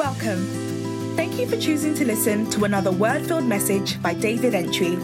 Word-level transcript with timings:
Welcome. 0.00 1.14
Thank 1.14 1.38
you 1.38 1.46
for 1.46 1.58
choosing 1.58 1.94
to 1.96 2.06
listen 2.06 2.48
to 2.52 2.64
another 2.64 2.90
word 2.90 3.26
filled 3.26 3.44
message 3.44 4.02
by 4.02 4.14
David 4.14 4.54
Entry. 4.54 4.96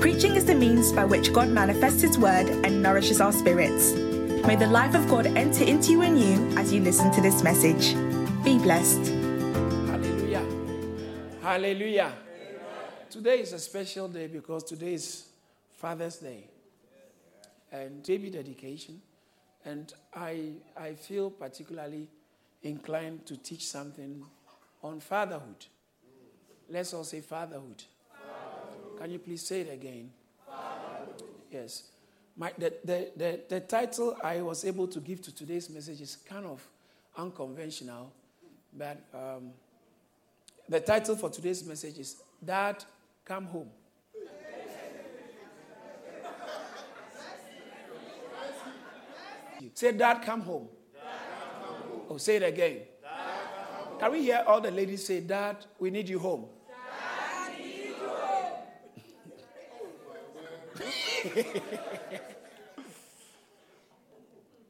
Preaching 0.00 0.34
is 0.34 0.44
the 0.44 0.56
means 0.56 0.90
by 0.90 1.04
which 1.04 1.32
God 1.32 1.50
manifests 1.50 2.02
His 2.02 2.18
word 2.18 2.48
and 2.48 2.82
nourishes 2.82 3.20
our 3.20 3.30
spirits. 3.30 3.92
May 4.44 4.56
the 4.56 4.66
life 4.66 4.96
of 4.96 5.06
God 5.06 5.26
enter 5.26 5.62
into 5.62 5.92
you 5.92 6.02
and 6.02 6.18
you 6.18 6.58
as 6.58 6.72
you 6.72 6.80
listen 6.80 7.12
to 7.12 7.20
this 7.20 7.44
message. 7.44 7.94
Be 8.42 8.58
blessed. 8.58 9.06
Hallelujah. 9.86 10.44
Hallelujah. 11.40 12.12
Today 13.08 13.38
is 13.38 13.52
a 13.52 13.60
special 13.60 14.08
day 14.08 14.26
because 14.26 14.64
today 14.64 14.94
is 14.94 15.28
Father's 15.74 16.16
Day 16.16 16.50
and 17.70 18.04
baby 18.04 18.30
dedication. 18.30 19.00
And 19.64 19.94
I, 20.12 20.54
I 20.76 20.94
feel 20.94 21.30
particularly 21.30 22.08
inclined 22.62 23.26
to 23.26 23.36
teach 23.36 23.66
something 23.66 24.24
on 24.82 25.00
fatherhood. 25.00 25.66
Let's 26.68 26.92
all 26.94 27.04
say 27.04 27.20
fatherhood. 27.20 27.82
fatherhood. 28.10 28.98
Can 29.00 29.10
you 29.10 29.18
please 29.18 29.46
say 29.46 29.62
it 29.62 29.72
again? 29.72 30.10
Fatherhood. 30.46 31.22
Yes. 31.50 31.84
My, 32.36 32.52
the, 32.56 32.72
the, 32.84 33.10
the, 33.16 33.40
the 33.48 33.60
title 33.60 34.16
I 34.22 34.42
was 34.42 34.64
able 34.64 34.86
to 34.88 35.00
give 35.00 35.22
to 35.22 35.34
today's 35.34 35.68
message 35.70 36.00
is 36.00 36.16
kind 36.16 36.46
of 36.46 36.66
unconventional, 37.16 38.12
but 38.76 38.98
um, 39.12 39.50
the 40.68 40.78
title 40.80 41.16
for 41.16 41.30
today's 41.30 41.64
message 41.64 41.98
is 41.98 42.22
Dad, 42.44 42.84
Come 43.24 43.46
Home. 43.46 43.70
Say, 49.74 49.92
Dad, 49.92 50.22
come 50.22 50.40
home. 50.40 50.68
Oh, 52.10 52.16
say 52.16 52.36
it 52.36 52.42
again. 52.42 52.78
Can 53.98 54.12
we 54.12 54.22
hear 54.22 54.44
all 54.46 54.60
the 54.60 54.70
ladies 54.70 55.04
say, 55.04 55.20
Dad, 55.20 55.56
we 55.78 55.90
need 55.90 56.08
you 56.08 56.18
home? 56.18 56.46
Dad, 56.68 57.58
need 57.58 57.84
you 57.86 57.96
home. 57.96 58.52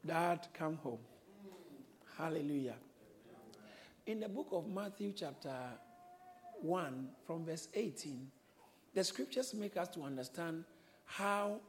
Dad, 0.07 0.49
come 0.55 0.77
home. 0.77 0.99
Hallelujah. 2.17 2.75
In 4.07 4.21
the 4.21 4.29
book 4.29 4.49
of 4.53 4.67
Matthew, 4.67 5.13
chapter 5.15 5.55
1, 6.63 7.09
from 7.27 7.45
verse 7.45 7.69
18, 7.75 8.31
the 8.95 9.05
scriptures 9.05 9.53
make 9.53 9.77
us 9.77 9.89
to 9.89 10.03
understand 10.03 10.65
how 11.05 11.61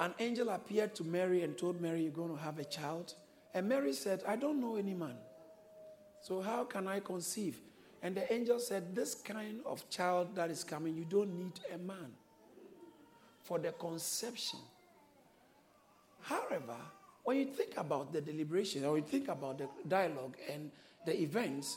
an 0.00 0.12
angel 0.18 0.48
appeared 0.48 0.94
to 0.96 1.04
Mary 1.04 1.42
and 1.42 1.56
told 1.56 1.80
Mary, 1.80 2.02
You're 2.02 2.12
going 2.12 2.36
to 2.36 2.42
have 2.42 2.58
a 2.58 2.64
child. 2.64 3.14
And 3.54 3.68
Mary 3.68 3.92
said, 3.92 4.22
I 4.26 4.36
don't 4.36 4.60
know 4.60 4.76
any 4.76 4.94
man. 4.94 5.16
So 6.20 6.40
how 6.40 6.64
can 6.64 6.86
I 6.86 7.00
conceive? 7.00 7.60
And 8.02 8.14
the 8.14 8.32
angel 8.32 8.58
said, 8.58 8.94
This 8.94 9.14
kind 9.14 9.60
of 9.66 9.88
child 9.90 10.34
that 10.34 10.50
is 10.50 10.64
coming, 10.64 10.96
you 10.96 11.04
don't 11.04 11.36
need 11.36 11.60
a 11.72 11.78
man 11.78 12.12
for 13.42 13.58
the 13.58 13.72
conception. 13.72 14.60
However, 16.22 16.76
when 17.24 17.38
you 17.38 17.46
think 17.46 17.76
about 17.76 18.12
the 18.12 18.20
deliberation 18.20 18.84
or 18.84 18.96
you 18.96 19.04
think 19.04 19.28
about 19.28 19.58
the 19.58 19.68
dialogue 19.86 20.36
and 20.50 20.70
the 21.06 21.20
events, 21.20 21.76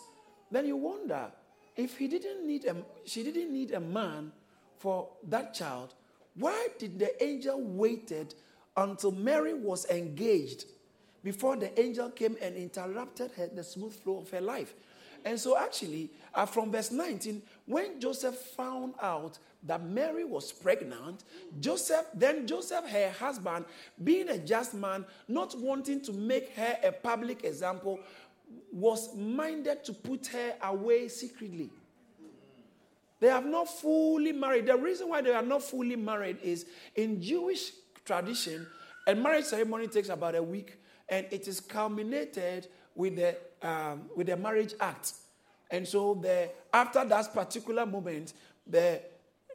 then 0.52 0.66
you 0.68 0.78
wonder 0.78 1.32
if 1.76 1.98
he 1.98 2.08
didn't 2.08 2.46
need 2.46 2.66
a, 2.66 2.76
she 3.06 3.24
didn't 3.24 3.52
need 3.52 3.72
a 3.72 3.80
man 3.80 4.32
for 4.78 5.10
that 5.28 5.54
child, 5.54 5.94
why 6.36 6.68
did 6.78 7.00
the 7.00 7.24
angel 7.24 7.60
waited 7.62 8.36
until 8.76 9.12
Mary 9.12 9.54
was 9.54 9.86
engaged 9.90 10.66
before 11.24 11.56
the 11.56 11.80
angel 11.80 12.10
came 12.10 12.36
and 12.42 12.56
interrupted 12.56 13.32
her, 13.38 13.48
the 13.48 13.64
smooth 13.64 13.94
flow 13.94 14.20
of 14.20 14.30
her 14.32 14.42
life? 14.42 14.74
And 15.26 15.40
so, 15.40 15.58
actually, 15.58 16.10
uh, 16.34 16.46
from 16.46 16.72
verse 16.72 16.92
19, 16.92 17.42
when 17.66 18.00
Joseph 18.00 18.36
found 18.36 18.94
out 19.02 19.38
that 19.64 19.82
Mary 19.84 20.25
was 20.25 20.52
pregnant, 20.52 21.24
Joseph, 21.59 22.06
then 22.14 22.46
Joseph, 22.46 22.86
her 22.90 23.12
husband, 23.12 23.66
being 24.03 24.30
a 24.30 24.38
just 24.38 24.74
man, 24.74 25.06
not 25.28 25.58
wanting 25.58 26.02
to 26.02 26.12
make 26.12 26.53
her 26.56 26.78
a 26.84 26.92
public 26.92 27.46
example, 27.46 28.00
was 28.72 29.16
minded 29.16 29.84
to 29.86 29.94
put 29.94 30.28
her 30.28 30.56
away 30.62 31.08
secretly. 31.08 31.70
They 33.20 33.30
have 33.30 33.46
not 33.46 33.70
fully 33.70 34.34
married. 34.34 34.66
The 34.66 34.76
reason 34.76 35.08
why 35.08 35.22
they 35.22 35.34
are 35.34 35.42
not 35.42 35.64
fully 35.64 35.96
married 35.96 36.40
is 36.44 36.66
in 36.96 37.22
Jewish 37.22 37.72
tradition, 38.03 38.68
a 39.08 39.16
marriage 39.16 39.46
ceremony 39.46 39.88
takes 39.88 40.09
about 40.09 40.36
a 40.36 40.44
week 40.44 40.78
and 41.13 41.28
it 41.29 41.47
is 41.47 41.59
culminated 41.59 42.68
with 42.96 43.16
the, 43.16 43.38
um, 43.62 44.03
with 44.16 44.28
the 44.28 44.38
marriage 44.38 44.74
act. 44.79 45.13
And 45.69 45.88
so 45.88 46.16
the, 46.16 46.50
after 46.74 47.06
that 47.06 47.34
particular 47.34 47.85
moment, 47.85 48.34
the, 48.66 49.00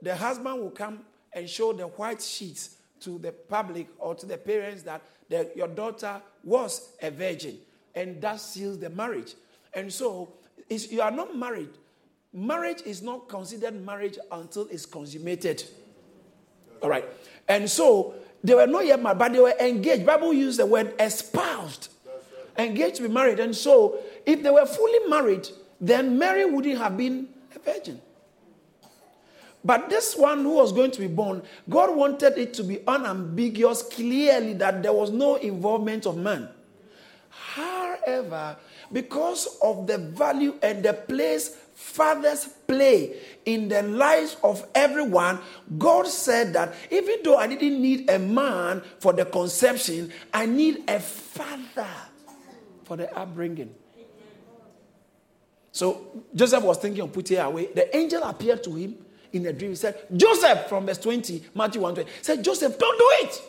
the 0.00 0.14
husband 0.14 0.60
will 0.60 0.70
come 0.70 1.00
and 1.32 1.48
show 1.50 1.72
the 1.72 1.84
white 1.84 2.22
sheets 2.22 2.76
to 3.00 3.18
the 3.18 3.32
public 3.32 3.88
or 3.98 4.14
to 4.14 4.26
the 4.26 4.38
parents 4.38 4.82
that 4.82 5.02
the, 5.28 5.50
your 5.56 5.68
daughter 5.68 6.20
was 6.44 6.92
a 7.02 7.10
virgin. 7.10 7.58
And 7.94 8.20
that 8.22 8.40
seals 8.40 8.78
the 8.78 8.90
marriage. 8.90 9.34
And 9.74 9.92
so 9.92 10.32
you 10.68 11.02
are 11.02 11.10
not 11.10 11.36
married 11.36 11.70
marriage 12.32 12.82
is 12.82 13.02
not 13.02 13.28
considered 13.28 13.74
marriage 13.84 14.18
until 14.30 14.68
it's 14.68 14.86
consummated. 14.86 15.64
All 16.82 16.90
right. 16.90 17.04
And 17.48 17.68
so 17.68 18.14
they 18.42 18.54
were 18.54 18.66
not 18.66 18.86
yet 18.86 19.02
married, 19.02 19.18
but 19.18 19.32
they 19.32 19.40
were 19.40 19.54
engaged. 19.60 20.06
Bible 20.06 20.32
used 20.32 20.58
the 20.58 20.66
word 20.66 20.94
espoused. 20.98 21.88
Engaged 22.56 22.96
to 22.96 23.02
be 23.02 23.08
married. 23.08 23.40
And 23.40 23.54
so 23.54 23.98
if 24.26 24.42
they 24.42 24.50
were 24.50 24.66
fully 24.66 25.08
married, 25.08 25.48
then 25.80 26.18
Mary 26.18 26.44
wouldn't 26.44 26.78
have 26.78 26.96
been 26.96 27.28
a 27.54 27.58
virgin. 27.58 28.00
But 29.64 29.90
this 29.90 30.16
one 30.16 30.42
who 30.42 30.54
was 30.54 30.72
going 30.72 30.92
to 30.92 31.00
be 31.00 31.08
born, 31.08 31.42
God 31.68 31.94
wanted 31.94 32.38
it 32.38 32.54
to 32.54 32.64
be 32.64 32.80
unambiguous, 32.86 33.82
clearly 33.82 34.54
that 34.54 34.82
there 34.82 34.92
was 34.92 35.10
no 35.10 35.36
involvement 35.36 36.06
of 36.06 36.16
man. 36.16 36.48
However, 37.28 38.56
because 38.92 39.58
of 39.62 39.86
the 39.86 39.98
value 39.98 40.54
and 40.62 40.82
the 40.82 40.94
place 40.94 41.56
fathers 41.78 42.48
play 42.66 43.16
in 43.44 43.68
the 43.68 43.82
lives 43.82 44.36
of 44.42 44.66
everyone, 44.74 45.38
God 45.78 46.08
said 46.08 46.52
that 46.54 46.74
even 46.90 47.18
though 47.22 47.36
I 47.36 47.46
didn't 47.46 47.80
need 47.80 48.10
a 48.10 48.18
man 48.18 48.82
for 48.98 49.12
the 49.12 49.24
conception, 49.24 50.12
I 50.34 50.46
need 50.46 50.82
a 50.90 50.98
father 50.98 51.86
for 52.82 52.96
the 52.96 53.16
upbringing. 53.16 53.72
So 55.70 56.24
Joseph 56.34 56.64
was 56.64 56.78
thinking 56.78 57.00
of 57.00 57.12
putting 57.12 57.36
her 57.36 57.44
away. 57.44 57.66
The 57.72 57.96
angel 57.96 58.24
appeared 58.24 58.64
to 58.64 58.74
him 58.74 58.96
in 59.32 59.46
a 59.46 59.52
dream. 59.52 59.70
He 59.70 59.76
said, 59.76 59.98
Joseph, 60.16 60.68
from 60.68 60.84
verse 60.84 60.98
20, 60.98 61.44
Matthew 61.54 61.80
1 61.80 61.94
20, 61.94 62.10
said, 62.22 62.42
Joseph, 62.42 62.76
don't 62.76 62.98
do 62.98 63.08
it. 63.26 63.42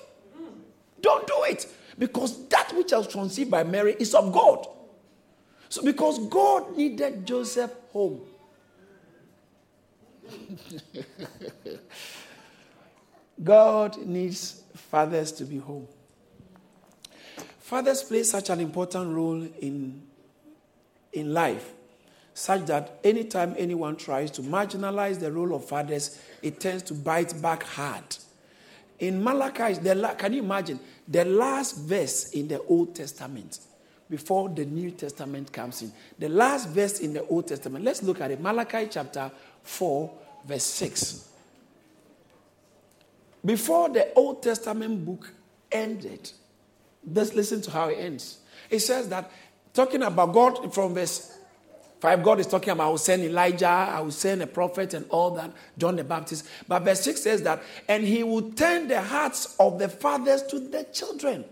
Don't 1.02 1.26
do 1.26 1.44
it. 1.46 1.68
Because 1.98 2.48
that 2.50 2.72
which 2.76 2.92
was 2.92 3.08
conceived 3.08 3.50
by 3.50 3.64
Mary 3.64 3.96
is 4.00 4.14
of 4.14 4.32
God. 4.32 4.68
So, 5.70 5.84
because 5.84 6.20
God 6.28 6.76
needed 6.76 7.26
Joseph 7.28 7.72
home. 7.94 8.22
God 13.44 13.98
needs 14.06 14.64
fathers 14.74 15.32
to 15.34 15.46
be 15.46 15.58
home. 15.58 15.88
Fathers 17.60 18.02
play 18.04 18.24
such 18.24 18.50
an 18.50 18.60
important 18.60 19.14
role 19.14 19.48
in, 19.60 20.02
in 21.14 21.34
life, 21.36 21.72
such 22.34 22.66
that 22.66 23.00
anytime 23.04 23.54
anyone 23.56 23.96
tries 23.96 24.32
to 24.32 24.42
marginalize 24.42 25.20
the 25.20 25.32
role 25.32 25.54
of 25.54 25.66
fathers, 25.66 26.20
it 26.42 26.60
tends 26.60 26.82
to 26.84 26.96
bite 26.96 27.40
back 27.44 27.62
hard. 27.62 28.18
In 28.98 29.24
Malachi, 29.24 29.74
the, 29.76 30.16
can 30.18 30.34
you 30.34 30.42
imagine 30.44 30.80
the 31.08 31.24
last 31.26 31.78
verse 31.78 32.32
in 32.32 32.48
the 32.48 32.60
Old 32.64 32.96
Testament? 32.96 33.60
Before 34.10 34.50
the 34.50 34.66
New 34.66 34.92
Testament 34.92 35.52
comes 35.54 35.82
in. 35.82 35.92
The 36.18 36.30
last 36.30 36.70
verse 36.70 37.00
in 37.00 37.14
the 37.14 37.26
Old 37.28 37.48
Testament, 37.48 37.86
let's 37.86 38.02
look 38.02 38.22
at 38.22 38.32
it. 38.32 38.42
Malachi 38.42 38.88
chapter 38.90 39.32
4, 39.64 40.12
verse 40.46 40.64
6. 40.64 41.30
Before 43.46 43.90
the 43.90 44.12
Old 44.16 44.42
Testament 44.42 45.06
book 45.06 45.32
ended, 45.72 46.32
let's 47.14 47.34
listen 47.34 47.62
to 47.62 47.72
how 47.72 47.90
it 47.90 47.96
ends. 47.96 48.40
It 48.70 48.80
says 48.80 49.08
that, 49.10 49.32
talking 49.74 50.02
about 50.02 50.34
God 50.34 50.74
from 50.74 50.96
verse 50.96 51.38
5, 52.02 52.24
God 52.24 52.40
is 52.40 52.48
talking 52.48 52.72
about 52.72 52.88
I 52.88 52.90
will 52.90 52.98
send 52.98 53.24
Elijah, 53.24 53.68
I 53.68 54.02
will 54.02 54.12
send 54.12 54.42
a 54.42 54.48
prophet, 54.48 54.94
and 54.94 55.06
all 55.10 55.32
that, 55.32 55.52
John 55.78 55.98
the 55.98 56.04
Baptist. 56.04 56.48
But 56.68 56.84
verse 56.84 57.02
6 57.02 57.22
says 57.22 57.44
that, 57.44 57.62
and 57.88 58.04
he 58.04 58.24
will 58.24 58.52
turn 58.52 58.88
the 58.88 59.02
hearts 59.02 59.56
of 59.60 59.78
the 59.78 59.88
fathers 59.88 60.42
to 60.44 60.60
the 60.60 60.86
children 60.86 61.46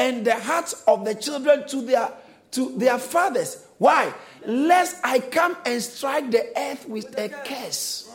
and 0.00 0.24
the 0.24 0.34
hearts 0.34 0.82
of 0.88 1.04
the 1.04 1.14
children 1.14 1.68
to 1.68 1.82
their 1.82 2.10
to 2.52 2.72
their 2.76 2.98
fathers. 2.98 3.64
Why? 3.78 4.12
Lest 4.46 4.96
I 5.04 5.20
come 5.20 5.56
and 5.66 5.80
strike 5.82 6.30
the 6.30 6.50
earth 6.56 6.88
with 6.88 7.16
a 7.18 7.28
curse. 7.28 8.10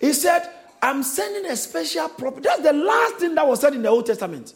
He 0.00 0.12
said, 0.12 0.48
I'm 0.82 1.02
sending 1.02 1.50
a 1.50 1.56
special 1.56 2.08
prophet. 2.08 2.42
That's 2.42 2.62
the 2.62 2.72
last 2.72 3.16
thing 3.16 3.34
that 3.34 3.46
was 3.46 3.60
said 3.60 3.74
in 3.74 3.82
the 3.82 3.88
Old 3.88 4.06
Testament. 4.06 4.54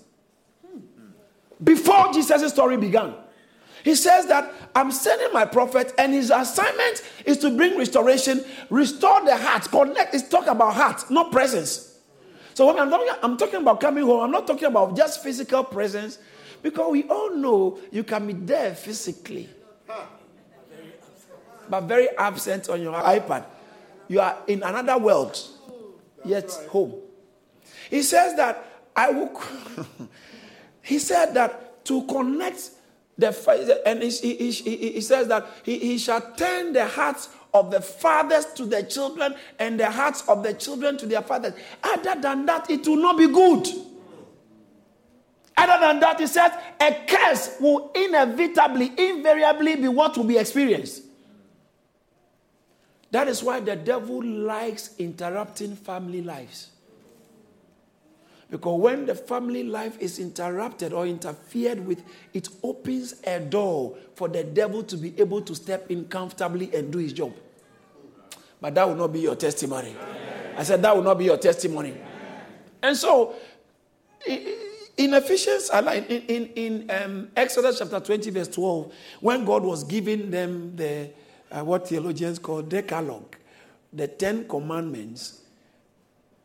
before 1.63 2.13
Jesus' 2.13 2.53
story 2.53 2.77
began. 2.77 3.15
He 3.85 3.95
says 3.95 4.27
that 4.27 4.53
I'm 4.75 4.93
sending 4.93 5.33
my 5.33 5.47
prophet, 5.47 5.93
and 5.97 6.13
his 6.13 6.31
assignment 6.31 7.03
is 7.25 7.39
to 7.39 7.57
bring 7.57 7.79
restoration, 7.79 8.45
restore 8.69 9.25
the 9.25 9.37
heart, 9.37 9.71
connect. 9.71 10.15
It's 10.15 10.29
talk 10.29 10.47
about 10.47 10.75
heart, 10.75 11.11
not 11.11 11.33
presence. 11.33 11.90
So 12.55 12.67
when 12.67 12.79
I'm 12.79 12.91
talking, 12.91 13.15
I'm 13.23 13.37
talking 13.37 13.61
about 13.61 13.81
coming 13.81 14.05
home, 14.05 14.21
I'm 14.21 14.31
not 14.31 14.47
talking 14.47 14.67
about 14.67 14.97
just 14.97 15.23
physical 15.23 15.65
presence, 15.65 16.19
because 16.63 16.91
we 16.91 17.05
all 17.05 17.35
know 17.35 17.79
you 17.91 18.05
can 18.05 18.27
be 18.27 18.33
there 18.33 18.75
physically, 18.75 19.49
but 21.69 21.83
very 21.83 22.09
absent 22.17 22.69
on 22.69 22.83
your 22.83 22.95
iPad. 22.95 23.45
You 24.09 24.21
are 24.21 24.37
in 24.47 24.63
another 24.63 24.99
world, 24.99 25.39
yet 26.25 26.51
home. 26.69 26.95
He 27.89 28.03
says 28.03 28.37
that 28.37 28.65
I 28.95 29.11
will. 29.11 29.41
he 30.83 30.99
said 30.99 31.35
that 31.35 31.85
to 31.85 32.03
connect 32.07 32.71
the 33.17 33.83
and 33.87 34.03
he, 34.03 34.11
he, 34.11 34.51
he, 34.51 34.93
he 34.93 35.01
says 35.01 35.29
that 35.29 35.47
he, 35.63 35.79
he 35.79 35.99
shall 35.99 36.21
turn 36.37 36.73
the 36.73 36.87
hearts 36.87 37.29
of 37.53 37.71
the 37.71 37.81
fathers 37.81 38.47
to 38.55 38.65
the 38.65 38.83
children 38.83 39.35
and 39.59 39.79
the 39.79 39.91
hearts 39.91 40.23
of 40.29 40.43
the 40.43 40.55
children 40.55 40.97
to 40.99 41.07
their 41.07 41.23
fathers. 41.23 41.55
Other 41.83 42.21
than 42.21 42.47
that, 42.47 42.71
it 42.71 42.87
will 42.87 42.97
not 42.97 43.19
be 43.19 43.29
good. 43.29 43.67
Other 45.57 45.87
than 45.87 46.01
that, 46.01 46.21
he 46.21 46.27
says 46.27 46.53
a 46.81 47.05
curse 47.07 47.57
will 47.61 47.91
inevitably, 47.95 48.93
invariably 48.97 49.77
be 49.77 49.89
what 49.89 50.17
will 50.17 50.25
be 50.25 50.39
experienced. 50.39 51.03
That 53.11 53.29
is 53.29 53.43
why 53.43 53.61
the 53.61 53.77
devil 53.77 54.25
likes 54.25 54.95
interrupting 54.99 55.77
family 55.77 56.23
lives. 56.23 56.69
Because 58.51 58.81
when 58.81 59.07
the 59.07 59.15
family 59.15 59.63
life 59.63 59.97
is 60.01 60.19
interrupted 60.19 60.93
or 60.93 61.07
interfered 61.07 61.87
with, 61.87 62.03
it 62.35 62.49
opens 62.63 63.15
a 63.25 63.39
door 63.39 63.97
for 64.15 64.29
the 64.29 64.43
devil 64.43 64.83
to 64.83 64.97
be 64.97 65.19
able 65.21 65.41
to 65.43 65.55
step 65.55 65.91
in 65.91 66.07
comfortably 66.07 66.75
and 66.75 66.93
do 66.93 66.99
his 66.99 67.13
job. 67.13 67.33
But 68.61 68.75
that 68.75 68.89
will 68.89 68.97
not 68.97 69.13
be 69.13 69.21
your 69.21 69.37
testimony. 69.37 69.95
Amen. 69.99 70.55
I 70.57 70.63
said 70.65 70.83
that 70.83 70.95
will 70.95 71.05
not 71.05 71.19
be 71.19 71.27
your 71.27 71.39
testimony. 71.39 71.91
Amen. 71.91 72.05
And 72.83 72.97
so, 72.97 73.35
in 74.27 75.15
Ephesians, 75.15 75.71
in, 75.73 76.05
in, 76.09 76.47
in 76.57 76.91
um, 76.91 77.29
Exodus 77.37 77.79
chapter 77.79 78.01
20, 78.01 78.31
verse 78.31 78.49
12, 78.49 78.93
when 79.21 79.45
God 79.45 79.63
was 79.63 79.85
giving 79.85 80.31
them 80.31 80.75
the, 80.77 81.11
uh, 81.51 81.65
what 81.65 81.89
theologians 81.89 82.39
call 82.39 82.63
Decalogue, 82.63 83.37
the 83.93 84.09
Ten 84.09 84.47
Commandments, 84.47 85.41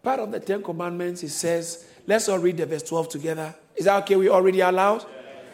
part 0.01 0.19
of 0.19 0.31
the 0.31 0.40
Ten 0.40 0.63
Commandments, 0.63 1.24
it 1.24 1.30
says, 1.30 1.86
Let's 2.07 2.30
all 2.30 2.40
read 2.40 2.57
the 2.57 2.66
verse 2.66 2.84
12 2.84 3.10
together. 3.10 3.56
Is 3.75 3.86
that 3.86 4.04
okay? 4.04 4.16
We 4.16 4.30
already 4.30 4.62
are 4.62 4.72
loud? 4.72 5.06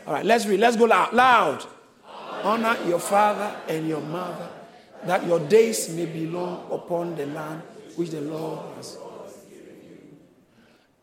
All 0.05 0.13
right, 0.13 0.25
let's 0.25 0.45
read. 0.45 0.59
Let's 0.59 0.75
go 0.75 0.85
loud. 0.85 1.13
Loud. 1.13 1.65
Honor 2.43 2.77
your 2.87 2.99
father 2.99 3.55
and 3.67 3.87
your 3.87 4.01
mother, 4.01 4.49
that 5.05 5.25
your 5.25 5.39
days 5.39 5.89
may 5.89 6.05
be 6.05 6.25
long 6.25 6.67
upon 6.71 7.15
the 7.15 7.27
land 7.27 7.61
which 7.95 8.09
the 8.09 8.21
Lord 8.21 8.59
has. 8.77 8.97
Given 9.49 9.75
you. 9.83 10.17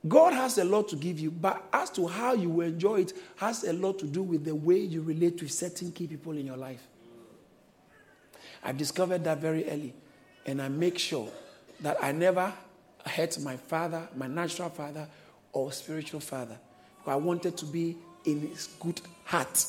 God 0.09 0.33
has 0.33 0.59
a 0.59 0.65
lot 0.65 0.89
to 0.89 0.97
give 0.97 1.21
you, 1.21 1.31
but 1.31 1.65
as 1.73 1.91
to 1.91 2.09
how 2.09 2.35
you 2.35 2.61
enjoy 2.61 3.03
it 3.03 3.13
has 3.37 3.63
a 3.65 3.73
lot 3.73 3.99
to 4.01 4.07
do 4.07 4.23
with 4.23 4.45
the 4.45 4.55
way 4.55 4.79
you 4.79 5.01
relate 5.03 5.39
to 5.39 5.49
certain 5.49 5.93
key 5.93 6.09
people 6.09 6.33
in 6.33 6.45
your 6.45 6.57
life. 6.57 6.87
I 8.65 8.73
discovered 8.73 9.23
that 9.25 9.39
very 9.39 9.69
early, 9.71 9.95
and 10.45 10.61
I 10.61 10.69
make 10.69 10.99
sure 10.99 11.29
that 11.81 12.03
I 12.03 12.11
never 12.11 12.53
hurt 13.07 13.39
my 13.41 13.57
father, 13.57 14.09
my 14.17 14.27
natural 14.27 14.71
father, 14.71 15.07
or 15.53 15.73
spiritual 15.73 16.21
father. 16.21 16.59
I 17.07 17.17
wanted 17.17 17.57
to 17.57 17.65
be 17.65 17.97
in 18.25 18.49
his 18.49 18.69
good 18.79 19.01
heart. 19.25 19.65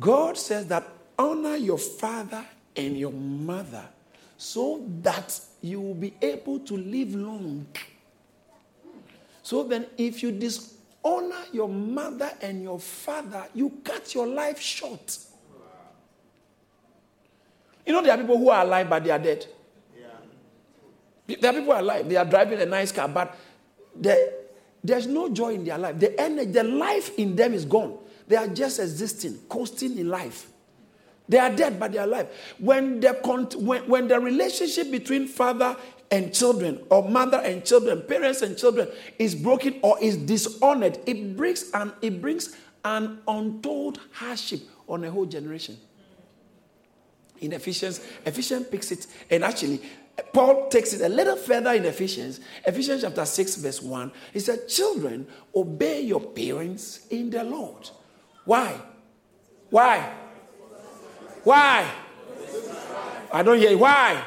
God 0.00 0.36
says 0.36 0.66
that 0.66 0.86
honor 1.18 1.56
your 1.56 1.78
father 1.78 2.44
and 2.74 2.98
your 2.98 3.12
mother 3.12 3.84
so 4.36 4.84
that 5.02 5.38
you 5.60 5.80
will 5.80 5.94
be 5.94 6.14
able 6.20 6.58
to 6.60 6.76
live 6.76 7.14
long. 7.14 7.66
So 9.42 9.62
then, 9.64 9.86
if 9.98 10.22
you 10.22 10.32
dishonor 10.32 11.42
your 11.52 11.68
mother 11.68 12.30
and 12.40 12.62
your 12.62 12.80
father, 12.80 13.46
you 13.54 13.70
cut 13.84 14.14
your 14.14 14.26
life 14.26 14.60
short. 14.60 15.18
You 17.84 17.92
know, 17.92 18.02
there 18.02 18.12
are 18.12 18.18
people 18.18 18.38
who 18.38 18.48
are 18.48 18.62
alive 18.62 18.88
but 18.88 19.04
they 19.04 19.10
are 19.10 19.18
dead. 19.18 19.46
Yeah. 19.98 21.36
There 21.40 21.50
are 21.50 21.54
people 21.54 21.66
who 21.66 21.72
are 21.72 21.80
alive, 21.80 22.08
they 22.08 22.16
are 22.16 22.24
driving 22.24 22.60
a 22.60 22.66
nice 22.66 22.92
car, 22.92 23.08
but 23.08 23.36
the, 24.00 24.32
there's 24.82 25.06
no 25.06 25.28
joy 25.28 25.54
in 25.54 25.64
their 25.64 25.78
life. 25.78 25.98
The 25.98 26.18
energy, 26.20 26.50
the 26.50 26.64
life 26.64 27.18
in 27.18 27.36
them 27.36 27.54
is 27.54 27.64
gone. 27.64 27.98
They 28.28 28.36
are 28.36 28.48
just 28.48 28.78
existing, 28.78 29.38
coasting 29.48 29.98
in 29.98 30.08
life. 30.08 30.48
They 31.28 31.38
are 31.38 31.54
dead, 31.54 31.78
but 31.78 31.92
they 31.92 31.98
are 31.98 32.06
alive. 32.06 32.28
When 32.58 33.00
the, 33.00 33.12
when, 33.58 33.88
when 33.88 34.08
the 34.08 34.18
relationship 34.18 34.90
between 34.90 35.28
father 35.28 35.76
and 36.10 36.34
children, 36.34 36.80
or 36.90 37.08
mother 37.08 37.38
and 37.38 37.64
children, 37.64 38.02
parents 38.02 38.42
and 38.42 38.56
children, 38.58 38.88
is 39.18 39.34
broken 39.34 39.78
or 39.82 39.98
is 40.00 40.16
dishonored, 40.16 40.98
it 41.06 41.36
brings 41.36 41.70
an, 41.72 41.92
it 42.02 42.20
brings 42.20 42.56
an 42.84 43.20
untold 43.26 44.00
hardship 44.12 44.60
on 44.88 45.04
a 45.04 45.10
whole 45.10 45.24
generation. 45.24 45.78
In 47.40 47.52
Ephesians, 47.52 48.00
Ephesians 48.26 48.66
picks 48.68 48.92
it, 48.92 49.06
and 49.30 49.42
actually, 49.42 49.80
Paul 50.32 50.68
takes 50.68 50.92
it 50.92 51.00
a 51.00 51.08
little 51.08 51.36
further 51.36 51.72
in 51.72 51.84
Ephesians. 51.84 52.40
Ephesians 52.66 53.02
chapter 53.02 53.24
6, 53.24 53.56
verse 53.56 53.82
1. 53.82 54.12
He 54.32 54.40
said, 54.40 54.68
Children, 54.68 55.26
obey 55.54 56.02
your 56.02 56.20
parents 56.20 57.06
in 57.10 57.30
the 57.30 57.44
Lord. 57.44 57.90
Why? 58.44 58.74
Why? 59.70 60.12
Why? 61.44 61.90
I 63.32 63.42
don't 63.42 63.58
hear 63.58 63.76
why. 63.76 64.22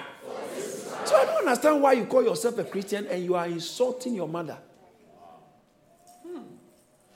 So 1.05 1.15
I 1.15 1.25
don't 1.25 1.47
understand 1.47 1.81
why 1.83 1.93
you 1.93 2.05
call 2.05 2.23
yourself 2.23 2.57
a 2.57 2.63
Christian 2.63 3.05
and 3.07 3.23
you 3.23 3.35
are 3.35 3.45
insulting 3.45 4.15
your 4.15 4.27
mother. 4.27 4.57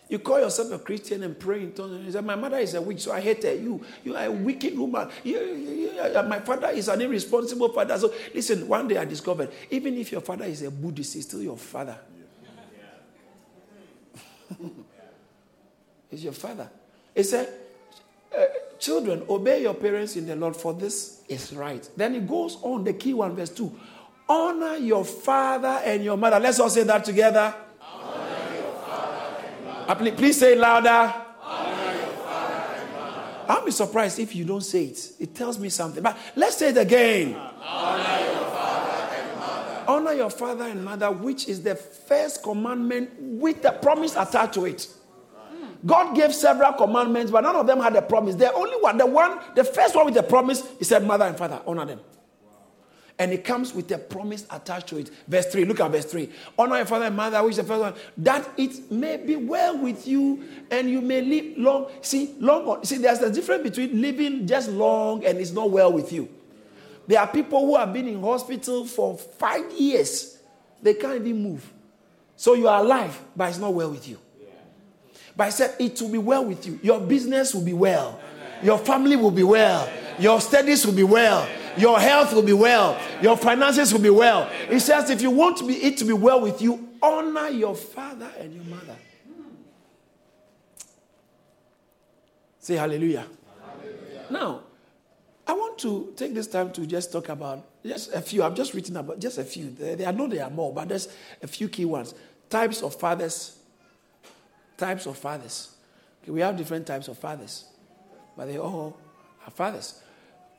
You 0.09 0.17
call 0.17 0.39
yourself 0.39 0.71
a 0.71 0.79
Christian 0.79 1.21
and 1.21 1.37
pray 1.37 1.61
in 1.61 1.71
tongues. 1.71 2.03
You 2.03 2.11
say, 2.11 2.21
My 2.21 2.35
mother 2.35 2.57
is 2.57 2.73
a 2.73 2.81
witch, 2.81 3.01
so 3.01 3.11
I 3.11 3.21
hate 3.21 3.43
her. 3.43 3.53
You, 3.53 3.79
you 4.03 4.15
are 4.15 4.25
a 4.25 4.31
wicked 4.31 4.77
woman. 4.77 5.07
You, 5.23 5.39
you, 5.39 5.91
you, 5.93 6.23
my 6.23 6.39
father 6.39 6.69
is 6.69 6.87
an 6.87 6.99
irresponsible 7.01 7.69
father. 7.69 7.95
So 7.99 8.11
listen, 8.33 8.67
one 8.67 8.87
day 8.87 8.97
I 8.97 9.05
discovered, 9.05 9.51
even 9.69 9.95
if 9.99 10.11
your 10.11 10.21
father 10.21 10.45
is 10.45 10.63
a 10.63 10.71
Buddhist, 10.71 11.13
he's 11.13 11.25
still 11.25 11.43
your 11.43 11.57
father. 11.57 11.99
he's 16.09 16.23
your 16.23 16.33
father. 16.33 16.71
He 17.13 17.21
said, 17.21 17.47
uh, 18.35 18.45
Children, 18.79 19.25
obey 19.29 19.61
your 19.61 19.75
parents 19.75 20.15
in 20.15 20.25
the 20.25 20.35
Lord, 20.35 20.55
for 20.55 20.73
this 20.73 21.21
is 21.27 21.53
right. 21.53 21.87
Then 21.95 22.15
it 22.15 22.27
goes 22.27 22.57
on, 22.63 22.83
the 22.83 22.93
key 22.93 23.13
one, 23.13 23.35
verse 23.35 23.51
2. 23.51 23.79
Honor 24.27 24.77
your 24.77 25.05
father 25.05 25.81
and 25.83 26.03
your 26.03 26.17
mother. 26.17 26.39
Let's 26.39 26.59
all 26.59 26.69
say 26.69 26.83
that 26.83 27.03
together. 27.03 27.53
Please, 29.95 30.13
please 30.15 30.39
say 30.39 30.55
louder. 30.55 31.13
I'll 33.47 33.65
be 33.65 33.71
surprised 33.71 34.19
if 34.19 34.35
you 34.35 34.45
don't 34.45 34.61
say 34.61 34.85
it. 34.85 35.11
It 35.19 35.33
tells 35.33 35.57
me 35.57 35.69
something. 35.69 36.03
But 36.03 36.15
let's 36.35 36.57
say 36.57 36.69
it 36.69 36.77
again. 36.77 37.33
Honor 37.35 38.23
your 38.23 38.45
father 38.51 39.15
and 39.15 39.39
mother. 39.39 39.83
Honor 39.87 40.13
your 40.13 40.29
father 40.29 40.63
and 40.65 40.85
mother, 40.85 41.11
which 41.11 41.47
is 41.47 41.63
the 41.63 41.75
first 41.75 42.43
commandment 42.43 43.09
with 43.19 43.63
the 43.63 43.71
promise 43.71 44.15
attached 44.15 44.53
to 44.53 44.65
it. 44.65 44.87
God 45.83 46.15
gave 46.15 46.35
several 46.35 46.73
commandments, 46.73 47.31
but 47.31 47.41
none 47.41 47.55
of 47.55 47.65
them 47.65 47.79
had 47.79 47.95
a 47.95 48.01
promise. 48.03 48.35
The 48.35 48.53
only 48.53 48.77
one, 48.81 48.97
the 48.97 49.07
one, 49.07 49.39
the 49.55 49.63
first 49.63 49.95
one 49.95 50.05
with 50.05 50.13
the 50.13 50.23
promise, 50.23 50.61
he 50.77 50.83
said, 50.83 51.07
Mother 51.07 51.25
and 51.25 51.37
father, 51.37 51.61
honor 51.65 51.85
them 51.85 51.99
and 53.19 53.33
it 53.33 53.43
comes 53.43 53.73
with 53.73 53.91
a 53.91 53.97
promise 53.97 54.45
attached 54.49 54.87
to 54.87 54.97
it. 54.97 55.11
Verse 55.27 55.45
3, 55.47 55.65
look 55.65 55.81
at 55.81 55.91
verse 55.91 56.05
3. 56.05 56.29
Honor 56.57 56.77
your 56.77 56.85
father 56.85 57.05
and 57.05 57.17
mother, 57.17 57.43
which 57.43 57.51
is 57.51 57.57
the 57.57 57.63
first 57.65 57.81
one, 57.81 57.93
that 58.17 58.49
it 58.57 58.89
may 58.89 59.17
be 59.17 59.35
well 59.35 59.77
with 59.77 60.07
you 60.07 60.41
and 60.71 60.89
you 60.89 61.01
may 61.01 61.21
live 61.21 61.57
long. 61.57 61.87
See, 62.01 62.33
long, 62.39 62.83
see, 62.85 62.97
there's 62.97 63.19
a 63.19 63.29
difference 63.29 63.63
between 63.63 64.01
living 64.01 64.47
just 64.47 64.69
long 64.69 65.25
and 65.25 65.37
it's 65.37 65.51
not 65.51 65.69
well 65.69 65.91
with 65.91 66.13
you. 66.13 66.29
There 67.07 67.19
are 67.19 67.27
people 67.27 67.59
who 67.65 67.75
have 67.75 67.91
been 67.91 68.07
in 68.07 68.21
hospital 68.21 68.85
for 68.85 69.17
five 69.17 69.69
years, 69.73 70.37
they 70.81 70.93
can't 70.93 71.15
even 71.15 71.43
move. 71.43 71.73
So 72.37 72.53
you 72.53 72.69
are 72.69 72.79
alive, 72.79 73.19
but 73.35 73.49
it's 73.49 73.57
not 73.57 73.73
well 73.73 73.91
with 73.91 74.07
you. 74.07 74.17
But 75.35 75.47
I 75.47 75.49
said 75.49 75.75
it 75.77 76.01
will 76.01 76.09
be 76.09 76.17
well 76.17 76.45
with 76.45 76.65
you. 76.65 76.79
Your 76.81 77.01
business 77.01 77.53
will 77.53 77.65
be 77.65 77.73
well. 77.73 78.21
Your 78.63 78.77
family 78.77 79.17
will 79.17 79.31
be 79.31 79.43
well. 79.43 79.89
Your 80.19 80.39
studies 80.39 80.85
will 80.85 80.93
be 80.93 81.03
well 81.03 81.47
your 81.79 81.99
health 81.99 82.33
will 82.33 82.43
be 82.43 82.53
well, 82.53 82.99
your 83.21 83.37
finances 83.37 83.93
will 83.93 84.01
be 84.01 84.09
well. 84.09 84.49
He 84.69 84.79
says, 84.79 85.09
if 85.09 85.21
you 85.21 85.31
want 85.31 85.57
to 85.57 85.67
be, 85.67 85.75
it 85.75 85.97
to 85.97 86.05
be 86.05 86.13
well 86.13 86.41
with 86.41 86.61
you, 86.61 86.89
honor 87.01 87.49
your 87.49 87.75
father 87.75 88.29
and 88.39 88.53
your 88.53 88.63
mother. 88.65 88.95
Say 92.59 92.75
hallelujah. 92.75 93.25
hallelujah. 93.65 94.25
Now, 94.29 94.61
I 95.47 95.53
want 95.53 95.79
to 95.79 96.13
take 96.15 96.35
this 96.35 96.45
time 96.45 96.71
to 96.73 96.85
just 96.85 97.11
talk 97.11 97.29
about 97.29 97.65
just 97.83 98.13
a 98.13 98.21
few. 98.21 98.43
I've 98.43 98.53
just 98.53 98.73
written 98.73 98.97
about 98.97 99.19
just 99.19 99.39
a 99.39 99.43
few. 99.43 99.71
There, 99.71 100.07
I 100.07 100.11
know 100.11 100.27
there 100.27 100.43
are 100.43 100.49
more, 100.49 100.71
but 100.71 100.89
there's 100.89 101.07
a 101.41 101.47
few 101.47 101.69
key 101.69 101.85
ones. 101.85 102.13
Types 102.49 102.83
of 102.83 102.93
fathers, 102.95 103.57
types 104.77 105.07
of 105.07 105.17
fathers. 105.17 105.75
Okay, 106.21 106.31
we 106.31 106.41
have 106.41 106.55
different 106.55 106.85
types 106.85 107.07
of 107.07 107.17
fathers, 107.17 107.65
but 108.37 108.45
they 108.45 108.59
all 108.59 108.95
are 109.45 109.51
fathers. 109.51 110.01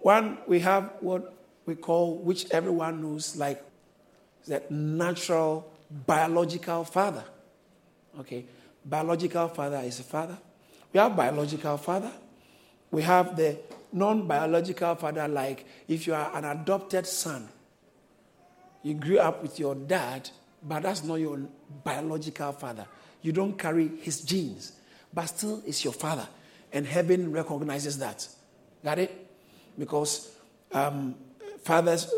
One, 0.00 0.38
we 0.46 0.60
have 0.60 0.94
what 1.00 1.34
we 1.66 1.74
call, 1.74 2.16
which 2.18 2.50
everyone 2.50 3.02
knows, 3.02 3.36
like 3.36 3.62
the 4.46 4.62
natural 4.70 5.70
biological 5.90 6.84
father. 6.84 7.24
Okay, 8.18 8.46
biological 8.84 9.48
father 9.48 9.78
is 9.78 10.00
a 10.00 10.02
father. 10.02 10.38
We 10.92 10.98
have 10.98 11.14
biological 11.14 11.76
father. 11.76 12.10
We 12.90 13.02
have 13.02 13.36
the 13.36 13.58
non 13.92 14.26
biological 14.26 14.94
father, 14.96 15.28
like 15.28 15.66
if 15.86 16.06
you 16.06 16.14
are 16.14 16.34
an 16.36 16.44
adopted 16.44 17.06
son, 17.06 17.48
you 18.82 18.94
grew 18.94 19.18
up 19.18 19.42
with 19.42 19.58
your 19.58 19.74
dad, 19.74 20.30
but 20.62 20.82
that's 20.82 21.04
not 21.04 21.16
your 21.16 21.38
biological 21.84 22.52
father. 22.52 22.86
You 23.22 23.32
don't 23.32 23.58
carry 23.58 23.88
his 24.00 24.22
genes, 24.22 24.72
but 25.12 25.26
still 25.26 25.62
is 25.66 25.84
your 25.84 25.92
father. 25.92 26.26
And 26.72 26.86
heaven 26.86 27.32
recognizes 27.32 27.98
that. 27.98 28.26
Got 28.82 29.00
it? 29.00 29.29
Because 29.80 30.30
um, 30.72 31.16
fathers, 31.64 32.12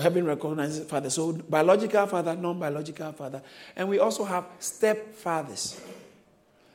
heaven 0.00 0.24
recognizes 0.24 0.88
father. 0.88 1.10
So 1.10 1.32
biological 1.32 2.06
father, 2.06 2.34
non-biological 2.34 3.12
father. 3.12 3.42
And 3.76 3.88
we 3.88 3.98
also 3.98 4.24
have 4.24 4.46
stepfathers. 4.60 5.80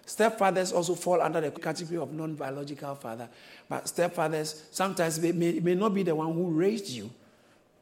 Stepfathers 0.06 0.74
also 0.74 0.96
fall 0.96 1.22
under 1.22 1.40
the 1.42 1.50
category 1.50 1.98
of 1.98 2.12
non-biological 2.14 2.96
father. 2.96 3.30
But 3.70 3.86
stepfathers 3.86 4.62
sometimes 4.72 5.20
may, 5.20 5.32
may 5.32 5.76
not 5.76 5.94
be 5.94 6.04
the 6.04 6.14
one 6.14 6.34
who 6.34 6.52
raised 6.52 6.90
you, 6.90 7.10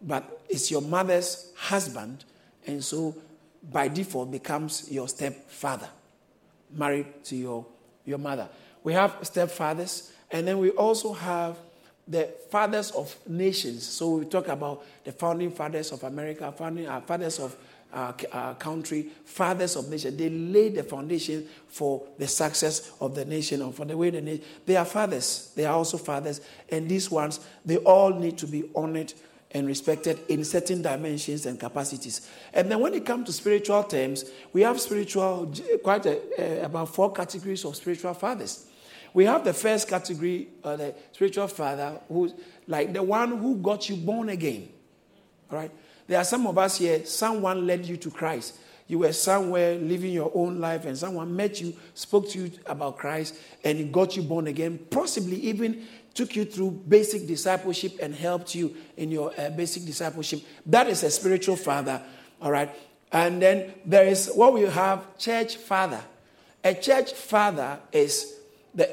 but 0.01 0.41
it's 0.47 0.69
your 0.69 0.81
mother's 0.81 1.51
husband, 1.55 2.25
and 2.67 2.83
so 2.83 3.15
by 3.71 3.87
default 3.87 4.31
becomes 4.31 4.91
your 4.91 5.07
stepfather, 5.07 5.89
married 6.71 7.23
to 7.25 7.35
your, 7.35 7.65
your 8.05 8.17
mother. 8.17 8.47
We 8.83 8.93
have 8.93 9.19
stepfathers, 9.21 10.11
and 10.31 10.47
then 10.47 10.59
we 10.59 10.69
also 10.71 11.13
have 11.13 11.57
the 12.11 12.29
fathers 12.49 12.91
of 12.91 13.15
nations. 13.27 13.87
So 13.87 14.17
we 14.17 14.25
talk 14.25 14.49
about 14.49 14.83
the 15.03 15.13
founding 15.13 15.51
fathers 15.51 15.91
of 15.91 16.03
America, 16.03 16.51
founding 16.51 16.85
uh, 16.85 16.99
fathers 17.01 17.39
of 17.39 17.55
our, 17.93 18.09
uh, 18.09 18.35
uh, 18.35 18.53
country, 18.55 19.07
fathers 19.25 19.75
of 19.75 19.89
nation. 19.89 20.15
They 20.17 20.29
laid 20.29 20.75
the 20.75 20.83
foundation 20.83 21.47
for 21.67 22.03
the 22.17 22.27
success 22.27 22.91
of 22.99 23.15
the 23.15 23.25
nation 23.25 23.61
and 23.61 23.73
for 23.73 23.85
the 23.85 23.95
way 23.95 24.09
the 24.09 24.21
nation. 24.21 24.43
They 24.65 24.75
are 24.75 24.85
fathers. 24.85 25.51
They 25.55 25.65
are 25.65 25.75
also 25.75 25.97
fathers, 25.97 26.41
and 26.69 26.87
these 26.87 27.09
ones 27.09 27.39
they 27.65 27.77
all 27.77 28.13
need 28.13 28.37
to 28.39 28.47
be 28.47 28.69
honored 28.75 29.13
and 29.53 29.67
respected 29.67 30.19
in 30.29 30.45
certain 30.45 30.81
dimensions 30.81 31.45
and 31.45 31.59
capacities. 31.59 32.29
And 32.53 32.71
then 32.71 32.79
when 32.79 32.93
it 32.93 33.05
comes 33.05 33.27
to 33.27 33.33
spiritual 33.33 33.83
terms, 33.83 34.25
we 34.53 34.61
have 34.61 34.79
spiritual, 34.79 35.53
quite 35.83 36.05
a, 36.05 36.65
about 36.65 36.93
four 36.95 37.11
categories 37.11 37.65
of 37.65 37.75
spiritual 37.75 38.13
fathers. 38.13 38.67
We 39.13 39.25
have 39.25 39.43
the 39.43 39.53
first 39.53 39.87
category, 39.87 40.47
uh, 40.63 40.77
the 40.77 40.95
spiritual 41.11 41.47
father, 41.47 41.99
who's 42.07 42.33
like 42.67 42.93
the 42.93 43.03
one 43.03 43.37
who 43.37 43.57
got 43.57 43.89
you 43.89 43.97
born 43.97 44.29
again. 44.29 44.69
All 45.51 45.57
right? 45.57 45.71
There 46.07 46.17
are 46.17 46.23
some 46.23 46.47
of 46.47 46.57
us 46.57 46.77
here, 46.77 47.05
someone 47.05 47.67
led 47.67 47.85
you 47.85 47.97
to 47.97 48.09
Christ. 48.09 48.57
You 48.87 48.99
were 48.99 49.13
somewhere 49.13 49.75
living 49.75 50.11
your 50.11 50.31
own 50.33 50.59
life, 50.59 50.85
and 50.85 50.97
someone 50.97 51.33
met 51.35 51.61
you, 51.61 51.73
spoke 51.93 52.29
to 52.29 52.39
you 52.39 52.51
about 52.65 52.97
Christ, 52.97 53.35
and 53.63 53.77
he 53.77 53.85
got 53.85 54.17
you 54.17 54.23
born 54.23 54.47
again. 54.47 54.79
Possibly 54.89 55.37
even 55.37 55.85
took 56.13 56.35
you 56.35 56.43
through 56.43 56.71
basic 56.87 57.25
discipleship 57.25 57.93
and 58.01 58.13
helped 58.13 58.53
you 58.53 58.75
in 58.97 59.11
your 59.11 59.31
uh, 59.37 59.49
basic 59.51 59.85
discipleship. 59.85 60.41
That 60.65 60.87
is 60.87 61.03
a 61.03 61.09
spiritual 61.09 61.55
father, 61.55 62.01
all 62.41 62.51
right? 62.51 62.69
And 63.11 63.41
then 63.41 63.73
there 63.85 64.05
is 64.05 64.29
what 64.33 64.53
we 64.53 64.63
have 64.63 65.17
church 65.17 65.55
father. 65.57 66.01
A 66.63 66.73
church 66.73 67.13
father 67.13 67.79
is 67.91 68.40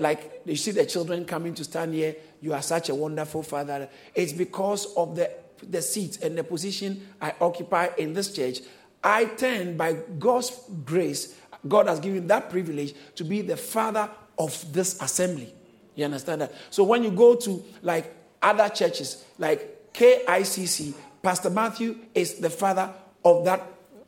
like 0.00 0.42
you 0.44 0.56
see 0.56 0.72
the 0.72 0.86
children 0.86 1.24
coming 1.24 1.54
to 1.54 1.64
stand 1.64 1.94
here, 1.94 2.16
you 2.40 2.52
are 2.52 2.62
such 2.62 2.88
a 2.88 2.94
wonderful 2.94 3.42
father. 3.42 3.88
It's 4.14 4.32
because 4.32 4.94
of 4.94 5.16
the, 5.16 5.30
the 5.68 5.82
seat 5.82 6.22
and 6.22 6.36
the 6.36 6.44
position 6.44 7.08
I 7.20 7.34
occupy 7.40 7.90
in 7.96 8.12
this 8.12 8.32
church. 8.32 8.60
I 9.02 9.26
tend, 9.26 9.78
by 9.78 9.94
God's 10.18 10.50
grace, 10.84 11.36
God 11.66 11.86
has 11.88 12.00
given 12.00 12.26
that 12.28 12.50
privilege 12.50 12.94
to 13.16 13.24
be 13.24 13.42
the 13.42 13.56
father 13.56 14.10
of 14.38 14.72
this 14.72 15.00
assembly. 15.00 15.54
You 15.94 16.04
understand 16.04 16.42
that? 16.42 16.52
So 16.70 16.84
when 16.84 17.02
you 17.02 17.10
go 17.10 17.34
to 17.34 17.64
like 17.82 18.14
other 18.42 18.68
churches, 18.68 19.24
like 19.38 19.92
KICC, 19.92 20.94
Pastor 21.22 21.50
Matthew 21.50 21.98
is 22.14 22.34
the 22.34 22.50
father 22.50 22.92
of 23.24 23.44
that 23.44 23.66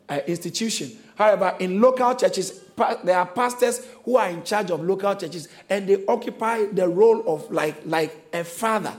uh, 0.09 0.21
institution. 0.27 0.97
However, 1.21 1.55
in 1.59 1.83
local 1.83 2.15
churches, 2.15 2.63
there 3.05 3.19
are 3.19 3.27
pastors 3.27 3.87
who 4.07 4.17
are 4.17 4.31
in 4.31 4.43
charge 4.43 4.71
of 4.71 4.83
local 4.83 5.15
churches 5.15 5.49
and 5.69 5.87
they 5.87 6.03
occupy 6.07 6.65
the 6.73 6.89
role 6.89 7.23
of 7.29 7.51
like, 7.51 7.77
like 7.85 8.29
a 8.33 8.43
father. 8.43 8.95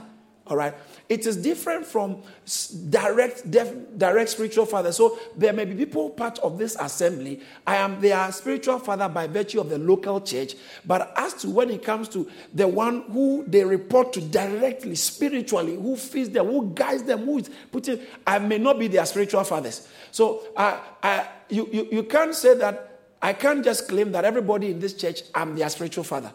All 0.46 0.56
right. 0.56 0.72
It 1.12 1.26
is 1.26 1.36
different 1.36 1.84
from 1.84 2.22
direct, 2.88 3.50
def, 3.50 3.70
direct 3.98 4.30
spiritual 4.30 4.64
father. 4.64 4.92
So 4.92 5.18
there 5.36 5.52
may 5.52 5.66
be 5.66 5.74
people 5.74 6.08
part 6.08 6.38
of 6.38 6.56
this 6.56 6.74
assembly. 6.80 7.40
I 7.66 7.76
am 7.76 8.00
their 8.00 8.32
spiritual 8.32 8.78
father 8.78 9.10
by 9.10 9.26
virtue 9.26 9.60
of 9.60 9.68
the 9.68 9.76
local 9.76 10.22
church. 10.22 10.54
But 10.86 11.12
as 11.16 11.34
to 11.42 11.50
when 11.50 11.68
it 11.68 11.84
comes 11.84 12.08
to 12.10 12.30
the 12.54 12.66
one 12.66 13.02
who 13.12 13.44
they 13.46 13.62
report 13.62 14.14
to 14.14 14.22
directly, 14.22 14.94
spiritually, 14.94 15.76
who 15.76 15.96
feeds 15.96 16.30
them, 16.30 16.46
who 16.46 16.70
guides 16.70 17.02
them, 17.02 17.26
who 17.26 17.40
is 17.40 17.50
putting, 17.70 18.00
I 18.26 18.38
may 18.38 18.56
not 18.56 18.78
be 18.78 18.88
their 18.88 19.04
spiritual 19.04 19.44
fathers. 19.44 19.86
So 20.12 20.44
I, 20.56 20.80
I, 21.02 21.28
you, 21.50 21.68
you, 21.70 21.88
you 21.92 22.02
can't 22.04 22.34
say 22.34 22.54
that 22.54 23.00
I 23.20 23.34
can't 23.34 23.62
just 23.62 23.86
claim 23.86 24.12
that 24.12 24.24
everybody 24.24 24.70
in 24.70 24.80
this 24.80 24.94
church, 24.94 25.20
I'm 25.34 25.56
their 25.56 25.68
spiritual 25.68 26.04
father. 26.04 26.32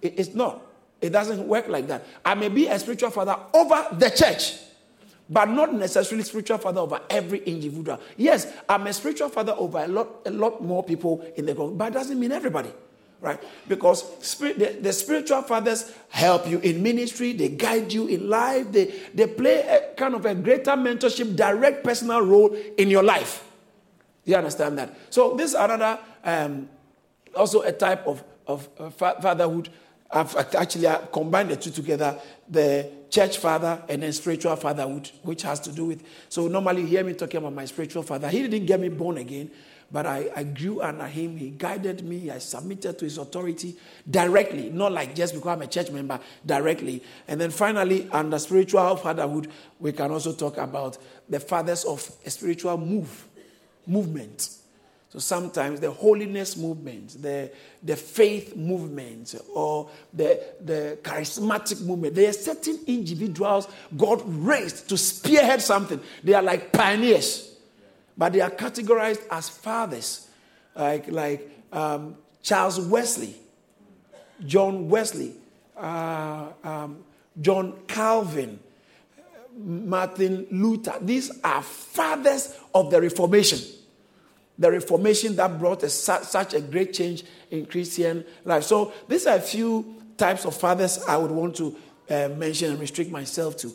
It, 0.00 0.18
it's 0.18 0.34
not. 0.34 0.69
It 1.00 1.10
doesn't 1.10 1.46
work 1.46 1.68
like 1.68 1.86
that. 1.88 2.04
I 2.24 2.34
may 2.34 2.48
be 2.48 2.66
a 2.66 2.78
spiritual 2.78 3.10
father 3.10 3.36
over 3.54 3.88
the 3.92 4.10
church, 4.10 4.54
but 5.28 5.48
not 5.48 5.72
necessarily 5.72 6.24
spiritual 6.24 6.58
father 6.58 6.80
over 6.80 7.00
every 7.08 7.42
individual. 7.44 8.00
Yes, 8.16 8.52
I'm 8.68 8.86
a 8.86 8.92
spiritual 8.92 9.28
father 9.28 9.54
over 9.56 9.78
a 9.78 9.88
lot, 9.88 10.08
a 10.26 10.30
lot 10.30 10.62
more 10.62 10.82
people 10.82 11.24
in 11.36 11.46
the 11.46 11.54
group, 11.54 11.78
but 11.78 11.88
it 11.88 11.94
doesn't 11.94 12.18
mean 12.18 12.32
everybody. 12.32 12.70
Right? 13.20 13.38
Because 13.68 14.04
spirit, 14.26 14.58
the, 14.58 14.78
the, 14.80 14.92
spiritual 14.94 15.42
fathers 15.42 15.92
help 16.08 16.48
you 16.48 16.58
in 16.60 16.82
ministry, 16.82 17.34
they 17.34 17.50
guide 17.50 17.92
you 17.92 18.06
in 18.06 18.30
life, 18.30 18.72
they, 18.72 18.94
they 19.12 19.26
play 19.26 19.60
a 19.60 19.94
kind 19.94 20.14
of 20.14 20.24
a 20.24 20.34
greater 20.34 20.70
mentorship, 20.70 21.36
direct 21.36 21.84
personal 21.84 22.22
role 22.22 22.56
in 22.78 22.88
your 22.88 23.02
life. 23.02 23.44
You 24.24 24.36
understand 24.36 24.78
that? 24.78 24.96
So 25.10 25.34
this 25.36 25.50
is 25.50 25.54
another, 25.54 25.98
um, 26.24 26.70
also 27.34 27.60
a 27.60 27.72
type 27.72 28.06
of, 28.06 28.24
of 28.46 28.68
uh, 28.78 28.88
fatherhood. 28.90 29.68
I've 30.12 30.34
actually 30.36 30.88
combined 31.12 31.50
the 31.50 31.56
two 31.56 31.70
together, 31.70 32.18
the 32.48 32.90
church 33.10 33.38
father 33.38 33.82
and 33.88 34.02
then 34.02 34.12
spiritual 34.12 34.56
fatherhood, 34.56 35.10
which 35.22 35.42
has 35.42 35.60
to 35.60 35.72
do 35.72 35.84
with. 35.86 36.02
So 36.28 36.48
normally 36.48 36.82
you 36.82 36.88
hear 36.88 37.04
me 37.04 37.14
talking 37.14 37.38
about 37.38 37.52
my 37.54 37.64
spiritual 37.64 38.02
father. 38.02 38.28
He 38.28 38.42
didn't 38.42 38.66
get 38.66 38.80
me 38.80 38.88
born 38.88 39.18
again, 39.18 39.52
but 39.92 40.06
I, 40.06 40.28
I 40.34 40.42
grew 40.42 40.82
under 40.82 41.06
him. 41.06 41.36
He 41.36 41.50
guided 41.50 42.04
me. 42.04 42.28
I 42.30 42.38
submitted 42.38 42.98
to 42.98 43.04
his 43.04 43.18
authority 43.18 43.76
directly, 44.08 44.70
not 44.70 44.90
like 44.90 45.14
just 45.14 45.34
because 45.34 45.48
I'm 45.48 45.62
a 45.62 45.68
church 45.68 45.90
member, 45.90 46.18
directly. 46.44 47.04
And 47.28 47.40
then 47.40 47.50
finally, 47.50 48.08
under 48.10 48.38
spiritual 48.40 48.96
fatherhood, 48.96 49.48
we 49.78 49.92
can 49.92 50.10
also 50.10 50.32
talk 50.32 50.56
about 50.56 50.98
the 51.28 51.38
fathers 51.38 51.84
of 51.84 52.10
a 52.26 52.30
spiritual 52.30 52.76
move 52.78 53.28
movement. 53.86 54.59
So 55.10 55.18
sometimes 55.18 55.80
the 55.80 55.90
holiness 55.90 56.56
movement, 56.56 57.20
the, 57.20 57.50
the 57.82 57.96
faith 57.96 58.54
movement, 58.54 59.34
or 59.52 59.90
the, 60.14 60.40
the 60.64 60.98
charismatic 61.02 61.84
movement, 61.84 62.14
there 62.14 62.30
are 62.30 62.32
certain 62.32 62.78
individuals 62.86 63.66
God 63.96 64.22
raised 64.24 64.88
to 64.88 64.96
spearhead 64.96 65.62
something. 65.62 66.00
They 66.22 66.32
are 66.34 66.42
like 66.42 66.72
pioneers, 66.72 67.56
but 68.16 68.32
they 68.32 68.40
are 68.40 68.50
categorized 68.50 69.22
as 69.32 69.48
fathers, 69.48 70.28
like, 70.76 71.10
like 71.10 71.50
um, 71.72 72.14
Charles 72.40 72.78
Wesley, 72.78 73.34
John 74.46 74.88
Wesley, 74.88 75.34
uh, 75.76 76.50
um, 76.62 77.02
John 77.40 77.80
Calvin, 77.88 78.60
Martin 79.58 80.46
Luther. 80.52 80.94
These 81.00 81.32
are 81.42 81.62
fathers 81.62 82.56
of 82.72 82.92
the 82.92 83.00
Reformation 83.00 83.58
the 84.60 84.70
Reformation 84.70 85.34
that 85.36 85.58
brought 85.58 85.82
a, 85.82 85.88
such 85.88 86.52
a 86.52 86.60
great 86.60 86.92
change 86.92 87.24
in 87.50 87.64
Christian 87.64 88.24
life. 88.44 88.62
So 88.64 88.92
these 89.08 89.26
are 89.26 89.36
a 89.36 89.40
few 89.40 89.96
types 90.18 90.44
of 90.44 90.54
fathers 90.54 91.02
I 91.08 91.16
would 91.16 91.30
want 91.30 91.56
to 91.56 91.76
uh, 92.10 92.28
mention 92.36 92.72
and 92.72 92.78
restrict 92.78 93.10
myself 93.10 93.56
to. 93.56 93.72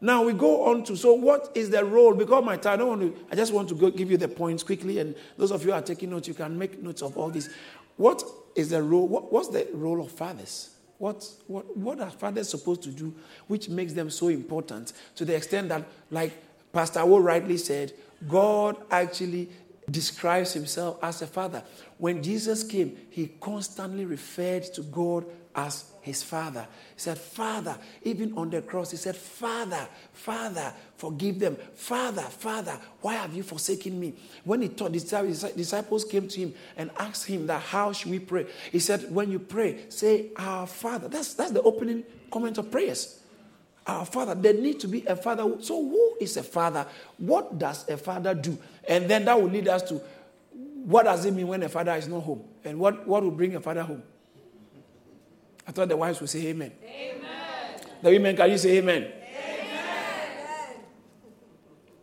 Now 0.00 0.22
we 0.22 0.32
go 0.32 0.66
on 0.66 0.84
to 0.84 0.96
so 0.96 1.12
what 1.12 1.50
is 1.56 1.70
the 1.70 1.84
role? 1.84 2.14
Because 2.14 2.44
my 2.44 2.56
time, 2.56 2.74
I 2.74 2.76
don't 2.76 2.88
want 2.88 3.00
to. 3.00 3.26
I 3.32 3.34
just 3.34 3.52
want 3.52 3.68
to 3.70 3.90
give 3.90 4.12
you 4.12 4.16
the 4.16 4.28
points 4.28 4.62
quickly, 4.62 5.00
and 5.00 5.16
those 5.36 5.50
of 5.50 5.64
you 5.66 5.72
are 5.72 5.82
taking 5.82 6.10
notes, 6.10 6.28
you 6.28 6.34
can 6.34 6.56
make 6.56 6.80
notes 6.80 7.02
of 7.02 7.18
all 7.18 7.30
this. 7.30 7.50
What 7.96 8.22
is 8.54 8.70
the 8.70 8.80
role? 8.80 9.08
What, 9.08 9.32
what's 9.32 9.48
the 9.48 9.66
role 9.74 10.00
of 10.00 10.12
fathers? 10.12 10.70
What, 10.98 11.28
what, 11.48 11.76
what 11.76 12.00
are 12.00 12.10
fathers 12.10 12.48
supposed 12.48 12.82
to 12.84 12.90
do 12.90 13.14
which 13.46 13.68
makes 13.68 13.92
them 13.92 14.10
so 14.10 14.28
important 14.28 14.92
to 15.16 15.24
the 15.24 15.34
extent 15.34 15.68
that, 15.68 15.84
like 16.10 16.32
Pastor 16.72 17.04
Wo 17.04 17.18
rightly 17.18 17.56
said, 17.56 17.92
God 18.28 18.76
actually 18.90 19.48
describes 19.90 20.52
himself 20.52 20.98
as 21.02 21.22
a 21.22 21.26
father. 21.26 21.62
When 21.98 22.22
Jesus 22.22 22.62
came, 22.62 22.96
he 23.10 23.28
constantly 23.40 24.04
referred 24.04 24.64
to 24.74 24.82
God 24.82 25.26
as 25.54 25.84
his 26.02 26.22
father. 26.22 26.66
He 26.94 27.00
said, 27.00 27.18
Father, 27.18 27.76
even 28.02 28.32
on 28.36 28.50
the 28.50 28.62
cross, 28.62 28.90
he 28.92 28.96
said, 28.96 29.16
Father, 29.16 29.88
Father, 30.12 30.72
forgive 30.96 31.38
them. 31.38 31.56
Father, 31.74 32.22
Father, 32.22 32.78
why 33.00 33.14
have 33.14 33.34
you 33.34 33.42
forsaken 33.42 33.98
me? 33.98 34.14
When 34.44 34.62
he 34.62 34.68
taught, 34.68 34.92
disciples 34.92 36.04
came 36.04 36.28
to 36.28 36.40
him 36.40 36.54
and 36.76 36.90
asked 36.98 37.26
him 37.26 37.46
that, 37.48 37.60
How 37.60 37.92
should 37.92 38.10
we 38.10 38.20
pray? 38.20 38.46
He 38.70 38.78
said, 38.78 39.12
When 39.12 39.30
you 39.30 39.38
pray, 39.38 39.84
say, 39.88 40.30
Our 40.36 40.66
Father. 40.66 41.08
That's, 41.08 41.34
that's 41.34 41.50
the 41.52 41.62
opening 41.62 42.04
comment 42.30 42.58
of 42.58 42.70
prayers. 42.70 43.20
Our 43.88 44.04
Father. 44.04 44.34
There 44.34 44.52
need 44.52 44.78
to 44.80 44.88
be 44.88 45.04
a 45.06 45.16
father. 45.16 45.50
So, 45.60 45.82
who 45.82 46.16
is 46.20 46.36
a 46.36 46.42
father? 46.42 46.86
What 47.16 47.58
does 47.58 47.88
a 47.88 47.96
father 47.96 48.34
do? 48.34 48.58
And 48.86 49.08
then 49.08 49.24
that 49.24 49.40
will 49.40 49.48
lead 49.48 49.66
us 49.66 49.82
to 49.88 50.00
what 50.84 51.04
does 51.04 51.24
it 51.24 51.32
mean 51.32 51.46
when 51.48 51.62
a 51.62 51.68
father 51.68 51.92
is 51.94 52.06
not 52.08 52.20
home? 52.22 52.44
And 52.64 52.78
what, 52.78 53.06
what 53.06 53.22
will 53.22 53.30
bring 53.30 53.54
a 53.54 53.60
father 53.60 53.82
home? 53.82 54.02
I 55.66 55.72
thought 55.72 55.88
the 55.88 55.96
wives 55.96 56.20
would 56.20 56.30
say 56.30 56.46
amen. 56.46 56.72
Amen. 56.82 57.80
The 58.02 58.10
women, 58.10 58.36
can 58.36 58.50
you 58.50 58.58
say 58.58 58.78
amen? 58.78 59.02
Amen. 59.02 60.76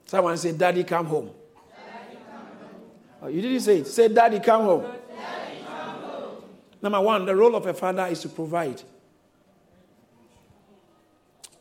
Someone 0.05 0.37
say, 0.37 0.51
Daddy, 0.51 0.83
come 0.83 1.05
home. 1.07 1.31
Daddy, 1.69 2.17
come 2.29 2.37
home. 2.37 2.81
Oh, 3.23 3.27
you 3.27 3.41
didn't 3.41 3.61
say 3.61 3.79
it. 3.79 3.87
Say, 3.87 4.07
Daddy, 4.07 4.39
come 4.39 4.61
home. 4.63 4.81
Daddy, 4.83 5.63
come 5.65 6.01
home. 6.03 6.43
Number 6.81 7.01
one, 7.01 7.25
the 7.25 7.35
role 7.35 7.55
of 7.55 7.65
a 7.65 7.73
father 7.73 8.05
is 8.05 8.21
to 8.21 8.29
provide. 8.29 8.83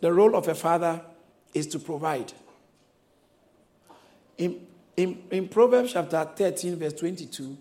The 0.05 0.13
role 0.13 0.37
of 0.37 0.47
a 0.49 0.55
father 0.55 1.01
is 1.55 1.67
to 1.69 1.79
provide. 1.79 2.31
In, 4.37 4.67
in, 4.99 5.23
in 5.31 5.49
Proverbs 5.49 5.95
chapter 5.95 6.29
13, 6.37 6.77
verse 6.77 6.93
22, 6.93 7.57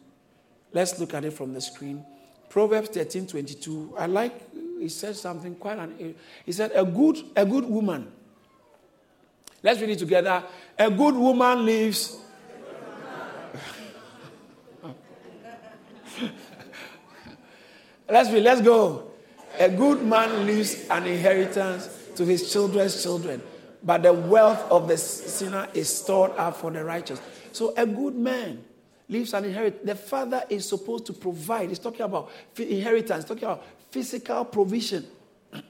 let's 0.73 1.00
look 1.00 1.13
at 1.13 1.23
it 1.23 1.31
from 1.31 1.53
the 1.53 1.62
screen. 1.62 2.03
Proverbs 2.50 2.89
13 2.89 3.27
22. 3.27 3.93
I 3.97 4.07
like, 4.07 4.53
he 4.77 4.89
said 4.89 5.15
something 5.15 5.55
quite, 5.55 5.79
an, 5.79 6.15
he 6.45 6.51
said, 6.51 6.73
a 6.75 6.83
good, 6.83 7.17
a 7.33 7.45
good 7.45 7.63
woman. 7.63 8.12
Let's 9.62 9.79
read 9.79 9.91
it 9.91 10.00
together. 10.00 10.43
A 10.77 10.91
good 10.91 11.15
woman 11.15 11.65
lives. 11.65 12.17
let's 18.09 18.29
read, 18.31 18.43
let's 18.43 18.59
go. 18.59 19.13
A 19.57 19.69
good 19.69 20.03
man 20.03 20.45
leaves 20.45 20.89
an 20.89 21.07
inheritance 21.07 22.02
to 22.15 22.25
his 22.25 22.51
children's 22.51 23.01
children, 23.01 23.41
but 23.84 24.03
the 24.03 24.13
wealth 24.13 24.72
of 24.72 24.88
the 24.88 24.98
sinner 24.98 25.67
is 25.74 25.93
stored 25.93 26.32
up 26.32 26.55
for 26.58 26.72
the 26.72 26.84
righteous. 26.84 27.22
So 27.51 27.74
a 27.75 27.86
good 27.86 28.15
man 28.15 28.63
leaves 29.10 29.34
an 29.34 29.46
inheritance. 29.46 29.86
The 29.86 29.96
father 29.96 30.43
is 30.50 30.67
supposed 30.67 31.05
to 31.08 31.13
provide. 31.13 31.70
He's 31.70 31.79
talking 31.79 32.01
about 32.01 32.32
inheritance, 32.58 33.25
talking 33.25 33.43
about 33.43 33.63
physical 33.91 34.46
provision. 34.46 35.05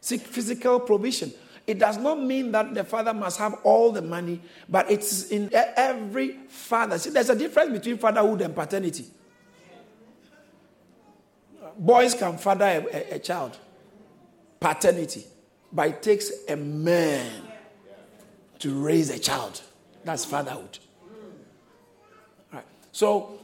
physical 0.00 0.80
provision. 0.80 1.32
It 1.66 1.78
does 1.78 1.96
not 1.96 2.20
mean 2.20 2.52
that 2.52 2.74
the 2.74 2.84
father 2.84 3.14
must 3.14 3.38
have 3.38 3.54
all 3.64 3.90
the 3.90 4.02
money, 4.02 4.40
but 4.68 4.90
it's 4.90 5.30
in 5.30 5.50
every 5.54 6.32
father. 6.48 6.98
See, 6.98 7.10
there's 7.10 7.30
a 7.30 7.36
difference 7.36 7.72
between 7.72 7.96
fatherhood 7.96 8.42
and 8.42 8.54
paternity. 8.54 9.06
Boys 11.76 12.14
can 12.14 12.36
father 12.36 12.66
a, 12.66 13.12
a, 13.12 13.14
a 13.14 13.18
child, 13.18 13.56
paternity, 14.64 15.26
but 15.70 15.88
it 15.88 16.02
takes 16.02 16.30
a 16.48 16.56
man 16.56 17.30
to 18.58 18.72
raise 18.82 19.10
a 19.10 19.18
child. 19.18 19.60
That's 20.04 20.24
fatherhood. 20.24 20.78
So 22.90 23.40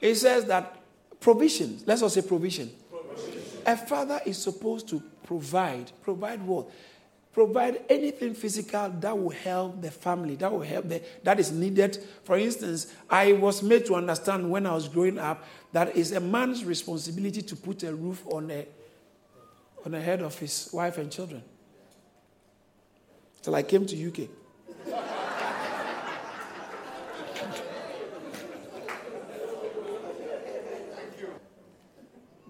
it 0.00 0.14
says 0.14 0.44
that 0.44 0.76
provision, 1.18 1.80
let's 1.86 2.02
also 2.02 2.20
say 2.20 2.28
provision. 2.28 2.70
provision. 2.88 3.42
A 3.66 3.76
father 3.76 4.20
is 4.24 4.38
supposed 4.38 4.88
to 4.90 5.02
provide. 5.24 5.90
Provide 6.02 6.40
what? 6.46 6.68
Provide 7.32 7.82
anything 7.88 8.34
physical 8.34 8.90
that 9.00 9.18
will 9.18 9.30
help 9.30 9.82
the 9.82 9.90
family, 9.90 10.36
that 10.36 10.52
will 10.52 10.60
help 10.60 10.88
the, 10.88 11.02
that 11.24 11.40
is 11.40 11.50
needed. 11.50 11.98
For 12.22 12.38
instance, 12.38 12.94
I 13.08 13.32
was 13.32 13.60
made 13.60 13.86
to 13.86 13.96
understand 13.96 14.48
when 14.48 14.66
I 14.66 14.74
was 14.74 14.86
growing 14.86 15.18
up 15.18 15.44
that 15.72 15.96
it's 15.96 16.12
a 16.12 16.20
man's 16.20 16.64
responsibility 16.64 17.42
to 17.42 17.56
put 17.56 17.82
a 17.82 17.92
roof 17.92 18.24
on 18.26 18.48
the 18.48 18.66
on 19.84 19.92
the 19.92 20.00
head 20.00 20.22
of 20.22 20.38
his 20.38 20.70
wife 20.72 20.98
and 20.98 21.10
children. 21.10 21.42
Till 23.42 23.54
I 23.54 23.62
came 23.62 23.86
to 23.86 24.08
UK. 24.08 24.28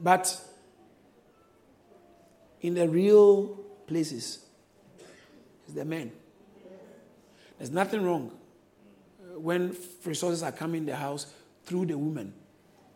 But 0.03 0.35
in 2.63 2.75
the 2.75 2.89
real 2.89 3.49
places, 3.87 4.45
it's 5.65 5.75
the 5.75 5.85
men. 5.85 6.13
There's 7.59 7.71
nothing 7.71 8.03
wrong 8.03 8.33
uh, 9.21 9.39
when 9.39 9.77
resources 10.05 10.43
are 10.43 10.53
coming 10.53 10.81
in 10.81 10.87
the 10.87 10.97
house 10.97 11.27
through 11.65 11.87
the 11.87 11.99
woman. 11.99 12.33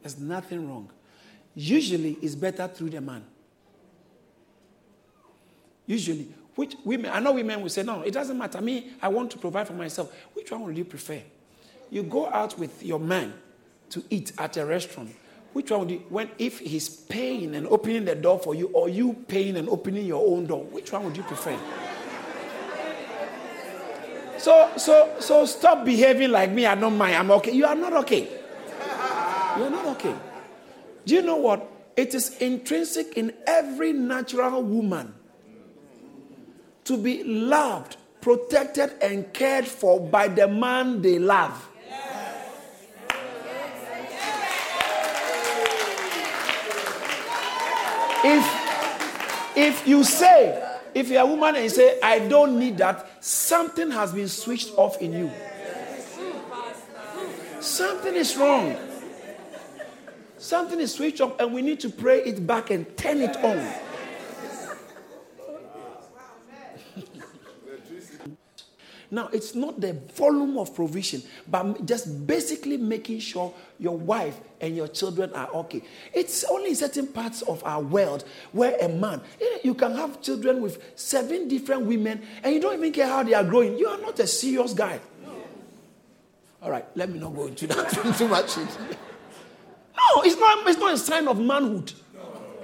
There's 0.00 0.18
nothing 0.18 0.66
wrong. 0.66 0.90
Usually, 1.54 2.12
it's 2.22 2.34
better 2.34 2.66
through 2.66 2.90
the 2.90 3.02
man. 3.02 3.24
Usually, 5.86 6.28
which 6.54 6.76
women, 6.84 7.10
I 7.12 7.20
know 7.20 7.32
women 7.32 7.60
will 7.62 7.68
say, 7.68 7.82
no, 7.82 8.02
it 8.02 8.12
doesn't 8.12 8.38
matter. 8.38 8.60
Me, 8.60 8.92
I 9.02 9.08
want 9.08 9.30
to 9.32 9.38
provide 9.38 9.66
for 9.66 9.74
myself. 9.74 10.14
Which 10.34 10.50
one 10.50 10.62
would 10.62 10.76
you 10.76 10.84
prefer? 10.84 11.20
You 11.90 12.02
go 12.02 12.28
out 12.28 12.58
with 12.58 12.82
your 12.82 13.00
man 13.00 13.34
to 13.90 14.02
eat 14.10 14.32
at 14.38 14.56
a 14.56 14.64
restaurant 14.64 15.14
which 15.54 15.70
one 15.70 15.80
would 15.80 15.90
you, 15.92 15.98
when, 16.08 16.28
if 16.36 16.58
he's 16.58 16.88
paying 16.88 17.54
and 17.54 17.66
opening 17.68 18.04
the 18.04 18.16
door 18.16 18.40
for 18.40 18.56
you, 18.56 18.66
or 18.68 18.88
you 18.88 19.14
paying 19.28 19.56
and 19.56 19.68
opening 19.68 20.04
your 20.04 20.26
own 20.26 20.46
door, 20.46 20.64
which 20.64 20.90
one 20.90 21.04
would 21.04 21.16
you 21.16 21.22
prefer? 21.22 21.56
So, 24.36 24.72
so, 24.76 25.14
so 25.20 25.46
stop 25.46 25.84
behaving 25.84 26.32
like 26.32 26.50
me. 26.50 26.66
I 26.66 26.74
don't 26.74 26.98
mind. 26.98 27.14
I'm 27.14 27.30
okay. 27.30 27.52
You 27.52 27.66
are 27.66 27.74
not 27.76 27.92
okay. 27.92 28.22
You 29.56 29.64
are 29.64 29.70
not 29.70 29.86
okay. 29.96 30.14
Do 31.06 31.14
you 31.14 31.22
know 31.22 31.36
what? 31.36 31.70
It 31.96 32.14
is 32.14 32.36
intrinsic 32.38 33.16
in 33.16 33.32
every 33.46 33.92
natural 33.92 34.60
woman 34.60 35.14
to 36.84 36.96
be 36.96 37.24
loved, 37.24 37.96
protected, 38.20 38.92
and 39.00 39.32
cared 39.32 39.66
for 39.66 40.00
by 40.00 40.28
the 40.28 40.46
man 40.46 41.02
they 41.02 41.18
love. 41.18 41.70
If, 48.26 49.56
if 49.56 49.86
you 49.86 50.02
say, 50.02 50.78
if 50.94 51.10
you're 51.10 51.22
a 51.22 51.26
woman 51.26 51.56
and 51.56 51.64
you 51.64 51.70
say, 51.70 52.00
I 52.02 52.20
don't 52.20 52.58
need 52.58 52.78
that, 52.78 53.22
something 53.22 53.90
has 53.90 54.12
been 54.12 54.28
switched 54.28 54.72
off 54.78 55.02
in 55.02 55.12
you. 55.12 55.30
Something 57.60 58.14
is 58.14 58.36
wrong. 58.36 58.76
Something 60.38 60.80
is 60.80 60.94
switched 60.94 61.20
off, 61.20 61.38
and 61.40 61.52
we 61.52 61.62
need 61.62 61.80
to 61.80 61.90
pray 61.90 62.22
it 62.22 62.46
back 62.46 62.70
and 62.70 62.96
turn 62.96 63.20
it 63.20 63.36
on. 63.44 63.66
Now, 69.10 69.28
it's 69.32 69.54
not 69.54 69.80
the 69.80 69.92
volume 70.14 70.58
of 70.58 70.74
provision, 70.74 71.22
but 71.48 71.84
just 71.86 72.26
basically 72.26 72.76
making 72.76 73.20
sure 73.20 73.52
your 73.78 73.96
wife 73.96 74.40
and 74.60 74.76
your 74.76 74.88
children 74.88 75.32
are 75.34 75.48
okay. 75.54 75.82
It's 76.12 76.44
only 76.44 76.70
in 76.70 76.76
certain 76.76 77.06
parts 77.08 77.42
of 77.42 77.62
our 77.64 77.82
world 77.82 78.24
where 78.52 78.76
a 78.80 78.88
man, 78.88 79.20
you 79.62 79.74
can 79.74 79.94
have 79.94 80.20
children 80.22 80.62
with 80.62 80.82
seven 80.94 81.48
different 81.48 81.82
women 81.82 82.22
and 82.42 82.54
you 82.54 82.60
don't 82.60 82.74
even 82.74 82.92
care 82.92 83.06
how 83.06 83.22
they 83.22 83.34
are 83.34 83.44
growing. 83.44 83.78
You 83.78 83.88
are 83.88 83.98
not 83.98 84.18
a 84.20 84.26
serious 84.26 84.72
guy. 84.72 85.00
All 86.62 86.70
right, 86.70 86.86
let 86.94 87.10
me 87.10 87.18
not 87.18 87.34
go 87.34 87.46
into 87.46 87.66
that 87.66 87.90
too 88.18 88.28
much. 88.28 88.56
No, 88.56 90.22
it's 90.22 90.38
not, 90.38 90.66
it's 90.66 90.78
not 90.78 90.94
a 90.94 90.98
sign 90.98 91.28
of 91.28 91.38
manhood. 91.38 91.92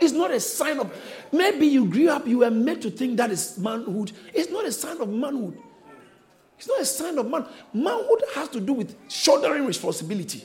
It's 0.00 0.12
not 0.12 0.30
a 0.30 0.40
sign 0.40 0.78
of. 0.78 0.90
Maybe 1.30 1.66
you 1.66 1.84
grew 1.84 2.08
up, 2.08 2.26
you 2.26 2.38
were 2.38 2.50
made 2.50 2.80
to 2.82 2.90
think 2.90 3.18
that 3.18 3.30
is 3.30 3.58
manhood. 3.58 4.12
It's 4.32 4.50
not 4.50 4.64
a 4.64 4.72
sign 4.72 4.98
of 5.00 5.10
manhood. 5.10 5.58
It's 6.60 6.68
not 6.68 6.80
a 6.82 6.84
sign 6.84 7.16
of 7.16 7.26
man. 7.26 7.46
Manhood 7.72 8.22
has 8.34 8.50
to 8.50 8.60
do 8.60 8.74
with 8.74 8.94
shouldering 9.10 9.64
responsibility. 9.64 10.44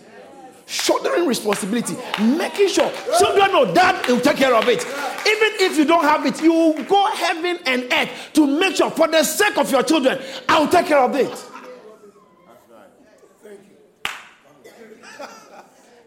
Shouldering 0.65 1.27
responsibility, 1.27 1.93
making 2.19 2.69
sure 2.69 2.89
children 3.19 3.51
know 3.51 3.65
that 3.73 4.07
will 4.07 4.21
take 4.21 4.37
care 4.37 4.55
of 4.55 4.65
it. 4.69 4.81
Even 4.81 5.51
if 5.59 5.77
you 5.77 5.83
don't 5.83 6.05
have 6.05 6.25
it, 6.25 6.41
you 6.41 6.85
go 6.87 7.05
heaven 7.07 7.59
and 7.65 7.91
earth 7.91 8.29
to 8.31 8.47
make 8.47 8.77
sure, 8.77 8.89
for 8.91 9.09
the 9.09 9.25
sake 9.25 9.57
of 9.57 9.69
your 9.69 9.83
children, 9.83 10.17
I 10.47 10.59
will 10.59 10.69
take 10.69 10.85
care 10.85 10.99
of 10.99 11.13
it. 11.17 11.45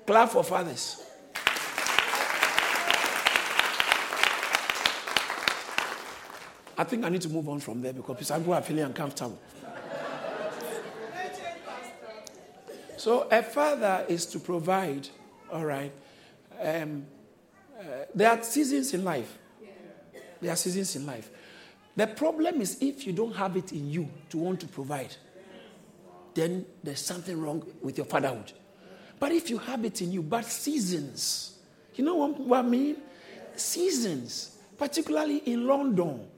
Clap 0.07 0.31
for 0.31 0.43
fathers. 0.43 1.05
I 6.79 6.85
think 6.85 7.05
I 7.05 7.11
need 7.11 7.21
to 7.21 7.29
move 7.29 7.47
on 7.51 7.61
from 7.61 7.83
there 7.83 7.93
because 7.93 8.31
are 8.31 8.63
feeling 8.63 8.85
uncomfortable. 8.85 9.39
So 13.09 13.27
a 13.31 13.43
father 13.43 14.05
is 14.07 14.27
to 14.27 14.39
provide, 14.39 15.09
all 15.51 15.65
right. 15.65 15.91
Um, 16.61 17.07
uh, 17.81 18.05
there 18.15 18.31
are 18.31 18.43
seasons 18.43 18.93
in 18.93 19.03
life. 19.03 19.39
There 20.43 20.53
are 20.53 20.57
seasons 20.57 20.95
in 20.95 21.07
life. 21.07 21.31
The 21.97 22.07
problem 22.07 22.61
is 22.61 22.77
if 22.83 23.07
you 23.07 23.15
don't 23.15 23.35
have 23.35 23.57
it 23.57 23.73
in 23.73 23.89
you 23.89 24.11
to 24.29 24.37
want 24.37 24.61
to 24.61 24.67
provide, 24.67 25.17
then 26.35 26.67
there's 26.85 27.01
something 27.01 27.41
wrong 27.41 27.65
with 27.81 27.97
your 27.97 28.05
fatherhood. 28.05 28.53
But 29.19 29.33
if 29.33 29.49
you 29.49 29.57
have 29.57 29.87
it 29.87 30.03
in 30.03 30.13
you, 30.13 30.23
but 30.23 30.45
seasons, 30.45 31.57
you 31.95 32.05
know 32.05 32.17
what, 32.17 32.39
what 32.39 32.59
I 32.59 32.69
mean? 32.69 32.97
Seasons, 33.57 34.59
particularly 34.77 35.39
in 35.47 35.67
London. 35.67 36.29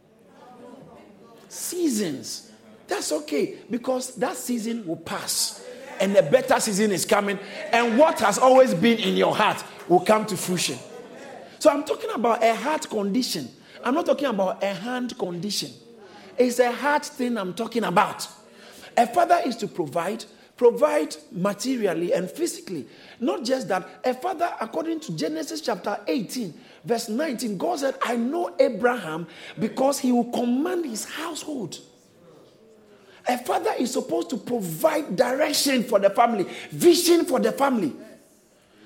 Seasons. 1.49 2.53
That's 2.87 3.11
okay 3.11 3.59
because 3.69 4.15
that 4.15 4.37
season 4.37 4.87
will 4.87 4.99
pass 4.99 5.67
and 6.01 6.17
a 6.17 6.23
better 6.23 6.59
season 6.59 6.91
is 6.91 7.05
coming. 7.05 7.39
And 7.73 7.99
what 7.99 8.19
has 8.21 8.39
always 8.39 8.75
been 8.75 8.99
in 8.99 9.17
your 9.17 9.35
heart 9.35 9.63
will 9.89 10.01
come 10.01 10.27
to 10.27 10.37
fruition. 10.37 10.79
So 11.59 11.71
I'm 11.71 11.85
talking 11.85 12.11
about 12.15 12.43
a 12.43 12.55
heart 12.55 12.89
condition. 12.89 13.49
I'm 13.85 13.95
not 13.95 14.07
talking 14.07 14.27
about 14.27 14.63
a 14.63 14.75
hand 14.75 15.19
condition. 15.19 15.71
It's 16.39 16.59
a 16.59 16.73
heart 16.73 17.05
thing 17.05 17.37
I'm 17.37 17.53
talking 17.53 17.85
about. 17.85 18.27
A 18.97 19.07
father 19.07 19.41
is 19.45 19.57
to 19.57 19.69
provide, 19.69 20.25
provide 20.57 21.17
materially 21.31 22.13
and 22.13 22.31
physically. 22.31 22.87
Not 23.21 23.45
just 23.45 23.69
that, 23.69 23.87
a 24.05 24.15
father, 24.15 24.51
according 24.61 25.01
to 25.01 25.17
Genesis 25.17 25.61
chapter 25.61 25.99
18, 26.07 26.55
verse 26.85 27.09
19, 27.09 27.59
God 27.59 27.79
said, 27.79 27.95
I 28.03 28.17
know 28.17 28.55
Abraham 28.59 29.27
because 29.59 29.99
he 29.99 30.13
will 30.13 30.31
command 30.31 30.87
his 30.87 31.05
household. 31.05 31.79
A 33.31 33.39
father 33.39 33.71
is 33.79 33.93
supposed 33.93 34.29
to 34.31 34.37
provide 34.37 35.15
direction 35.15 35.85
for 35.85 36.01
the 36.01 36.11
family, 36.11 36.47
vision 36.73 37.25
for 37.25 37.39
the 37.39 37.53
family. 37.53 37.93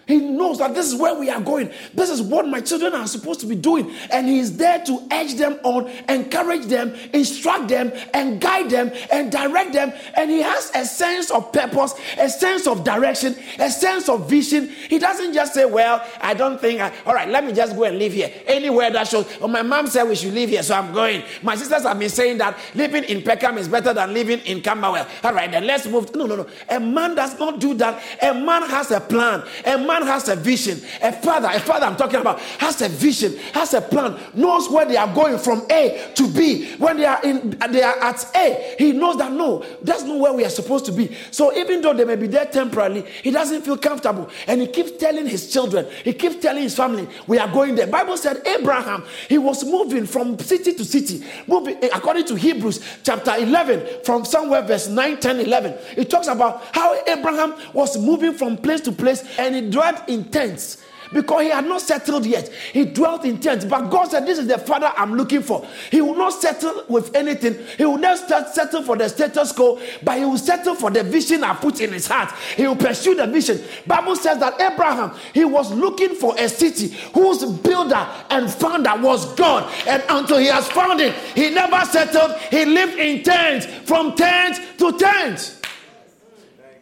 He 0.07 0.19
knows 0.19 0.59
that 0.59 0.75
this 0.75 0.93
is 0.93 0.99
where 0.99 1.15
we 1.15 1.31
are 1.31 1.41
going. 1.41 1.71
This 1.95 2.11
is 2.11 2.21
what 2.21 2.47
my 2.47 2.61
children 2.61 2.95
are 2.95 3.07
supposed 3.07 3.41
to 3.41 3.47
be 3.47 3.55
doing. 3.55 3.91
And 4.11 4.29
He 4.29 4.39
is 4.39 4.57
there 4.57 4.85
to 4.85 5.07
edge 5.11 5.35
them 5.35 5.59
on, 5.63 5.89
encourage 6.09 6.67
them, 6.67 6.95
instruct 7.13 7.69
them, 7.69 7.93
and 8.13 8.41
guide 8.41 8.71
them 8.71 8.93
and 9.11 9.33
direct 9.33 9.73
them. 9.73 9.93
And 10.17 10.31
He 10.31 10.43
has 10.43 10.71
a 10.75 10.85
sense 10.85 11.31
of 11.31 11.53
purpose, 11.53 11.95
a 12.19 12.29
sense 12.29 12.67
of 12.67 12.85
direction, 12.85 13.37
a 13.59 13.71
sense 13.71 14.09
of 14.09 14.29
vision. 14.29 14.69
He 14.89 14.99
doesn't 14.99 15.33
just 15.33 15.55
say, 15.55 15.65
Well, 15.65 16.05
I 16.21 16.35
don't 16.35 16.61
think, 16.61 16.81
I, 16.81 16.93
all 17.07 17.15
right, 17.15 17.29
let 17.29 17.45
me 17.45 17.53
just 17.53 17.77
go 17.77 17.85
and 17.85 17.99
live 17.99 18.13
here. 18.13 18.33
Anywhere 18.47 18.91
that 18.91 19.09
shows, 19.09 19.27
oh, 19.41 19.49
my 19.49 19.63
mom 19.63 19.87
said 19.87 20.05
we 20.05 20.17
should 20.17 20.35
live 20.35 20.51
here, 20.51 20.63
so 20.63 20.75
I'm 20.75 20.93
going. 20.93 21.23
My 21.43 21.57
sisters 21.57 21.83
have 21.85 21.99
been 21.99 22.09
saying 22.11 22.39
that 22.39 22.59
living 22.75 23.05
in 23.05 23.23
Peckham 23.23 23.59
is 23.59 23.69
better 23.69 23.93
than 23.93 24.13
living 24.13 24.41
in 24.41 24.61
Camberwell. 24.61 25.07
All 25.23 25.33
right, 25.33 25.51
then 25.51 25.67
let's 25.67 25.87
move. 25.87 26.15
No, 26.15 26.27
no, 26.27 26.37
no. 26.37 26.47
A 26.69 26.81
man 26.81 27.15
does 27.15 27.39
not 27.39 27.61
do 27.61 27.75
that. 27.75 28.03
A 28.23 28.35
man 28.35 28.63
has 28.69 28.91
a 28.91 29.01
plan. 29.01 29.43
A 29.65 29.79
man 29.79 29.94
man 29.95 30.07
has 30.07 30.29
a 30.29 30.37
vision, 30.37 30.81
a 31.03 31.13
father, 31.13 31.49
a 31.53 31.61
father 31.61 31.87
I'm 31.87 31.97
talking 31.97 32.21
about, 32.21 32.41
has 32.59 32.83
a 32.83 32.89
vision, 32.89 33.37
has 33.53 33.75
a 33.75 33.81
plan, 33.81 34.19
knows 34.35 34.69
where 34.69 34.85
they 34.85 34.97
are 34.97 35.13
going 35.15 35.39
from 35.39 35.67
A 35.71 36.11
to 36.15 36.29
B. 36.29 36.75
When 36.77 36.97
they 36.97 37.05
are 37.05 37.23
in, 37.23 37.51
they 37.71 37.83
are 37.83 37.99
at 38.01 38.27
A, 38.35 38.75
he 38.79 38.93
knows 38.93 39.17
that 39.19 39.31
no, 39.33 39.65
that's 39.83 40.03
not 40.03 40.19
where 40.19 40.33
we 40.33 40.45
are 40.45 40.51
supposed 40.51 40.85
to 40.87 40.93
be. 40.93 41.17
So 41.31 41.57
even 41.57 41.81
though 41.81 41.95
they 41.95 42.05
may 42.05 42.17
be 42.17 42.27
there 42.27 42.47
temporarily, 42.47 43.03
he 43.23 43.31
doesn't 43.31 43.63
feel 43.63 43.79
comfortable, 43.79 44.29
and 44.47 44.61
he 44.61 44.67
keeps 44.67 44.93
telling 44.93 45.27
his 45.27 45.53
children, 45.53 45.87
he 46.03 46.13
keeps 46.13 46.37
telling 46.37 46.63
his 46.63 46.75
family, 46.77 47.09
we 47.27 47.39
are 47.39 47.51
going 47.53 47.75
there. 47.77 47.87
Bible 47.87 48.17
said 48.17 48.43
Abraham, 48.47 49.05
he 49.29 49.39
was 49.39 49.65
moving 49.65 50.07
from 50.07 50.39
city 50.41 50.75
to 50.75 50.85
city, 50.85 51.25
moving 51.47 51.77
eh, 51.83 51.89
according 51.95 52.27
to 52.27 52.35
Hebrews 52.35 52.81
chapter 53.05 53.35
11, 53.37 54.03
from 54.05 54.25
somewhere 54.25 54.63
verse 54.63 54.89
9, 54.89 55.21
10, 55.21 55.41
11. 55.41 55.75
It 55.97 56.11
talks 56.11 56.27
about 56.27 56.65
how 56.73 56.95
Abraham 57.07 57.55
was 57.73 57.97
moving 57.97 58.35
from 58.35 58.57
place 58.57 58.81
to 58.83 58.93
place, 58.93 59.23
and 59.39 59.55
he 59.55 59.71
in 60.09 60.25
tents 60.31 60.85
because 61.15 61.43
he 61.43 61.51
had 61.51 61.67
not 61.67 61.81
settled 61.81 62.27
yet. 62.27 62.49
He 62.73 62.85
dwelt 62.85 63.25
in 63.25 63.39
tents. 63.39 63.65
But 63.65 63.89
God 63.89 64.11
said, 64.11 64.27
This 64.27 64.39
is 64.39 64.47
the 64.47 64.59
father 64.59 64.93
I'm 64.97 65.15
looking 65.15 65.43
for. 65.43 65.67
He 65.91 66.01
will 66.01 66.17
not 66.17 66.31
settle 66.31 66.85
with 66.89 67.15
anything. 67.15 67.57
He 67.79 67.85
will 67.85 67.99
not 67.99 68.19
settle 68.53 68.83
for 68.83 68.97
the 68.97 69.09
status 69.09 69.53
quo, 69.53 69.81
but 70.03 70.19
he 70.19 70.25
will 70.25 70.37
settle 70.37 70.75
for 70.75 70.91
the 70.91 71.03
vision 71.05 71.45
I 71.45 71.55
put 71.55 71.81
in 71.81 71.93
his 71.93 72.07
heart. 72.07 72.33
He 72.57 72.67
will 72.67 72.77
pursue 72.77 73.15
the 73.15 73.27
vision. 73.27 73.63
Bible 73.87 74.17
says 74.17 74.39
that 74.41 74.61
Abraham, 74.61 75.13
he 75.33 75.45
was 75.45 75.73
looking 75.73 76.15
for 76.15 76.35
a 76.37 76.49
city 76.49 76.89
whose 77.13 77.45
builder 77.45 78.07
and 78.31 78.51
founder 78.51 78.95
was 78.97 79.33
God. 79.35 79.73
And 79.87 80.03
until 80.09 80.39
he 80.39 80.47
has 80.47 80.69
found 80.69 81.01
it, 81.01 81.15
he 81.35 81.51
never 81.51 81.85
settled. 81.87 82.37
He 82.51 82.65
lived 82.65 82.99
in 82.99 83.23
tents, 83.23 83.67
from 83.67 84.15
tent 84.17 84.61
to 84.79 84.99
tent. 84.99 85.61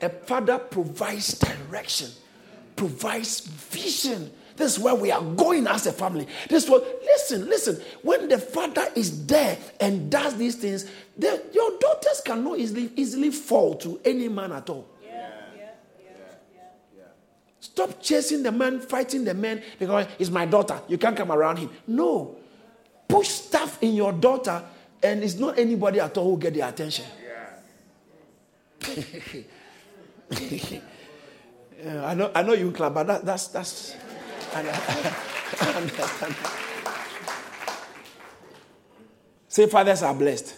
A 0.00 0.08
father 0.08 0.58
provides 0.58 1.38
direction 1.38 2.08
provides 2.82 3.40
vision. 3.40 4.28
This 4.56 4.76
is 4.76 4.78
where 4.82 4.96
we 4.96 5.12
are 5.12 5.22
going 5.22 5.68
as 5.68 5.86
a 5.86 5.92
family. 5.92 6.26
This 6.48 6.68
was 6.68 6.82
listen, 7.04 7.48
listen. 7.48 7.80
When 8.02 8.28
the 8.28 8.38
father 8.38 8.88
is 8.96 9.24
there 9.26 9.56
and 9.78 10.10
does 10.10 10.36
these 10.36 10.56
things, 10.56 10.90
the, 11.16 11.40
your 11.52 11.78
daughters 11.78 12.20
cannot 12.24 12.58
easily 12.58 12.90
easily 12.96 13.30
fall 13.30 13.76
to 13.76 14.00
any 14.04 14.28
man 14.28 14.50
at 14.50 14.68
all. 14.68 14.88
Yeah. 15.00 15.30
Yeah. 15.56 15.70
Yeah. 16.96 17.04
Stop 17.60 18.02
chasing 18.02 18.42
the 18.42 18.50
man, 18.50 18.80
fighting 18.80 19.24
the 19.24 19.34
man 19.34 19.62
because 19.78 20.08
he's 20.18 20.30
my 20.30 20.44
daughter. 20.44 20.80
You 20.88 20.98
can't 20.98 21.16
come 21.16 21.30
around 21.30 21.58
him. 21.58 21.70
No. 21.86 22.36
Push 23.06 23.28
stuff 23.28 23.80
in 23.80 23.94
your 23.94 24.12
daughter, 24.12 24.60
and 25.02 25.22
it's 25.22 25.34
not 25.34 25.56
anybody 25.56 26.00
at 26.00 26.16
all 26.18 26.34
who 26.34 26.38
get 26.38 26.54
the 26.54 26.62
attention. 26.62 27.04
I 31.84 32.14
know, 32.14 32.30
I 32.34 32.42
know 32.42 32.52
you 32.52 32.70
clap, 32.70 32.94
but 32.94 33.06
that, 33.06 33.24
that's 33.24 33.48
that's. 33.48 33.96
I 34.54 35.72
understand. 35.76 36.36
Say, 39.48 39.66
fathers 39.66 40.02
are 40.02 40.14
blessed. 40.14 40.54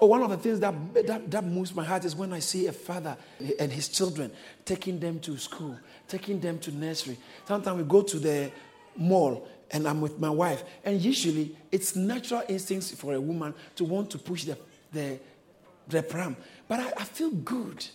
Oh, 0.00 0.06
one 0.06 0.22
of 0.22 0.30
the 0.30 0.36
things 0.36 0.58
that, 0.58 0.74
that, 1.06 1.30
that 1.30 1.44
moves 1.44 1.72
my 1.72 1.84
heart 1.84 2.04
is 2.04 2.16
when 2.16 2.32
I 2.32 2.40
see 2.40 2.66
a 2.66 2.72
father 2.72 3.16
and 3.60 3.70
his 3.70 3.88
children 3.88 4.32
taking 4.64 4.98
them 4.98 5.20
to 5.20 5.38
school, 5.38 5.78
taking 6.08 6.40
them 6.40 6.58
to 6.58 6.72
nursery. 6.72 7.16
Sometimes 7.46 7.76
we 7.76 7.84
go 7.84 8.02
to 8.02 8.18
the 8.18 8.50
mall 8.96 9.46
and 9.70 9.86
I'm 9.86 10.00
with 10.00 10.18
my 10.18 10.30
wife, 10.30 10.64
and 10.84 11.00
usually 11.00 11.56
it's 11.70 11.94
natural 11.94 12.42
instincts 12.48 12.92
for 12.92 13.14
a 13.14 13.20
woman 13.20 13.54
to 13.76 13.84
want 13.84 14.10
to 14.10 14.18
push 14.18 14.42
the, 14.42 14.58
the, 14.92 15.20
the 15.86 16.02
pram. 16.02 16.36
But 16.66 16.80
I, 16.80 16.92
I 16.96 17.04
feel 17.04 17.30
good 17.30 17.86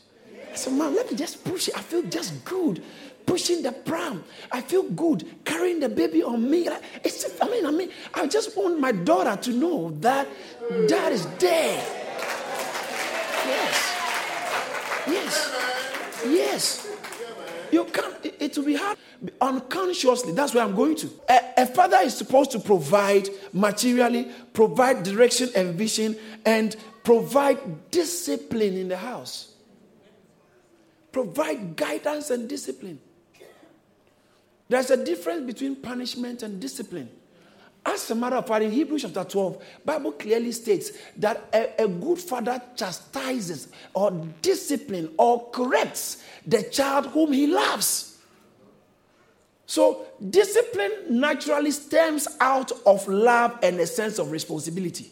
I 0.52 0.56
said, 0.56 0.74
Mom, 0.74 0.96
let 0.96 1.10
me 1.12 1.18
just 1.18 1.44
push 1.44 1.68
it. 1.68 1.78
I 1.78 1.82
feel 1.82 2.04
just 2.04 2.44
good 2.46 2.84
pushing 3.28 3.62
the 3.62 3.72
pram. 3.72 4.24
I 4.52 4.62
feel 4.62 4.84
good 4.84 5.28
carrying 5.46 5.80
the 5.80 5.90
baby 5.90 6.24
on 6.24 6.50
me. 6.50 6.68
It's, 7.04 7.26
I 7.40 7.48
mean, 7.48 7.66
I 7.66 7.72
mean, 7.72 7.92
I 8.16 8.26
just 8.26 8.58
want 8.58 8.80
my 8.80 8.92
daughter 8.92 9.40
to 9.44 9.52
know 9.52 9.92
that 10.00 10.28
dad 10.88 11.12
is 11.12 11.28
there. 11.38 11.86
Yes. 13.46 13.96
Yes. 15.08 16.24
Yes. 16.26 16.88
You 17.70 17.84
can't, 17.84 18.26
it, 18.26 18.36
it 18.40 18.58
will 18.58 18.66
be 18.66 18.76
hard 18.76 18.98
unconsciously. 19.42 20.32
That's 20.32 20.54
where 20.54 20.64
I'm 20.64 20.76
going 20.76 20.96
to. 20.96 21.10
A, 21.30 21.40
a 21.58 21.66
father 21.66 21.98
is 22.02 22.16
supposed 22.16 22.52
to 22.52 22.60
provide 22.60 23.28
materially, 23.52 24.32
provide 24.54 25.04
direction 25.04 25.50
and 25.54 25.76
vision, 25.76 26.16
and 26.46 26.76
provide 27.04 27.92
discipline 27.92 28.78
in 28.78 28.88
the 28.88 28.98
house 28.98 29.57
provide 31.24 31.76
guidance 31.76 32.30
and 32.30 32.48
discipline. 32.48 33.00
There's 34.70 34.92
a 34.92 35.04
difference 35.04 35.46
between 35.48 35.78
punishment 35.78 36.44
and 36.44 36.60
discipline. 36.60 37.10
As 37.84 38.12
a 38.12 38.16
matter 38.16 38.36
of 38.36 38.46
fact, 38.46 38.64
in 38.64 38.72
Hebrews 38.72 39.04
chapter 39.04 39.24
12, 39.24 39.64
Bible 39.86 40.12
clearly 40.12 40.52
states 40.52 40.92
that 41.18 41.50
a, 41.54 41.86
a, 41.86 41.88
good 41.88 42.20
father 42.20 42.62
chastises 42.76 43.70
or 43.94 44.12
disciplines 44.42 45.10
or 45.18 45.50
corrects 45.52 46.24
the 46.46 46.64
child 46.64 47.08
whom 47.08 47.32
he 47.32 47.48
loves. 47.48 48.20
So, 49.66 50.06
discipline 50.30 50.92
naturally 51.10 51.72
stems 51.72 52.28
out 52.40 52.72
of 52.86 53.08
love 53.08 53.58
and 53.64 53.80
a 53.80 53.88
sense 53.88 54.20
of 54.20 54.32
responsibility. 54.32 55.10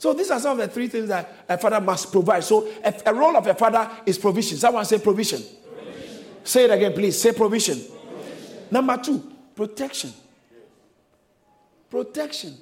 So 0.00 0.14
these 0.14 0.30
are 0.30 0.40
some 0.40 0.58
of 0.58 0.66
the 0.66 0.72
three 0.72 0.88
things 0.88 1.08
that 1.08 1.44
a 1.46 1.58
father 1.58 1.78
must 1.78 2.10
provide. 2.10 2.42
So 2.42 2.66
a, 2.82 2.94
a 3.04 3.12
role 3.12 3.36
of 3.36 3.46
a 3.46 3.54
father 3.54 3.88
is 4.06 4.16
provision. 4.16 4.56
Someone 4.56 4.86
say 4.86 4.98
provision. 4.98 5.42
provision. 5.42 6.24
Say 6.42 6.64
it 6.64 6.70
again, 6.70 6.94
please. 6.94 7.20
Say 7.20 7.34
provision. 7.34 7.78
provision. 7.78 8.66
Number 8.70 8.96
two, 8.96 9.30
protection. 9.54 10.14
Protection. 11.90 12.56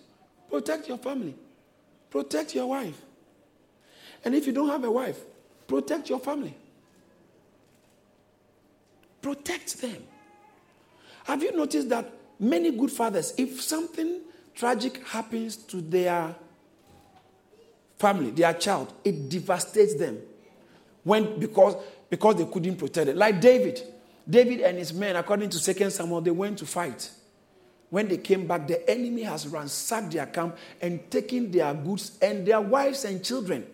Protect 0.50 0.88
your 0.88 0.98
family. 0.98 1.32
Protect 2.10 2.56
your 2.56 2.66
wife. 2.66 3.00
And 4.24 4.34
if 4.34 4.44
you 4.44 4.52
don't 4.52 4.68
have 4.68 4.82
a 4.82 4.90
wife, 4.90 5.20
protect 5.68 6.10
your 6.10 6.18
family. 6.18 6.56
Protect 9.22 9.80
them. 9.80 10.02
Have 11.22 11.44
you 11.44 11.56
noticed 11.56 11.88
that 11.90 12.10
many 12.40 12.72
good 12.72 12.90
fathers, 12.90 13.32
if 13.38 13.62
something 13.62 14.22
tragic 14.56 15.06
happens 15.06 15.54
to 15.54 15.80
their 15.80 16.34
family, 17.98 18.30
their 18.30 18.54
child, 18.54 18.92
it 19.04 19.28
devastates 19.28 19.94
them. 19.94 20.18
when 21.04 21.38
because 21.38 21.76
because 22.10 22.36
they 22.36 22.44
couldn't 22.46 22.76
protect 22.76 23.08
it. 23.08 23.16
Like 23.16 23.40
David. 23.40 23.82
David 24.28 24.60
and 24.60 24.76
his 24.76 24.92
men, 24.92 25.16
according 25.16 25.48
to 25.50 25.74
2 25.74 25.90
Samuel, 25.90 26.20
they 26.20 26.30
went 26.30 26.58
to 26.58 26.66
fight. 26.66 27.10
When 27.88 28.08
they 28.08 28.18
came 28.18 28.46
back, 28.46 28.66
the 28.68 28.88
enemy 28.90 29.22
has 29.22 29.46
ransacked 29.46 30.12
their 30.12 30.26
camp 30.26 30.58
and 30.82 31.10
taken 31.10 31.50
their 31.50 31.72
goods 31.72 32.18
and 32.20 32.46
their 32.46 32.60
wives 32.60 33.06
and 33.06 33.24
children. 33.24 33.66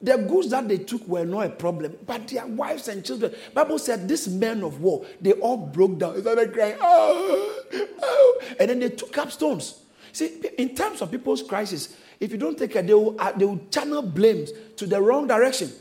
The 0.00 0.16
goods 0.16 0.48
that 0.50 0.66
they 0.66 0.78
took 0.78 1.06
were 1.06 1.26
not 1.26 1.46
a 1.46 1.50
problem, 1.50 1.96
but 2.06 2.26
their 2.28 2.46
wives 2.46 2.88
and 2.88 3.04
children. 3.04 3.34
Bible 3.54 3.78
said 3.78 4.08
these 4.08 4.26
men 4.28 4.64
of 4.64 4.80
war, 4.80 5.04
they 5.20 5.32
all 5.32 5.58
broke 5.58 5.98
down. 5.98 6.14
They 6.14 6.22
started 6.22 6.52
crying, 6.54 6.76
oh, 6.80 7.62
oh, 8.02 8.42
and 8.58 8.70
then 8.70 8.80
they 8.80 8.88
took 8.88 9.16
up 9.18 9.30
stones. 9.30 9.80
See, 10.10 10.42
in 10.58 10.74
terms 10.74 11.02
of 11.02 11.10
people's 11.10 11.42
crisis, 11.42 11.96
if 12.22 12.30
you 12.30 12.38
don't 12.38 12.56
take 12.56 12.72
care, 12.72 12.82
they 12.82 12.94
will, 12.94 13.20
uh, 13.20 13.32
they 13.32 13.44
will 13.44 13.60
channel 13.68 14.00
blames 14.00 14.52
to 14.76 14.86
the 14.86 15.02
wrong 15.02 15.26
direction. 15.26 15.72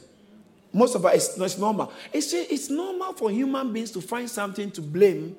Most 0.73 0.95
of 0.95 1.05
us, 1.05 1.37
it's, 1.37 1.57
normal. 1.59 1.93
It's, 2.11 2.33
it's 2.33 2.67
normal 2.71 3.13
for 3.13 3.29
human 3.29 3.71
beings 3.71 3.91
to 3.91 4.01
find 4.01 4.27
something 4.27 4.71
to 4.71 4.81
blame 4.81 5.37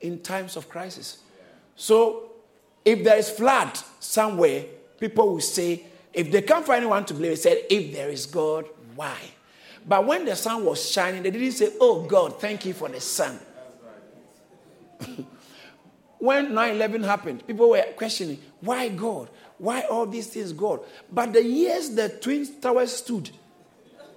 in 0.00 0.18
times 0.18 0.56
of 0.56 0.68
crisis. 0.68 1.18
So, 1.76 2.32
if 2.84 3.04
there 3.04 3.18
is 3.18 3.30
flood 3.30 3.78
somewhere, 4.00 4.64
people 4.98 5.34
will 5.34 5.40
say, 5.40 5.84
if 6.12 6.32
they 6.32 6.42
can't 6.42 6.66
find 6.66 6.78
anyone 6.78 7.04
to 7.04 7.14
blame, 7.14 7.30
they 7.30 7.36
said, 7.36 7.58
if 7.70 7.92
there 7.94 8.08
is 8.08 8.26
God, 8.26 8.64
why? 8.96 9.16
But 9.86 10.04
when 10.04 10.24
the 10.24 10.34
sun 10.34 10.64
was 10.64 10.90
shining, 10.90 11.22
they 11.22 11.30
didn't 11.30 11.52
say, 11.52 11.70
oh 11.80 12.02
God, 12.02 12.40
thank 12.40 12.66
you 12.66 12.74
for 12.74 12.88
the 12.88 13.00
sun. 13.00 13.38
when 16.18 16.52
9 16.52 16.74
11 16.74 17.04
happened, 17.04 17.46
people 17.46 17.70
were 17.70 17.84
questioning, 17.96 18.40
why 18.60 18.88
God? 18.88 19.28
Why 19.58 19.82
all 19.82 20.06
these 20.06 20.28
things, 20.28 20.52
God? 20.52 20.80
But 21.12 21.32
the 21.32 21.42
years 21.42 21.90
the 21.90 22.08
Twin 22.08 22.46
Towers 22.60 22.96
stood, 22.96 23.30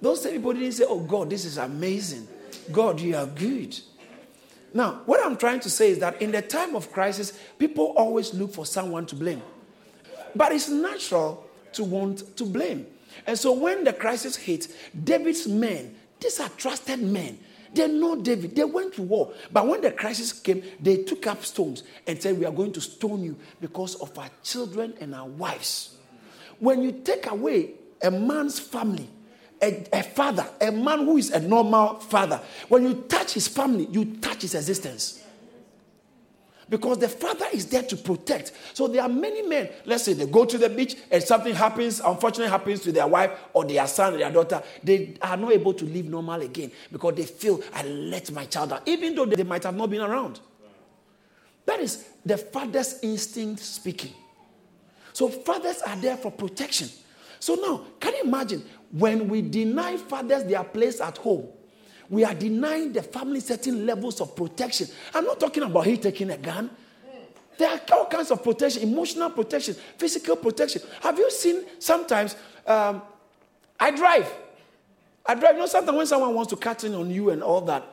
those 0.00 0.22
same 0.22 0.34
people 0.34 0.52
didn't 0.52 0.72
say, 0.72 0.84
oh 0.88 1.00
God, 1.00 1.30
this 1.30 1.44
is 1.44 1.58
amazing. 1.58 2.26
God, 2.70 3.00
you 3.00 3.16
are 3.16 3.26
good. 3.26 3.78
Now, 4.74 5.02
what 5.04 5.24
I'm 5.24 5.36
trying 5.36 5.60
to 5.60 5.70
say 5.70 5.90
is 5.90 5.98
that 5.98 6.22
in 6.22 6.32
the 6.32 6.42
time 6.42 6.74
of 6.74 6.92
crisis, 6.92 7.38
people 7.58 7.86
always 7.96 8.32
look 8.32 8.54
for 8.54 8.64
someone 8.64 9.06
to 9.06 9.16
blame. 9.16 9.42
But 10.34 10.52
it's 10.52 10.68
natural 10.68 11.46
to 11.74 11.84
want 11.84 12.36
to 12.36 12.44
blame. 12.44 12.86
And 13.26 13.38
so 13.38 13.52
when 13.52 13.84
the 13.84 13.92
crisis 13.92 14.36
hit, 14.36 14.68
David's 15.04 15.46
men, 15.46 15.94
these 16.20 16.40
are 16.40 16.48
trusted 16.50 17.00
men. 17.00 17.38
They 17.74 17.88
know 17.88 18.16
David. 18.16 18.54
They 18.54 18.64
went 18.64 18.94
to 18.94 19.02
war. 19.02 19.32
But 19.50 19.66
when 19.66 19.80
the 19.80 19.92
crisis 19.92 20.32
came, 20.32 20.62
they 20.80 21.04
took 21.04 21.26
up 21.26 21.44
stones 21.44 21.82
and 22.06 22.20
said, 22.20 22.38
We 22.38 22.44
are 22.44 22.52
going 22.52 22.72
to 22.72 22.80
stone 22.80 23.22
you 23.22 23.36
because 23.60 23.94
of 23.96 24.16
our 24.18 24.30
children 24.42 24.94
and 25.00 25.14
our 25.14 25.26
wives. 25.26 25.96
When 26.58 26.82
you 26.82 26.92
take 26.92 27.30
away 27.30 27.72
a 28.02 28.10
man's 28.10 28.58
family, 28.58 29.08
a, 29.62 29.86
a, 29.92 30.02
father, 30.02 30.46
a 30.60 30.70
man 30.70 31.00
who 31.00 31.16
is 31.16 31.30
a 31.30 31.40
normal 31.40 32.00
father, 32.00 32.40
when 32.68 32.84
you 32.84 33.04
touch 33.08 33.32
his 33.32 33.48
family, 33.48 33.86
you 33.90 34.16
touch 34.16 34.42
his 34.42 34.54
existence. 34.54 35.21
Because 36.68 36.98
the 36.98 37.08
father 37.08 37.46
is 37.52 37.66
there 37.66 37.82
to 37.82 37.96
protect. 37.96 38.52
So 38.72 38.88
there 38.88 39.02
are 39.02 39.08
many 39.08 39.42
men, 39.42 39.68
let's 39.84 40.04
say 40.04 40.12
they 40.14 40.26
go 40.26 40.44
to 40.44 40.56
the 40.56 40.68
beach 40.68 40.96
and 41.10 41.22
something 41.22 41.54
happens, 41.54 42.00
unfortunately 42.00 42.50
happens 42.50 42.80
to 42.82 42.92
their 42.92 43.06
wife 43.06 43.30
or 43.52 43.64
their 43.64 43.86
son 43.86 44.14
or 44.14 44.18
their 44.18 44.30
daughter, 44.30 44.62
they 44.82 45.16
are 45.20 45.36
not 45.36 45.52
able 45.52 45.74
to 45.74 45.84
live 45.84 46.06
normal 46.06 46.40
again 46.40 46.70
because 46.90 47.14
they 47.14 47.24
feel, 47.24 47.60
I 47.74 47.82
let 47.82 48.30
my 48.32 48.44
child 48.46 48.70
down, 48.70 48.80
even 48.86 49.14
though 49.14 49.26
they 49.26 49.42
might 49.42 49.64
have 49.64 49.76
not 49.76 49.90
been 49.90 50.00
around. 50.00 50.40
That 51.66 51.80
is 51.80 52.08
the 52.24 52.36
father's 52.38 53.00
instinct 53.02 53.60
speaking. 53.60 54.12
So 55.12 55.28
fathers 55.28 55.82
are 55.82 55.96
there 55.96 56.16
for 56.16 56.32
protection. 56.32 56.88
So 57.38 57.54
now, 57.54 57.84
can 58.00 58.14
you 58.14 58.22
imagine 58.22 58.64
when 58.92 59.28
we 59.28 59.42
deny 59.42 59.96
fathers 59.96 60.44
their 60.44 60.64
place 60.64 61.00
at 61.00 61.18
home? 61.18 61.48
We 62.10 62.24
are 62.24 62.34
denying 62.34 62.92
the 62.92 63.02
family 63.02 63.40
certain 63.40 63.86
levels 63.86 64.20
of 64.20 64.36
protection. 64.36 64.88
I'm 65.14 65.24
not 65.24 65.40
talking 65.40 65.62
about 65.62 65.86
he 65.86 65.96
taking 65.96 66.30
a 66.30 66.36
gun. 66.36 66.70
There 67.58 67.70
are 67.70 67.80
all 67.92 68.06
kinds 68.06 68.30
of 68.30 68.42
protection, 68.42 68.82
emotional 68.82 69.30
protection, 69.30 69.74
physical 69.96 70.36
protection. 70.36 70.82
Have 71.00 71.18
you 71.18 71.30
seen 71.30 71.64
sometimes? 71.78 72.36
Um, 72.66 73.02
I 73.78 73.90
drive. 73.90 74.32
I 75.24 75.34
drive. 75.34 75.54
You 75.54 75.60
know, 75.60 75.66
sometimes 75.66 75.96
when 75.96 76.06
someone 76.06 76.34
wants 76.34 76.50
to 76.50 76.56
cut 76.56 76.82
in 76.84 76.94
on 76.94 77.10
you 77.10 77.30
and 77.30 77.42
all 77.42 77.60
that, 77.62 77.84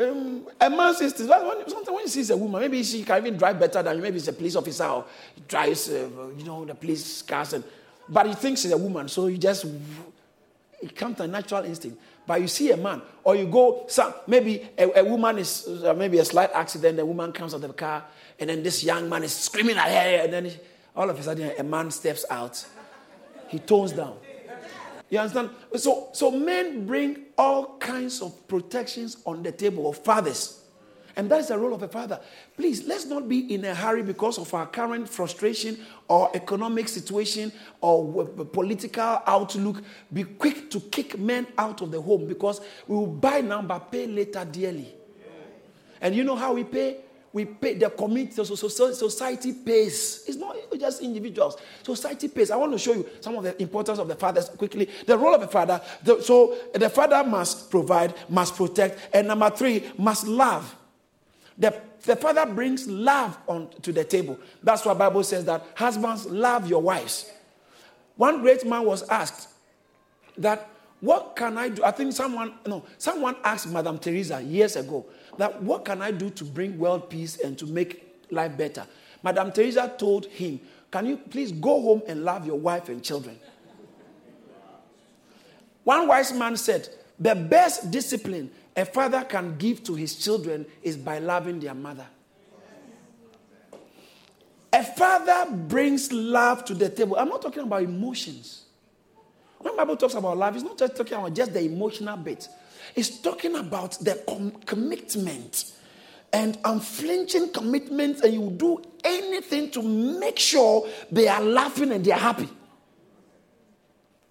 um, 0.00 0.46
a 0.60 0.70
man 0.70 0.94
says, 0.94 1.14
sometimes 1.16 1.88
when 1.88 2.02
he 2.02 2.08
sees 2.08 2.30
a 2.30 2.36
woman, 2.36 2.60
maybe 2.60 2.82
she 2.84 3.02
can 3.02 3.18
even 3.18 3.36
drive 3.36 3.58
better 3.58 3.82
than 3.82 3.96
you. 3.96 4.02
Maybe 4.02 4.14
he's 4.14 4.28
a 4.28 4.32
police 4.32 4.54
officer 4.54 4.84
or 4.84 5.04
drives, 5.48 5.88
uh, 5.90 6.08
you 6.36 6.44
know, 6.44 6.64
the 6.64 6.74
police 6.74 7.22
cars. 7.22 7.54
And, 7.54 7.64
but 8.08 8.26
he 8.26 8.34
thinks 8.34 8.62
he's 8.62 8.72
a 8.72 8.78
woman, 8.78 9.08
so 9.08 9.26
he 9.26 9.38
just, 9.38 9.66
it 10.80 10.94
comes 10.94 11.16
to 11.16 11.24
a 11.24 11.26
natural 11.26 11.64
instinct. 11.64 12.00
But 12.28 12.42
you 12.42 12.46
see 12.46 12.70
a 12.72 12.76
man, 12.76 13.00
or 13.24 13.36
you 13.36 13.46
go, 13.46 13.86
some, 13.88 14.12
maybe 14.26 14.68
a, 14.76 15.00
a 15.00 15.04
woman 15.04 15.38
is, 15.38 15.66
uh, 15.66 15.94
maybe 15.94 16.18
a 16.18 16.24
slight 16.26 16.50
accident, 16.52 16.98
the 16.98 17.06
woman 17.06 17.32
comes 17.32 17.54
out 17.54 17.62
of 17.64 17.68
the 17.68 17.72
car, 17.72 18.04
and 18.38 18.50
then 18.50 18.62
this 18.62 18.84
young 18.84 19.08
man 19.08 19.24
is 19.24 19.34
screaming 19.34 19.78
at 19.78 19.88
her, 19.88 20.24
and 20.24 20.32
then 20.34 20.44
he, 20.44 20.56
all 20.94 21.08
of 21.08 21.18
a 21.18 21.22
sudden 21.22 21.52
a 21.58 21.62
man 21.62 21.90
steps 21.90 22.26
out. 22.28 22.62
He 23.48 23.58
tones 23.58 23.92
down. 23.92 24.18
You 25.08 25.20
understand? 25.20 25.48
So, 25.76 26.10
so 26.12 26.30
men 26.30 26.84
bring 26.84 27.24
all 27.38 27.78
kinds 27.78 28.20
of 28.20 28.46
protections 28.46 29.16
on 29.24 29.42
the 29.42 29.50
table 29.50 29.88
of 29.88 29.96
fathers. 29.96 30.57
And 31.18 31.28
that's 31.28 31.48
the 31.48 31.58
role 31.58 31.74
of 31.74 31.82
a 31.82 31.88
father. 31.88 32.20
Please, 32.56 32.86
let's 32.86 33.04
not 33.04 33.28
be 33.28 33.52
in 33.52 33.64
a 33.64 33.74
hurry 33.74 34.04
because 34.04 34.38
of 34.38 34.54
our 34.54 34.66
current 34.66 35.08
frustration 35.08 35.76
or 36.06 36.30
economic 36.32 36.88
situation 36.88 37.50
or 37.80 38.24
political 38.24 39.20
outlook. 39.26 39.82
Be 40.12 40.22
quick 40.22 40.70
to 40.70 40.78
kick 40.78 41.18
men 41.18 41.48
out 41.58 41.82
of 41.82 41.90
the 41.90 42.00
home 42.00 42.26
because 42.26 42.60
we 42.86 42.94
will 42.94 43.08
buy 43.08 43.40
now 43.40 43.60
but 43.62 43.90
pay 43.90 44.06
later 44.06 44.44
dearly. 44.44 44.94
And 46.00 46.14
you 46.14 46.22
know 46.22 46.36
how 46.36 46.54
we 46.54 46.62
pay? 46.62 46.98
we 47.30 47.44
pay 47.44 47.74
the 47.74 47.90
community, 47.90 48.32
so, 48.32 48.54
society 48.54 49.52
pays. 49.52 50.24
It's 50.26 50.38
not 50.38 50.56
just 50.78 51.02
individuals. 51.02 51.58
Society 51.82 52.28
pays. 52.28 52.50
I 52.50 52.56
want 52.56 52.72
to 52.72 52.78
show 52.78 52.94
you 52.94 53.06
some 53.20 53.36
of 53.36 53.44
the 53.44 53.60
importance 53.60 53.98
of 53.98 54.08
the 54.08 54.14
fathers 54.14 54.48
quickly. 54.48 54.88
The 55.06 55.18
role 55.18 55.34
of 55.34 55.42
a 55.42 55.46
father. 55.46 55.80
The, 56.02 56.22
so 56.22 56.56
the 56.72 56.88
father 56.88 57.22
must 57.22 57.70
provide, 57.70 58.14
must 58.30 58.56
protect, 58.56 59.14
and 59.14 59.28
number 59.28 59.50
three, 59.50 59.84
must 59.98 60.26
love. 60.26 60.74
The, 61.58 61.80
the 62.02 62.14
father 62.14 62.46
brings 62.46 62.86
love 62.86 63.36
on 63.48 63.68
to 63.82 63.92
the 63.92 64.04
table. 64.04 64.38
That's 64.62 64.84
why 64.84 64.94
Bible 64.94 65.24
says 65.24 65.44
that 65.46 65.64
husbands 65.74 66.26
love 66.26 66.68
your 66.68 66.80
wives. 66.80 67.30
One 68.16 68.40
great 68.42 68.64
man 68.64 68.84
was 68.84 69.08
asked 69.08 69.48
that 70.36 70.70
what 71.00 71.36
can 71.36 71.56
I 71.58 71.68
do? 71.68 71.84
I 71.84 71.92
think 71.92 72.12
someone 72.12 72.54
no, 72.66 72.84
someone 72.96 73.36
asked 73.44 73.68
Madame 73.68 73.98
Teresa 73.98 74.40
years 74.40 74.74
ago 74.74 75.06
that 75.36 75.62
what 75.62 75.84
can 75.84 76.02
I 76.02 76.10
do 76.10 76.30
to 76.30 76.44
bring 76.44 76.78
world 76.78 77.08
peace 77.08 77.38
and 77.38 77.56
to 77.58 77.66
make 77.66 78.26
life 78.30 78.56
better? 78.56 78.86
Madame 79.22 79.52
Teresa 79.52 79.92
told 79.96 80.26
him, 80.26 80.60
Can 80.90 81.06
you 81.06 81.16
please 81.16 81.52
go 81.52 81.80
home 81.80 82.02
and 82.08 82.24
love 82.24 82.46
your 82.46 82.58
wife 82.58 82.88
and 82.88 83.02
children? 83.02 83.38
One 85.84 86.08
wise 86.08 86.32
man 86.32 86.56
said, 86.56 86.88
The 87.18 87.34
best 87.34 87.90
discipline 87.90 88.50
a 88.78 88.84
father 88.84 89.24
can 89.24 89.56
give 89.58 89.82
to 89.82 89.96
his 89.96 90.14
children 90.14 90.64
is 90.84 90.96
by 90.96 91.18
loving 91.18 91.58
their 91.58 91.74
mother. 91.74 92.06
A 94.72 94.84
father 94.84 95.50
brings 95.50 96.12
love 96.12 96.64
to 96.66 96.74
the 96.74 96.88
table. 96.88 97.16
I'm 97.16 97.28
not 97.28 97.42
talking 97.42 97.64
about 97.64 97.82
emotions. 97.82 98.66
When 99.58 99.74
the 99.74 99.78
Bible 99.78 99.96
talks 99.96 100.14
about 100.14 100.36
love, 100.36 100.54
it's 100.54 100.64
not 100.64 100.78
just 100.78 100.94
talking 100.94 101.14
about 101.14 101.34
just 101.34 101.52
the 101.54 101.60
emotional 101.62 102.16
bit. 102.18 102.48
It's 102.94 103.18
talking 103.18 103.56
about 103.56 103.98
the 103.98 104.22
com- 104.28 104.52
commitment 104.64 105.72
and 106.32 106.56
unflinching 106.64 107.50
commitment, 107.50 108.20
and 108.20 108.32
you 108.32 108.48
do 108.50 108.80
anything 109.02 109.72
to 109.72 109.82
make 109.82 110.38
sure 110.38 110.86
they 111.10 111.26
are 111.26 111.42
laughing 111.42 111.90
and 111.90 112.04
they 112.04 112.12
are 112.12 112.20
happy. 112.20 112.48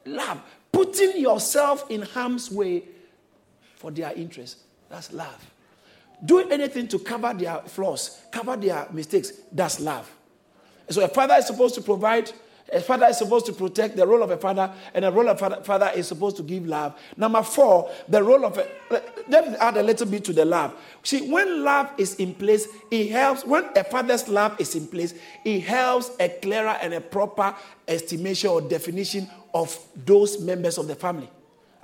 Love, 0.05 0.41
putting 0.71 1.19
yourself 1.19 1.91
in 1.91 2.03
harm's 2.03 2.49
way 2.49 2.85
for 3.77 3.91
their 3.91 4.11
interest. 4.13 4.57
That's 4.89 5.13
love. 5.13 5.45
Doing 6.25 6.51
anything 6.51 6.87
to 6.89 6.99
cover 6.99 7.33
their 7.33 7.59
flaws, 7.61 8.21
cover 8.31 8.57
their 8.57 8.87
mistakes, 8.91 9.31
that's 9.51 9.79
love. 9.79 10.11
So 10.89 11.03
a 11.03 11.07
father 11.07 11.35
is 11.35 11.45
supposed 11.45 11.75
to 11.75 11.81
provide, 11.81 12.31
a 12.73 12.81
father 12.81 13.05
is 13.05 13.17
supposed 13.19 13.45
to 13.45 13.53
protect 13.53 13.95
the 13.95 14.07
role 14.07 14.23
of 14.23 14.31
a 14.31 14.37
father, 14.37 14.73
and 14.93 15.05
a 15.05 15.11
role 15.11 15.29
of 15.29 15.41
a 15.41 15.63
father 15.63 15.91
is 15.95 16.07
supposed 16.07 16.37
to 16.37 16.43
give 16.43 16.65
love. 16.65 16.99
Number 17.15 17.43
four, 17.43 17.91
the 18.07 18.23
role 18.23 18.45
of 18.45 18.57
a 18.57 18.67
let 19.29 19.47
me 19.47 19.57
add 19.57 19.77
a 19.77 19.83
little 19.83 20.07
bit 20.07 20.23
to 20.25 20.33
the 20.33 20.45
love. 20.45 20.73
See, 21.03 21.29
when 21.29 21.63
love 21.63 21.91
is 21.97 22.15
in 22.15 22.33
place, 22.33 22.67
it 22.89 23.11
helps. 23.11 23.45
When 23.45 23.65
a 23.75 23.83
father's 23.83 24.27
love 24.27 24.59
is 24.59 24.75
in 24.75 24.87
place, 24.87 25.13
it 25.43 25.61
helps 25.61 26.11
a 26.19 26.29
clearer 26.29 26.77
and 26.81 26.93
a 26.93 27.01
proper 27.01 27.53
estimation 27.87 28.49
or 28.49 28.61
definition 28.61 29.29
of 29.53 29.77
those 30.05 30.41
members 30.41 30.77
of 30.77 30.87
the 30.87 30.95
family. 30.95 31.29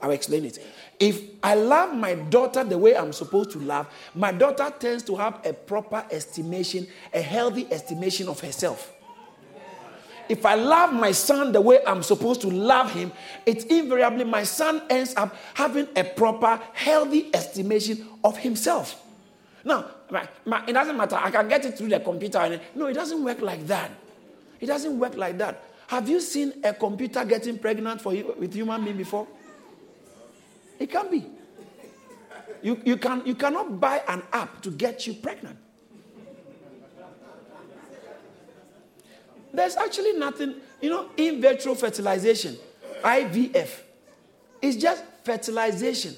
I'll 0.01 0.11
explain 0.11 0.45
it. 0.45 0.59
If 1.03 1.21
I 1.43 1.55
love 1.55 1.93
my 1.93 2.15
daughter 2.15 2.63
the 2.63 2.77
way 2.77 2.95
I'm 2.95 3.11
supposed 3.11 3.51
to 3.51 3.59
love, 3.59 3.87
my 4.15 4.31
daughter 4.31 4.73
tends 4.79 5.03
to 5.03 5.17
have 5.17 5.45
a 5.45 5.51
proper 5.51 6.05
estimation, 6.09 6.87
a 7.13 7.19
healthy 7.19 7.67
estimation 7.69 8.29
of 8.29 8.39
herself. 8.39 8.93
If 10.29 10.45
I 10.45 10.55
love 10.55 10.93
my 10.93 11.11
son 11.11 11.51
the 11.51 11.59
way 11.59 11.79
I'm 11.85 12.03
supposed 12.03 12.39
to 12.41 12.47
love 12.47 12.93
him, 12.93 13.11
it's 13.45 13.65
invariably 13.65 14.23
my 14.23 14.43
son 14.43 14.81
ends 14.89 15.13
up 15.17 15.35
having 15.53 15.89
a 15.93 16.05
proper, 16.05 16.57
healthy 16.71 17.29
estimation 17.35 18.07
of 18.23 18.37
himself. 18.37 19.03
Now, 19.65 19.83
my, 20.09 20.25
my, 20.45 20.63
it 20.65 20.71
doesn't 20.71 20.95
matter. 20.95 21.17
I 21.17 21.31
can 21.31 21.49
get 21.49 21.65
it 21.65 21.77
through 21.77 21.89
the 21.89 21.99
computer. 21.99 22.37
And, 22.37 22.61
no, 22.75 22.85
it 22.85 22.93
doesn't 22.93 23.21
work 23.21 23.41
like 23.41 23.67
that. 23.67 23.91
It 24.61 24.67
doesn't 24.67 24.97
work 24.97 25.17
like 25.17 25.37
that. 25.39 25.61
Have 25.87 26.07
you 26.07 26.21
seen 26.21 26.53
a 26.63 26.73
computer 26.73 27.25
getting 27.25 27.59
pregnant 27.59 27.99
for 27.99 28.13
with 28.13 28.53
human 28.53 28.85
being 28.85 28.95
before? 28.95 29.27
It 30.83 30.91
can't 30.91 31.09
be. 31.09 31.25
You, 32.61 32.77
you, 32.83 32.97
can, 32.97 33.21
you 33.25 33.35
cannot 33.35 33.79
buy 33.79 34.03
an 34.05 34.21
app 34.33 34.61
to 34.63 34.69
get 34.69 35.07
you 35.07 35.13
pregnant. 35.13 35.57
There's 39.53 39.77
actually 39.77 40.11
nothing, 40.13 40.55
you 40.81 40.89
know, 40.89 41.09
in 41.15 41.39
vitro 41.39 41.73
fertilization, 41.75 42.57
IVF, 43.01 43.69
it's 44.61 44.75
just 44.75 45.05
fertilization. 45.23 46.15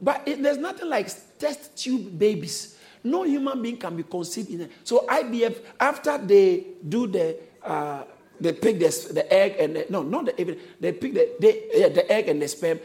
But 0.00 0.22
it, 0.26 0.42
there's 0.42 0.56
nothing 0.56 0.88
like 0.88 1.10
test 1.38 1.76
tube 1.76 2.18
babies. 2.18 2.78
No 3.04 3.24
human 3.24 3.60
being 3.60 3.76
can 3.76 3.96
be 3.96 4.04
conceived 4.04 4.48
in 4.48 4.62
it. 4.62 4.72
So 4.82 5.06
IVF, 5.06 5.58
after 5.78 6.16
they 6.16 6.64
do 6.88 7.06
the, 7.06 7.36
uh, 7.62 8.04
they 8.40 8.54
pick 8.54 8.78
the, 8.78 9.12
the 9.12 9.30
egg 9.30 9.56
and 9.58 9.76
the, 9.76 9.86
no, 9.90 10.02
not 10.02 10.24
the 10.24 10.40
egg, 10.40 10.58
they 10.80 10.92
pick 10.92 11.12
the, 11.12 11.68
yeah, 11.74 11.90
the 11.90 12.10
egg 12.10 12.30
and 12.30 12.40
the 12.40 12.48
sperm. 12.48 12.80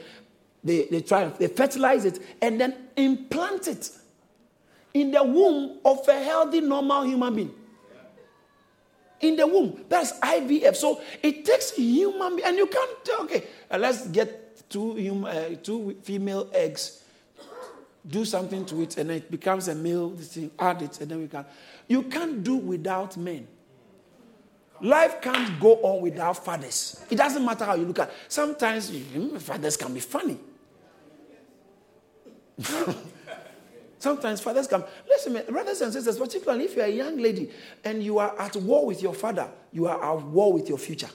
They, 0.66 0.88
they 0.88 1.02
try, 1.02 1.26
they 1.26 1.48
fertilize 1.48 2.04
it 2.04 2.20
and 2.42 2.60
then 2.60 2.76
implant 2.98 3.68
it 3.68 3.92
in 4.94 5.12
the 5.12 5.24
womb 5.24 5.78
of 5.86 6.06
a 6.10 6.24
healthy, 6.24 6.60
normal 6.60 7.04
human 7.04 7.36
being 7.36 7.54
in 9.22 9.36
the 9.36 9.48
womb. 9.48 9.86
That's 9.90 10.14
IVF. 10.20 10.76
So 10.76 11.02
it 11.22 11.46
takes 11.46 11.72
human, 11.72 12.40
and 12.44 12.58
you 12.58 12.68
can't 12.68 12.92
okay, 13.22 13.44
uh, 13.72 13.78
let's 13.78 14.08
get 14.08 14.70
two, 14.70 14.96
human, 14.96 15.36
uh, 15.36 15.56
two 15.62 15.98
female 16.04 16.50
eggs, 16.54 17.04
do 18.06 18.26
something 18.26 18.66
to 18.66 18.82
it, 18.82 18.98
and 18.98 19.12
it 19.12 19.32
becomes 19.32 19.68
a 19.68 19.76
male, 19.76 20.12
thing, 20.12 20.52
add 20.60 20.82
it, 20.82 21.02
and 21.02 21.12
then 21.12 21.20
we 21.20 21.28
can. 21.28 21.46
You 21.88 22.04
can't 22.04 22.44
do 22.44 22.56
without 22.56 23.18
men. 23.18 23.48
Life 24.82 25.22
can't 25.22 25.58
go 25.60 25.76
on 25.76 26.02
without 26.02 26.44
fathers. 26.44 27.04
It 27.10 27.16
doesn't 27.16 27.44
matter 27.44 27.64
how 27.64 27.76
you 27.76 27.86
look 27.86 28.00
at. 28.00 28.10
It. 28.10 28.16
Sometimes 28.28 28.90
hmm, 28.90 29.38
fathers 29.38 29.78
can 29.78 29.94
be 29.94 30.02
funny. 30.02 30.38
Sometimes 34.00 34.40
fathers 34.42 34.68
come. 34.68 34.84
Listen, 35.08 35.42
brothers 35.50 35.82
and 35.82 35.92
sisters, 35.92 36.18
particularly 36.18 36.66
if 36.66 36.76
you're 36.76 36.86
a 36.86 36.90
young 36.90 37.18
lady 37.18 37.50
and 37.84 38.04
you 38.04 38.20
are 38.20 38.40
at 38.40 38.56
war 38.56 38.86
with 38.86 39.02
your 39.02 39.14
father, 39.14 39.50
you 39.72 39.88
are 39.88 40.18
at 40.18 40.22
war 40.26 40.54
with 40.54 40.70
your 40.70 40.78
future. 40.78 41.10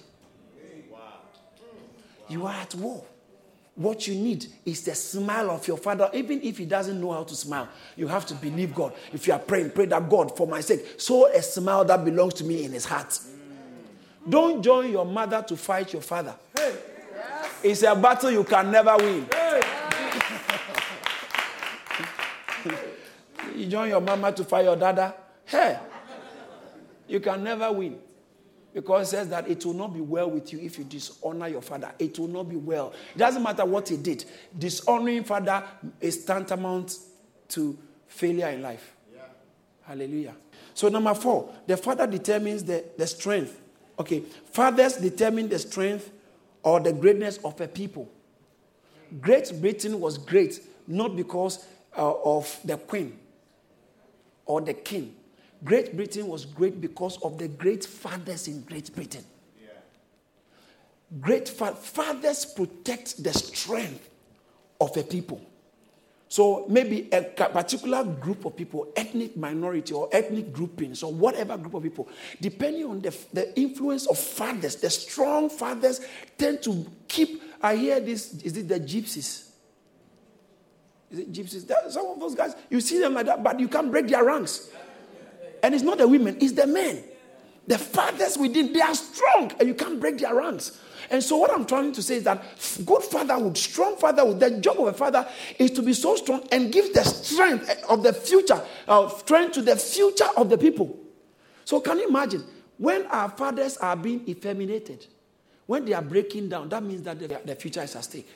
You 2.29 2.47
are 2.47 2.55
at 2.55 2.75
war. 2.75 3.05
What 3.75 4.07
you 4.07 4.15
need 4.15 4.47
is 4.65 4.83
the 4.83 4.95
smile 4.95 5.51
of 5.51 5.67
your 5.67 5.77
father, 5.77 6.11
even 6.13 6.43
if 6.43 6.59
he 6.59 6.67
doesn't 6.67 7.01
know 7.01 7.13
how 7.13 7.25
to 7.25 7.35
smile. 7.35 7.69
You 7.97 8.09
have 8.09 8.27
to 8.27 8.35
believe 8.35 8.75
God. 8.75 8.93
If 9.13 9.27
you 9.27 9.33
are 9.33 9.39
praying, 9.39 9.71
pray 9.71 9.87
that 9.87 10.09
God, 10.09 10.37
for 10.37 10.47
my 10.47 10.61
sake, 10.61 11.01
sow 11.01 11.27
a 11.27 11.41
smile 11.43 11.85
that 11.87 12.05
belongs 12.05 12.35
to 12.35 12.45
me 12.45 12.65
in 12.65 12.73
his 12.73 12.85
heart. 12.85 13.19
Don't 14.29 14.63
join 14.63 14.91
your 14.91 15.07
mother 15.07 15.43
to 15.49 15.57
fight 15.57 15.93
your 15.93 16.03
father. 16.03 16.35
It's 17.63 17.83
a 17.83 17.95
battle 17.95 18.31
you 18.31 18.45
can 18.45 18.71
never 18.71 18.97
win. 18.97 19.27
You 23.61 23.67
join 23.67 23.89
your 23.89 24.01
mama 24.01 24.33
to 24.33 24.45
fight 24.45 24.65
your 24.65 24.77
dada, 24.77 25.15
hey, 25.45 25.79
you 27.07 27.21
can 27.21 27.45
never 27.45 27.71
win. 27.73 27.99
Because 28.73 29.09
it 29.09 29.11
says 29.11 29.29
that 29.31 29.49
it 29.49 29.65
will 29.67 29.75
not 29.75 29.93
be 29.93 30.01
well 30.01 30.31
with 30.31 30.53
you 30.53 30.61
if 30.61 30.79
you 30.79 30.85
dishonor 30.85 31.49
your 31.49 31.63
father. 31.63 31.93
It 31.99 32.19
will 32.19 32.29
not 32.29 32.49
be 32.49 32.57
well. 32.57 32.93
It 33.15 33.19
doesn't 33.19 33.43
matter 33.43 33.65
what 33.65 33.89
he 33.89 33.97
did. 33.97 34.25
Dishonoring 34.57 35.25
father 35.25 35.65
is 36.01 36.25
tantamount 36.25 36.97
to 37.49 37.77
failure 38.07 38.49
in 38.49 38.63
life. 38.63 38.95
Yeah. 39.13 39.23
Hallelujah. 39.83 40.35
So, 40.73 40.89
number 40.89 41.15
four, 41.15 41.53
the 41.67 41.77
father 41.77 42.07
determines 42.07 42.63
the, 42.63 42.85
the 42.97 43.07
strength. 43.07 43.61
Okay, 43.99 44.21
fathers 44.21 44.97
determine 44.97 45.49
the 45.49 45.59
strength 45.59 46.11
or 46.63 46.81
the 46.81 46.93
greatness 46.93 47.39
of 47.39 47.61
a 47.61 47.67
people. 47.69 48.09
Great 49.21 49.53
Britain 49.61 50.01
was 50.01 50.17
great 50.17 50.61
not 50.87 51.17
because 51.17 51.65
uh, 51.97 52.13
of 52.25 52.59
the 52.65 52.77
queen, 52.77 53.19
or 54.51 54.61
the 54.61 54.75
king. 54.75 55.15
Great 55.63 55.95
Britain 55.95 56.27
was 56.27 56.45
great 56.45 56.81
because 56.81 57.23
of 57.23 57.39
the 57.39 57.47
great 57.47 57.85
fathers 57.85 58.49
in 58.49 58.63
Great 58.63 58.93
Britain. 58.95 59.25
Great 61.21 61.49
fa- 61.49 61.75
fathers 61.75 62.45
protect 62.45 63.23
the 63.23 63.33
strength 63.33 64.11
of 64.81 64.97
a 64.97 65.05
people. 65.05 65.41
So 66.29 66.67
maybe 66.69 67.09
a 67.13 67.23
particular 67.23 68.05
group 68.05 68.45
of 68.45 68.57
people, 68.57 68.93
ethnic 68.97 69.37
minority 69.37 69.93
or 69.93 70.09
ethnic 70.13 70.53
groupings 70.53 71.03
or 71.03 71.13
whatever 71.13 71.57
group 71.57 71.75
of 71.75 71.83
people, 71.83 72.09
depending 72.41 72.87
on 72.87 73.01
the, 73.01 73.17
the 73.33 73.57
influence 73.59 74.07
of 74.07 74.19
fathers, 74.19 74.77
the 74.77 74.91
strong 74.91 75.49
fathers 75.49 76.01
tend 76.39 76.63
to 76.63 76.87
keep. 77.07 77.43
I 77.63 77.77
hear 77.77 78.01
this, 78.01 78.35
is 78.43 78.57
it 78.57 78.69
the 78.69 78.81
gypsies? 78.81 79.50
Is 81.11 81.19
it 81.19 81.33
gypsies? 81.33 81.93
Some 81.93 82.07
of 82.07 82.21
those 82.21 82.35
guys, 82.35 82.55
you 82.69 82.81
see 82.81 83.01
them 83.01 83.15
like 83.15 83.27
that, 83.27 83.43
but 83.43 83.59
you 83.59 83.69
can't 83.69 83.91
break 83.91 84.09
their 84.09 84.25
ranks. 84.25 84.71
And 85.63 85.75
it's 85.75 85.85
not 85.85 85.99
the 85.99 86.09
women, 86.09 86.37
it's 86.41 86.53
the 86.53 86.67
men. 86.67 87.05
The 87.67 87.79
fathers 87.79 88.39
within, 88.39 88.73
they 88.73 88.81
are 88.81 88.95
strong, 88.95 89.53
and 89.59 89.69
you 89.69 89.75
can't 89.75 90.01
break 90.01 90.19
their 90.19 90.35
ranks. 90.35 90.79
And 91.11 91.23
so, 91.23 91.37
what 91.37 91.53
I'm 91.53 91.67
trying 91.67 91.93
to 91.93 92.03
say 92.03 92.17
is 92.17 92.25
that 92.25 92.43
good 92.85 93.03
fatherhood, 93.03 93.57
strong 93.59 93.97
fatherhood, 93.97 94.41
the 94.41 94.61
job 94.61 94.81
of 94.81 94.87
a 94.87 94.93
father 94.93 95.27
is 95.59 95.71
to 95.73 95.83
be 95.83 95.93
so 95.93 96.17
strong 96.17 96.47
and 96.53 96.73
give 96.73 96.95
the 96.95 97.03
strength 97.05 97.85
of 97.89 98.03
the 98.03 98.13
future, 98.13 98.61
uh, 98.89 99.09
strength 99.09 99.55
to 99.55 99.63
the 99.63 99.77
future 99.77 100.29
of 100.37 100.49
the 100.49 100.59
people. 100.59 100.99
So, 101.65 101.81
can 101.81 101.99
you 101.99 102.09
imagine 102.09 102.45
when 102.79 103.07
our 103.07 103.29
fathers 103.29 103.77
are 103.77 103.97
being 103.97 104.27
effeminated, 104.29 105.07
when 105.67 105.85
they 105.85 105.93
are 105.93 106.03
breaking 106.03 106.49
down, 106.49 106.69
that 106.71 106.83
means 106.83 107.03
that 107.03 107.47
the 107.47 107.55
future 107.55 107.83
is 107.83 107.95
at 107.95 108.05
stake. 108.05 108.29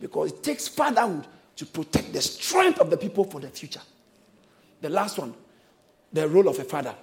Because 0.00 0.32
it 0.32 0.42
takes 0.42 0.68
fatherhood 0.68 1.26
to 1.58 1.66
protect 1.66 2.12
the 2.12 2.22
strength 2.22 2.80
of 2.80 2.88
the 2.88 2.96
people 2.96 3.24
for 3.24 3.40
the 3.40 3.48
future. 3.48 3.80
The 4.80 4.88
last 4.88 5.18
one, 5.18 5.34
the 6.12 6.28
role 6.28 6.48
of 6.48 6.56
a 6.58 6.64
father. 6.64 6.94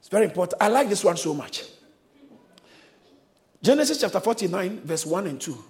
It's 0.00 0.08
very 0.08 0.24
important. 0.24 0.60
I 0.60 0.66
like 0.66 0.88
this 0.88 1.04
one 1.04 1.16
so 1.16 1.32
much. 1.32 1.62
Genesis 3.62 4.00
chapter 4.00 4.18
49, 4.18 4.80
verse 4.84 5.06
1 5.06 5.26
and 5.28 5.40
2. 5.40 5.64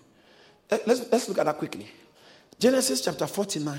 Let's, 0.70 1.12
let's 1.12 1.28
look 1.28 1.38
at 1.38 1.44
that 1.44 1.58
quickly. 1.58 1.86
Genesis 2.58 3.02
chapter 3.02 3.26
49, 3.26 3.78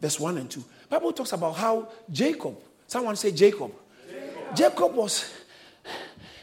verse 0.00 0.18
1 0.18 0.38
and 0.38 0.50
2. 0.50 0.64
Bible 0.88 1.12
talks 1.12 1.32
about 1.32 1.52
how 1.54 1.88
Jacob, 2.10 2.56
someone 2.86 3.16
say 3.16 3.32
Jacob. 3.32 3.72
Jacob, 4.08 4.56
Jacob 4.56 4.94
was 4.94 5.34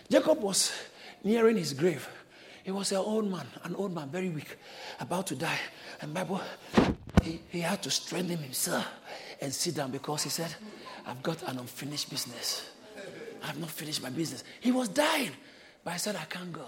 Jacob 0.10 0.40
was 0.42 0.72
nearing 1.24 1.58
his 1.58 1.74
grave. 1.74 2.08
He 2.64 2.72
was 2.72 2.92
an 2.92 2.98
old 2.98 3.30
man, 3.30 3.48
an 3.64 3.76
old 3.76 3.94
man, 3.94 4.10
very 4.10 4.30
weak, 4.30 4.58
about 5.00 5.28
to 5.28 5.36
die. 5.36 5.60
And 6.02 6.14
Bible, 6.14 6.42
he, 7.26 7.40
he 7.50 7.60
had 7.60 7.82
to 7.84 7.92
strengthen 7.92 8.38
himself 8.38 8.88
and 9.42 9.54
sit 9.54 9.76
down 9.76 9.92
because 9.92 10.24
he 10.24 10.30
said, 10.30 10.54
I've 11.06 11.22
got 11.24 11.42
an 11.44 11.58
unfinished 11.58 12.10
business. 12.10 12.70
I've 13.44 13.60
not 13.60 13.70
finished 13.70 14.02
my 14.02 14.10
business. 14.10 14.44
He 14.60 14.72
was 14.72 14.90
dying, 14.90 15.32
but 15.84 15.94
I 15.94 15.98
said, 15.98 16.16
I 16.16 16.26
can't 16.26 16.54
go. 16.54 16.66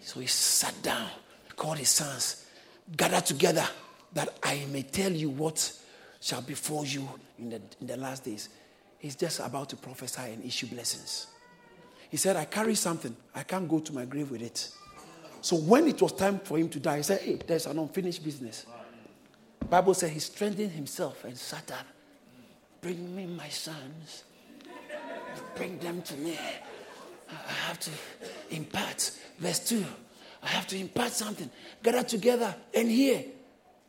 So 0.00 0.20
he 0.20 0.26
sat 0.26 0.80
down, 0.82 1.08
called 1.56 1.78
his 1.78 1.90
sons, 1.90 2.46
gathered 2.96 3.26
together 3.26 3.66
that 4.14 4.38
I 4.42 4.64
may 4.70 4.82
tell 4.82 5.12
you 5.12 5.30
what 5.30 5.72
shall 6.20 6.42
befall 6.42 6.84
you 6.84 7.08
in 7.38 7.50
the, 7.50 7.60
in 7.80 7.86
the 7.86 7.96
last 7.96 8.24
days. 8.24 8.48
He's 8.98 9.14
just 9.14 9.40
about 9.40 9.68
to 9.70 9.76
prophesy 9.76 10.32
and 10.32 10.44
issue 10.44 10.66
blessings. 10.66 11.28
He 12.10 12.16
said, 12.16 12.36
I 12.36 12.46
carry 12.46 12.74
something. 12.74 13.14
I 13.34 13.42
can't 13.42 13.68
go 13.68 13.80
to 13.80 13.92
my 13.92 14.04
grave 14.06 14.30
with 14.30 14.42
it. 14.42 14.70
So 15.40 15.56
when 15.56 15.86
it 15.86 16.00
was 16.02 16.12
time 16.12 16.40
for 16.40 16.58
him 16.58 16.68
to 16.70 16.80
die, 16.80 16.96
he 16.96 17.02
said, 17.02 17.20
Hey, 17.20 17.38
there's 17.46 17.66
an 17.66 17.78
unfinished 17.78 18.24
business. 18.24 18.66
Bible 19.70 19.94
said 19.94 20.10
he 20.10 20.18
strengthened 20.18 20.72
himself 20.72 21.24
and 21.24 21.36
sat 21.36 21.70
up. 21.72 21.86
Bring 22.80 23.14
me 23.14 23.26
my 23.26 23.48
sons. 23.48 24.24
Bring 25.54 25.78
them 25.78 26.00
to 26.02 26.16
me. 26.16 26.38
I 27.30 27.52
have 27.66 27.78
to 27.80 27.90
impart. 28.50 29.10
Verse 29.38 29.58
2. 29.68 29.84
I 30.42 30.46
have 30.48 30.66
to 30.68 30.78
impart 30.78 31.12
something. 31.12 31.50
Gather 31.82 32.02
together 32.02 32.54
and 32.74 32.90
hear, 32.90 33.24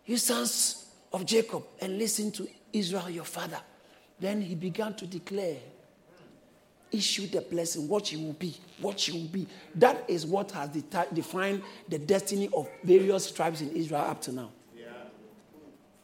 you 0.05 0.17
sons 0.17 0.87
of 1.13 1.25
Jacob, 1.25 1.63
and 1.79 1.97
listen 1.97 2.31
to 2.31 2.47
Israel, 2.73 3.09
your 3.09 3.23
father. 3.23 3.59
Then 4.19 4.41
he 4.41 4.55
began 4.55 4.95
to 4.95 5.07
declare 5.07 5.57
issue 6.91 7.27
the 7.27 7.41
blessing, 7.41 7.87
what 7.87 8.11
you 8.11 8.19
will 8.19 8.33
be, 8.33 8.55
what 8.81 9.07
you 9.07 9.13
will 9.13 9.27
be. 9.27 9.47
That 9.75 10.03
is 10.07 10.25
what 10.25 10.51
has 10.51 10.69
defined 10.69 11.61
the 11.87 11.99
destiny 11.99 12.49
of 12.53 12.67
various 12.83 13.31
tribes 13.31 13.61
in 13.61 13.71
Israel 13.75 14.01
up 14.01 14.21
to 14.23 14.31
now. 14.31 14.51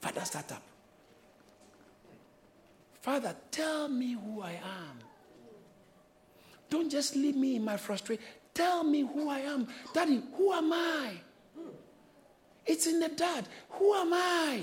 Father, 0.06 0.24
start 0.24 0.51
up. 0.51 0.62
Father, 3.01 3.36
tell 3.49 3.88
me 3.88 4.14
who 4.14 4.39
I 4.39 4.51
am. 4.51 4.99
Don't 6.70 6.91
just 6.91 7.16
leave 7.16 7.36
me 7.36 7.56
in 7.56 7.66
my 7.66 7.76
frustration. 7.76 8.24
Tell 8.53 8.84
me 8.84 9.01
who 9.01 9.28
I 9.30 9.39
am. 9.39 9.68
Daddy, 9.95 10.22
who 10.36 10.53
am 10.53 10.72
I? 10.72 11.14
It's 12.68 12.86
in 12.86 12.99
the 12.99 13.10
dad. 13.10 13.47
Who 13.72 13.95
am 13.95 14.14
I? 14.14 14.62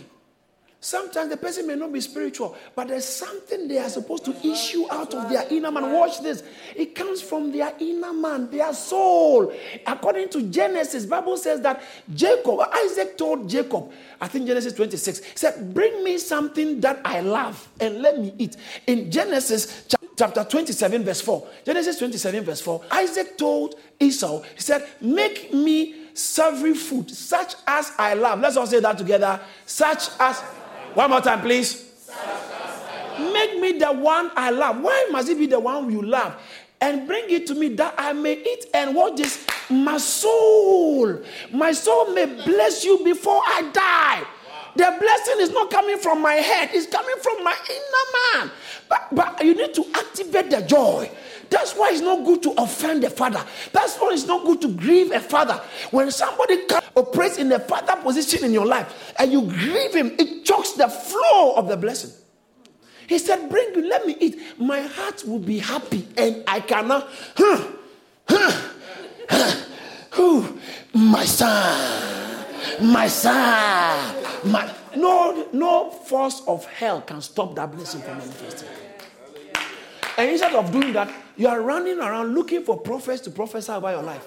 Sometimes 0.85 1.31
the 1.31 1.37
person 1.37 1.69
may 1.69 1.77
not 1.77 1.93
be 1.93 2.01
spiritual, 2.01 2.57
but 2.75 2.89
there's 2.89 3.05
something 3.05 3.69
they 3.69 3.79
are 3.79 3.89
supposed 3.89 4.25
to 4.25 4.35
issue 4.45 4.85
out 4.91 5.15
of 5.15 5.29
their 5.31 5.47
inner 5.49 5.71
man. 5.71 5.93
Watch 5.93 6.21
this. 6.21 6.43
It 6.75 6.97
comes 6.97 7.23
from 7.23 7.53
their 7.53 7.73
inner 7.79 8.13
man, 8.13 8.51
their 8.51 8.75
soul. 8.75 9.55
According 9.87 10.31
to 10.31 10.43
Genesis, 10.43 11.07
Bible 11.07 11.37
says 11.37 11.61
that 11.61 11.85
Jacob, 12.13 12.59
Isaac 12.75 13.17
told 13.17 13.49
Jacob, 13.49 13.93
I 14.21 14.27
think 14.27 14.49
Genesis 14.49 14.73
26, 14.73 15.21
said, 15.37 15.73
Bring 15.73 16.03
me 16.03 16.19
something 16.19 16.81
that 16.81 17.01
I 17.05 17.21
love 17.21 17.69
and 17.79 18.03
let 18.03 18.19
me 18.19 18.35
eat. 18.39 18.57
In 18.89 19.09
Genesis 19.09 19.87
chapter 20.17 20.43
27, 20.43 21.05
verse 21.05 21.21
4, 21.21 21.47
Genesis 21.65 21.97
27, 21.99 22.43
verse 22.43 22.61
4, 22.61 22.85
Isaac 22.91 23.39
told 23.39 23.77
Esau, 24.01 24.43
he 24.43 24.61
said, 24.61 24.85
Make 25.01 25.55
me 25.55 26.09
savory 26.13 26.75
food, 26.75 27.09
such 27.09 27.55
as 27.69 27.93
I 27.97 28.15
love. 28.15 28.41
Let's 28.41 28.57
all 28.57 28.67
say 28.67 28.81
that 28.81 28.99
together. 28.99 29.41
Such 29.65 30.09
as 30.19 30.43
one 30.95 31.11
more 31.11 31.21
time, 31.21 31.41
please. 31.41 31.91
Make 33.19 33.61
me 33.61 33.79
the 33.79 33.93
one 33.93 34.31
I 34.37 34.51
love. 34.51 34.81
Why 34.81 35.09
must 35.11 35.29
it 35.29 35.39
be 35.39 35.47
the 35.47 35.61
one 35.61 35.91
you 35.91 36.03
love? 36.03 36.35
And 36.81 37.07
bring 37.07 37.31
it 37.31 37.47
to 37.47 37.55
me 37.55 37.69
that 37.77 37.95
I 37.97 38.13
may 38.13 38.35
eat 38.35 38.67
and 38.75 38.95
what 38.95 39.17
this 39.17 39.47
my 39.71 39.99
soul. 39.99 41.21
My 41.53 41.73
soul 41.73 42.13
may 42.13 42.27
bless 42.27 42.85
you 42.85 43.03
before 43.05 43.41
I 43.47 43.71
die. 43.73 44.25
The 44.75 44.97
blessing 44.99 45.37
is 45.41 45.51
not 45.51 45.71
coming 45.71 45.99
from 45.99 46.23
my 46.23 46.35
head, 46.35 46.71
it's 46.73 46.87
coming 46.87 47.17
from 47.23 47.45
my 47.45 47.55
inner 47.71 48.41
man. 48.47 48.51
But, 48.89 49.09
but 49.13 49.45
you 49.45 49.55
need 49.55 49.75
to 49.75 49.85
activate 49.95 50.51
the 50.51 50.63
joy. 50.63 51.11
That's 51.53 51.75
why 51.75 51.91
it's 51.93 52.01
not 52.01 52.25
good 52.25 52.43
to 52.45 52.55
offend 52.57 53.05
a 53.05 53.11
father. 53.11 53.45
That's 53.73 53.99
why 53.99 54.13
it's 54.15 54.27
not 54.27 54.43
good 54.47 54.63
to 54.63 54.69
grieve 54.69 55.13
a 55.13 55.21
father. 55.21 55.61
When 55.91 56.11
somebody 56.11 56.63
operates 56.97 57.37
in 57.37 57.53
a 57.53 57.59
father 57.59 58.01
position 58.01 58.43
in 58.45 58.55
your 58.55 58.65
life 58.65 59.13
and 59.19 59.31
you 59.31 59.43
grieve 59.43 59.95
him, 59.95 60.15
it 60.19 60.47
chokes 60.47 60.73
the 60.73 60.89
flow 60.89 61.55
of 61.57 61.69
the 61.69 61.77
blessing. 61.77 62.11
He 63.07 63.19
said, 63.19 63.51
Bring 63.51 63.75
you, 63.75 63.87
let 63.87 64.07
me 64.07 64.17
eat. 64.19 64.41
My 64.59 64.81
heart 64.81 65.25
will 65.27 65.41
be 65.41 65.59
happy 65.59 66.09
and 66.17 66.43
I 66.47 66.61
cannot. 66.61 67.07
Huh, 67.37 67.69
huh, 68.27 68.71
huh, 70.11 70.53
my 70.95 71.25
son, 71.27 72.47
my 72.81 73.09
son, 73.09 74.25
my. 74.51 74.75
No, 74.97 75.49
no 75.53 75.91
force 75.91 76.43
of 76.47 76.65
hell 76.65 77.03
can 77.03 77.21
stop 77.21 77.55
that 77.57 77.73
blessing 77.73 78.01
from 78.01 78.19
manifesting. 78.19 78.69
And 80.17 80.31
instead 80.31 80.55
of 80.55 80.71
doing 80.73 80.93
that, 80.95 81.11
you 81.37 81.49
are 81.49 81.61
running 81.61 81.99
around 81.99 82.35
looking 82.35 82.63
for 82.63 82.79
prophets 82.79 83.23
to 83.23 83.31
prophesy 83.31 83.73
about 83.73 83.95
your 83.95 84.03
life. 84.03 84.27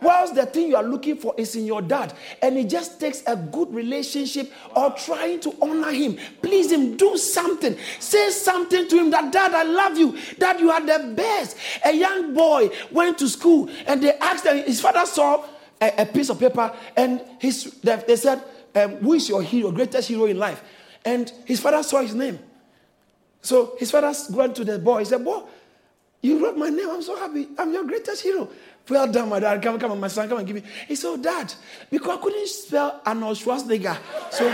Whilst 0.00 0.36
the 0.36 0.46
thing 0.46 0.68
you 0.68 0.76
are 0.76 0.84
looking 0.84 1.16
for 1.16 1.34
is 1.36 1.56
in 1.56 1.66
your 1.66 1.82
dad, 1.82 2.12
and 2.40 2.56
it 2.56 2.68
just 2.68 3.00
takes 3.00 3.22
a 3.26 3.34
good 3.34 3.74
relationship 3.74 4.52
or 4.76 4.92
trying 4.92 5.40
to 5.40 5.56
honor 5.60 5.90
him, 5.90 6.16
please 6.40 6.70
him, 6.70 6.96
do 6.96 7.16
something, 7.16 7.76
say 7.98 8.30
something 8.30 8.86
to 8.88 8.96
him 8.96 9.10
that 9.10 9.32
dad, 9.32 9.54
I 9.54 9.64
love 9.64 9.98
you, 9.98 10.16
that 10.38 10.60
you 10.60 10.70
are 10.70 10.80
the 10.80 11.12
best. 11.14 11.56
A 11.84 11.92
young 11.92 12.32
boy 12.32 12.70
went 12.92 13.18
to 13.18 13.28
school 13.28 13.68
and 13.86 14.00
they 14.00 14.12
asked 14.18 14.46
him, 14.46 14.58
his 14.64 14.80
father 14.80 15.04
saw 15.04 15.44
a, 15.80 16.02
a 16.02 16.06
piece 16.06 16.30
of 16.30 16.38
paper 16.38 16.72
and 16.96 17.20
his, 17.40 17.80
they 17.82 18.16
said, 18.16 18.42
um, 18.76 18.96
Who 18.96 19.14
is 19.14 19.28
your 19.28 19.42
hero, 19.42 19.72
greatest 19.72 20.08
hero 20.08 20.26
in 20.26 20.38
life? 20.38 20.62
And 21.04 21.32
his 21.44 21.58
father 21.58 21.82
saw 21.82 22.02
his 22.02 22.14
name. 22.14 22.38
So 23.40 23.74
his 23.78 23.90
father 23.90 24.12
went 24.30 24.54
to 24.56 24.64
the 24.64 24.78
boy. 24.78 25.00
He 25.00 25.04
said, 25.06 25.24
Boy, 25.24 25.42
you 26.20 26.44
wrote 26.44 26.56
my 26.56 26.68
name. 26.68 26.88
I'm 26.90 27.02
so 27.02 27.16
happy. 27.16 27.48
I'm 27.58 27.72
your 27.72 27.84
greatest 27.84 28.22
hero. 28.22 28.48
Well 28.88 29.10
done, 29.10 29.28
my 29.28 29.38
dad. 29.38 29.62
Come, 29.62 29.78
come 29.78 29.92
on, 29.92 30.00
my 30.00 30.08
son. 30.08 30.28
Come 30.28 30.38
and 30.38 30.46
give 30.46 30.56
me. 30.56 30.62
He 30.86 30.96
said, 30.96 31.08
oh, 31.08 31.16
Dad, 31.16 31.52
because 31.90 32.18
I 32.18 32.22
couldn't 32.22 32.48
spell 32.48 33.00
Arnold 33.04 33.36
Schwarzenegger. 33.36 33.96
So. 34.30 34.48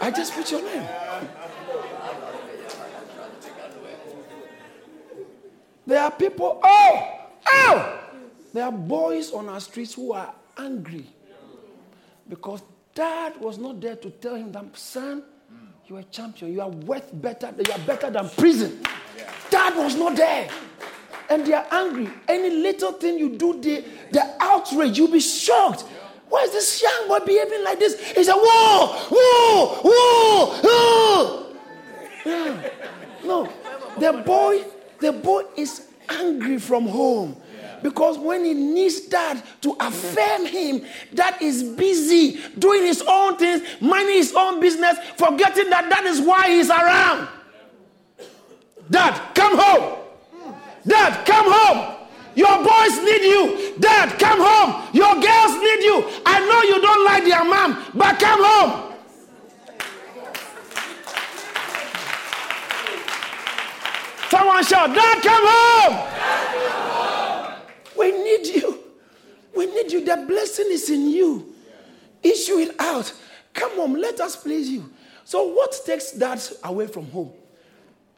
I 0.00 0.10
just 0.10 0.34
put 0.34 0.50
your 0.50 0.62
name. 0.62 0.86
There 5.86 6.02
are 6.02 6.10
people, 6.10 6.60
oh, 6.62 7.28
oh! 7.46 8.00
There 8.52 8.64
are 8.64 8.72
boys 8.72 9.32
on 9.32 9.48
our 9.48 9.60
streets 9.60 9.94
who 9.94 10.12
are 10.12 10.34
angry 10.56 11.06
because 12.28 12.62
dad 12.94 13.40
was 13.40 13.58
not 13.58 13.80
there 13.80 13.96
to 13.96 14.10
tell 14.10 14.34
him 14.34 14.52
that, 14.52 14.76
son, 14.76 15.22
you're 15.86 15.98
a 16.00 16.04
champion. 16.04 16.52
You 16.52 16.62
are 16.62 16.70
worth 16.70 17.10
better. 17.12 17.52
You 17.56 17.72
are 17.72 17.78
better 17.80 18.10
than 18.10 18.28
prison. 18.30 18.80
Yeah. 19.16 19.30
Dad 19.50 19.76
was 19.76 19.96
not 19.96 20.16
there. 20.16 20.48
And 21.28 21.46
they 21.46 21.52
are 21.52 21.66
angry. 21.70 22.08
Any 22.26 22.50
little 22.50 22.92
thing 22.92 23.18
you 23.18 23.36
do, 23.36 23.60
the, 23.60 23.84
the 24.10 24.36
outrage, 24.40 24.96
you'll 24.96 25.10
be 25.10 25.20
shocked. 25.20 25.82
Why 26.28 26.42
is 26.44 26.52
this 26.52 26.82
young 26.82 27.08
boy 27.08 27.18
behaving 27.24 27.64
like 27.64 27.78
this? 27.78 28.00
He 28.12 28.24
said, 28.24 28.34
Whoa, 28.34 28.86
whoa, 29.10 29.80
whoa, 29.84 30.60
whoa. 30.62 31.56
Yeah. 32.24 32.70
No, 33.24 33.48
the 33.98 34.12
boy, 34.24 34.64
the 35.00 35.12
boy 35.12 35.44
is 35.56 35.88
angry 36.08 36.58
from 36.58 36.86
home. 36.86 37.36
Because 37.84 38.16
when 38.16 38.46
he 38.46 38.54
needs 38.54 39.00
dad 39.00 39.42
to 39.60 39.76
affirm 39.78 40.46
him, 40.46 40.86
that 41.12 41.42
is 41.42 41.62
busy 41.62 42.40
doing 42.58 42.82
his 42.82 43.04
own 43.06 43.36
things, 43.36 43.62
minding 43.78 44.14
his 44.14 44.32
own 44.34 44.58
business, 44.58 44.96
forgetting 45.18 45.68
that 45.68 45.90
that 45.90 46.04
is 46.04 46.18
why 46.18 46.48
he's 46.48 46.70
around. 46.70 47.28
Dad, 48.88 49.20
come 49.34 49.58
home. 49.58 49.98
Dad, 50.86 51.26
come 51.26 51.44
home. 51.46 52.08
Your 52.34 52.56
boys 52.56 52.96
need 53.04 53.22
you. 53.22 53.74
Dad, 53.78 54.18
come 54.18 54.40
home. 54.40 54.88
Your 54.94 55.12
girls 55.20 55.52
need 55.60 55.84
you. 55.84 56.10
I 56.24 56.40
know 56.40 56.62
you 56.62 56.80
don't 56.80 57.04
like 57.04 57.24
their 57.24 57.44
mom, 57.44 57.84
but 57.92 58.18
come 58.18 58.40
home. 58.42 58.94
Someone 64.30 64.64
shout, 64.64 64.94
Dad, 64.94 65.22
come 65.22 65.44
home. 65.46 66.13
We 67.98 68.12
need 68.12 68.46
you. 68.46 68.78
We 69.54 69.66
need 69.66 69.92
you. 69.92 70.04
The 70.04 70.24
blessing 70.26 70.66
is 70.70 70.90
in 70.90 71.08
you. 71.08 71.54
Issue 72.22 72.58
it 72.58 72.74
out. 72.80 73.12
Come 73.52 73.78
on, 73.78 74.00
let 74.00 74.20
us 74.20 74.36
please 74.36 74.68
you. 74.68 74.90
So, 75.24 75.44
what 75.44 75.78
takes 75.86 76.10
that 76.12 76.50
away 76.64 76.86
from 76.86 77.06
home? 77.10 77.32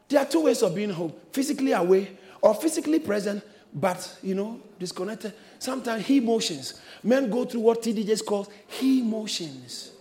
There 0.09 0.19
are 0.19 0.25
two 0.25 0.43
ways 0.43 0.61
of 0.63 0.73
being 0.73 0.89
home 0.89 1.13
physically 1.31 1.73
away 1.73 2.17
or 2.41 2.55
physically 2.55 2.99
present, 2.99 3.43
but 3.73 4.17
you 4.23 4.35
know, 4.35 4.59
disconnected. 4.79 5.33
Sometimes 5.59 6.05
he 6.05 6.19
motions. 6.19 6.81
Men 7.03 7.29
go 7.29 7.45
through 7.45 7.61
what 7.61 7.83
T.D. 7.83 8.03
Jakes 8.03 8.21
calls 8.21 8.49
he 8.67 9.01
motions. 9.01 9.91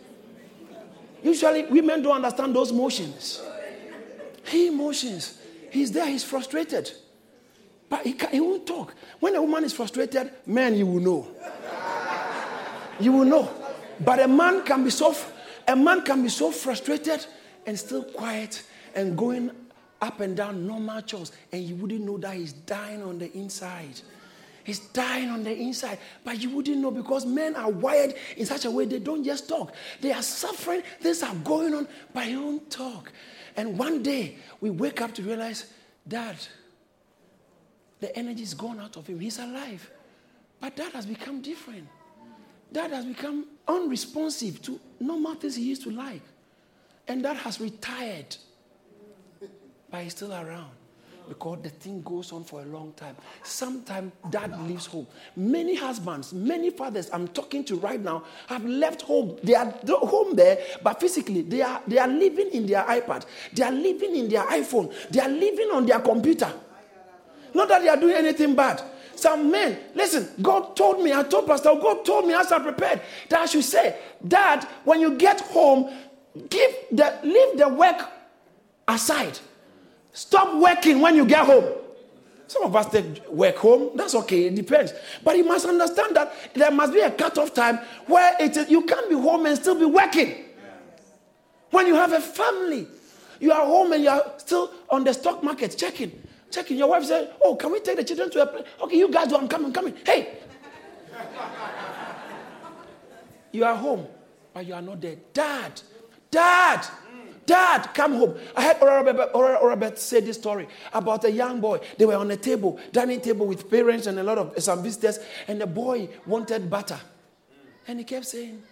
Usually, 1.22 1.64
women 1.64 2.02
don't 2.02 2.14
understand 2.14 2.54
those 2.54 2.72
motions. 2.72 3.42
He 4.44 4.70
motions. 4.70 5.38
He's 5.70 5.90
there, 5.90 6.06
he's 6.06 6.22
frustrated. 6.22 6.90
But 7.88 8.04
he, 8.04 8.16
he 8.30 8.40
won't 8.40 8.66
talk. 8.66 8.94
When 9.20 9.34
a 9.36 9.42
woman 9.42 9.64
is 9.64 9.72
frustrated, 9.72 10.30
man, 10.46 10.74
you 10.74 10.86
will 10.86 11.00
know. 11.00 11.28
You 12.98 13.12
will 13.12 13.24
know. 13.24 13.50
But 14.00 14.20
a 14.20 14.28
man 14.28 14.64
can 14.64 14.84
be 14.84 14.90
so 14.90 15.14
a 15.68 15.74
man 15.74 16.02
can 16.02 16.22
be 16.22 16.28
so 16.28 16.50
frustrated 16.52 17.26
and 17.66 17.78
still 17.78 18.04
quiet 18.04 18.62
and 18.94 19.16
going 19.16 19.50
up 20.00 20.20
and 20.20 20.36
down 20.36 20.66
normal 20.66 21.00
chores, 21.02 21.32
and 21.52 21.62
you 21.62 21.74
wouldn't 21.76 22.04
know 22.04 22.18
that 22.18 22.34
he's 22.36 22.52
dying 22.52 23.02
on 23.02 23.18
the 23.18 23.32
inside. 23.36 24.00
He's 24.64 24.80
dying 24.80 25.30
on 25.30 25.44
the 25.44 25.56
inside, 25.56 25.98
but 26.24 26.42
you 26.42 26.50
wouldn't 26.50 26.78
know 26.78 26.90
because 26.90 27.24
men 27.24 27.54
are 27.54 27.70
wired 27.70 28.14
in 28.36 28.46
such 28.46 28.64
a 28.64 28.70
way 28.70 28.84
they 28.84 28.98
don't 28.98 29.22
just 29.22 29.48
talk. 29.48 29.72
They 30.00 30.12
are 30.12 30.22
suffering, 30.22 30.82
things 31.00 31.22
are 31.22 31.34
going 31.36 31.72
on, 31.72 31.86
but 32.12 32.26
he 32.26 32.36
won't 32.36 32.68
talk. 32.68 33.12
And 33.56 33.78
one 33.78 34.02
day 34.02 34.36
we 34.60 34.70
wake 34.70 35.00
up 35.00 35.14
to 35.14 35.22
realize, 35.22 35.66
Dad, 36.06 36.36
the 38.00 38.14
energy 38.16 38.42
is 38.42 38.54
gone 38.54 38.80
out 38.80 38.96
of 38.96 39.06
him. 39.06 39.18
He's 39.20 39.38
alive. 39.38 39.90
But 40.60 40.76
that 40.76 40.92
has 40.92 41.06
become 41.06 41.40
different. 41.40 41.88
That 42.72 42.90
has 42.90 43.04
become 43.04 43.46
unresponsive 43.66 44.60
to 44.62 44.80
normal 45.00 45.34
things 45.34 45.56
he 45.56 45.64
used 45.64 45.82
to 45.84 45.90
like. 45.90 46.22
And 47.08 47.24
that 47.24 47.36
has 47.36 47.60
retired. 47.60 48.36
But 49.90 50.02
he's 50.02 50.12
still 50.12 50.32
around 50.32 50.70
because 51.28 51.58
the 51.62 51.68
thing 51.68 52.02
goes 52.02 52.32
on 52.32 52.44
for 52.44 52.62
a 52.62 52.64
long 52.64 52.92
time. 52.92 53.16
Sometimes 53.42 54.12
dad 54.30 54.60
leaves 54.68 54.86
home. 54.86 55.06
Many 55.34 55.74
husbands, 55.74 56.32
many 56.32 56.70
fathers 56.70 57.10
I'm 57.12 57.28
talking 57.28 57.64
to 57.64 57.76
right 57.76 58.00
now 58.00 58.24
have 58.48 58.64
left 58.64 59.02
home. 59.02 59.38
They 59.42 59.54
are 59.54 59.72
home 59.88 60.36
there, 60.36 60.58
but 60.82 61.00
physically 61.00 61.42
they 61.42 61.62
are 61.62 61.80
they 61.86 61.98
are 61.98 62.08
living 62.08 62.50
in 62.50 62.66
their 62.66 62.84
iPad. 62.84 63.26
They 63.52 63.64
are 63.64 63.72
living 63.72 64.16
in 64.16 64.28
their 64.28 64.44
iPhone. 64.44 64.92
They 65.10 65.20
are 65.20 65.28
living 65.28 65.70
on 65.72 65.86
their 65.86 66.00
computer. 66.00 66.52
Not 67.56 67.68
that 67.68 67.82
they 67.82 67.88
are 67.88 67.96
doing 67.96 68.14
anything 68.14 68.54
bad. 68.54 68.82
Some 69.14 69.50
men, 69.50 69.78
listen, 69.94 70.28
God 70.42 70.76
told 70.76 71.02
me, 71.02 71.12
I 71.12 71.22
told 71.22 71.46
Pastor, 71.46 71.70
God 71.80 72.04
told 72.04 72.26
me 72.26 72.34
as 72.34 72.52
I 72.52 72.58
prepared 72.58 73.00
that 73.30 73.40
I 73.40 73.46
should 73.46 73.64
say, 73.64 73.98
Dad, 74.26 74.64
when 74.84 75.00
you 75.00 75.16
get 75.16 75.40
home, 75.40 75.90
Give 76.50 76.70
the, 76.92 77.18
leave 77.22 77.58
the 77.58 77.68
work 77.68 78.08
aside. 78.86 79.38
Stop 80.12 80.60
working 80.60 81.00
when 81.00 81.16
you 81.16 81.24
get 81.24 81.46
home. 81.46 81.64
Some 82.46 82.62
of 82.62 82.76
us 82.76 82.90
take 82.90 83.26
work 83.28 83.56
home. 83.56 83.96
That's 83.96 84.14
okay. 84.14 84.46
It 84.46 84.54
depends. 84.54 84.92
But 85.24 85.36
you 85.36 85.44
must 85.44 85.66
understand 85.66 86.14
that 86.16 86.32
there 86.54 86.70
must 86.70 86.92
be 86.92 87.00
a 87.00 87.10
cut-off 87.10 87.54
time 87.54 87.78
where 88.06 88.36
it, 88.38 88.68
you 88.68 88.82
can't 88.82 89.08
be 89.08 89.14
home 89.16 89.46
and 89.46 89.56
still 89.56 89.78
be 89.78 89.86
working. 89.86 90.44
When 91.70 91.86
you 91.86 91.94
have 91.94 92.12
a 92.12 92.20
family, 92.20 92.86
you 93.40 93.50
are 93.52 93.66
home 93.66 93.92
and 93.92 94.04
you 94.04 94.10
are 94.10 94.32
still 94.36 94.72
on 94.88 95.04
the 95.04 95.12
stock 95.12 95.42
market 95.42 95.76
checking. 95.76 96.12
Checking. 96.56 96.78
Your 96.78 96.88
wife 96.88 97.04
said, 97.04 97.34
Oh, 97.42 97.54
can 97.54 97.70
we 97.70 97.80
take 97.80 97.98
the 97.98 98.04
children 98.04 98.30
to 98.30 98.40
a 98.40 98.46
place? 98.46 98.64
Okay, 98.80 98.96
you 98.96 99.10
guys 99.10 99.28
do. 99.28 99.36
I'm 99.36 99.46
coming, 99.46 99.74
coming. 99.74 99.94
Hey! 100.06 100.38
you 103.52 103.62
are 103.62 103.74
home, 103.76 104.06
but 104.54 104.64
you 104.64 104.72
are 104.72 104.80
not 104.80 104.98
there. 104.98 105.16
Dad, 105.34 105.82
dad, 106.30 106.86
Dad, 107.44 107.90
come 107.92 108.14
home. 108.14 108.36
I 108.56 108.72
heard 108.72 108.82
Oral 109.34 109.68
Robert 109.68 109.98
say 109.98 110.20
this 110.20 110.38
story 110.38 110.66
about 110.94 111.24
a 111.24 111.30
young 111.30 111.60
boy. 111.60 111.78
They 111.98 112.06
were 112.06 112.16
on 112.16 112.30
a 112.30 112.36
table, 112.36 112.80
dining 112.90 113.20
table 113.20 113.46
with 113.46 113.70
parents 113.70 114.06
and 114.06 114.18
a 114.18 114.22
lot 114.22 114.38
of 114.38 114.60
some 114.60 114.82
visitors, 114.82 115.20
and 115.46 115.60
the 115.60 115.66
boy 115.66 116.08
wanted 116.26 116.68
butter. 116.70 116.98
And 117.86 117.98
he 118.00 118.04
kept 118.04 118.26
saying, 118.26 118.62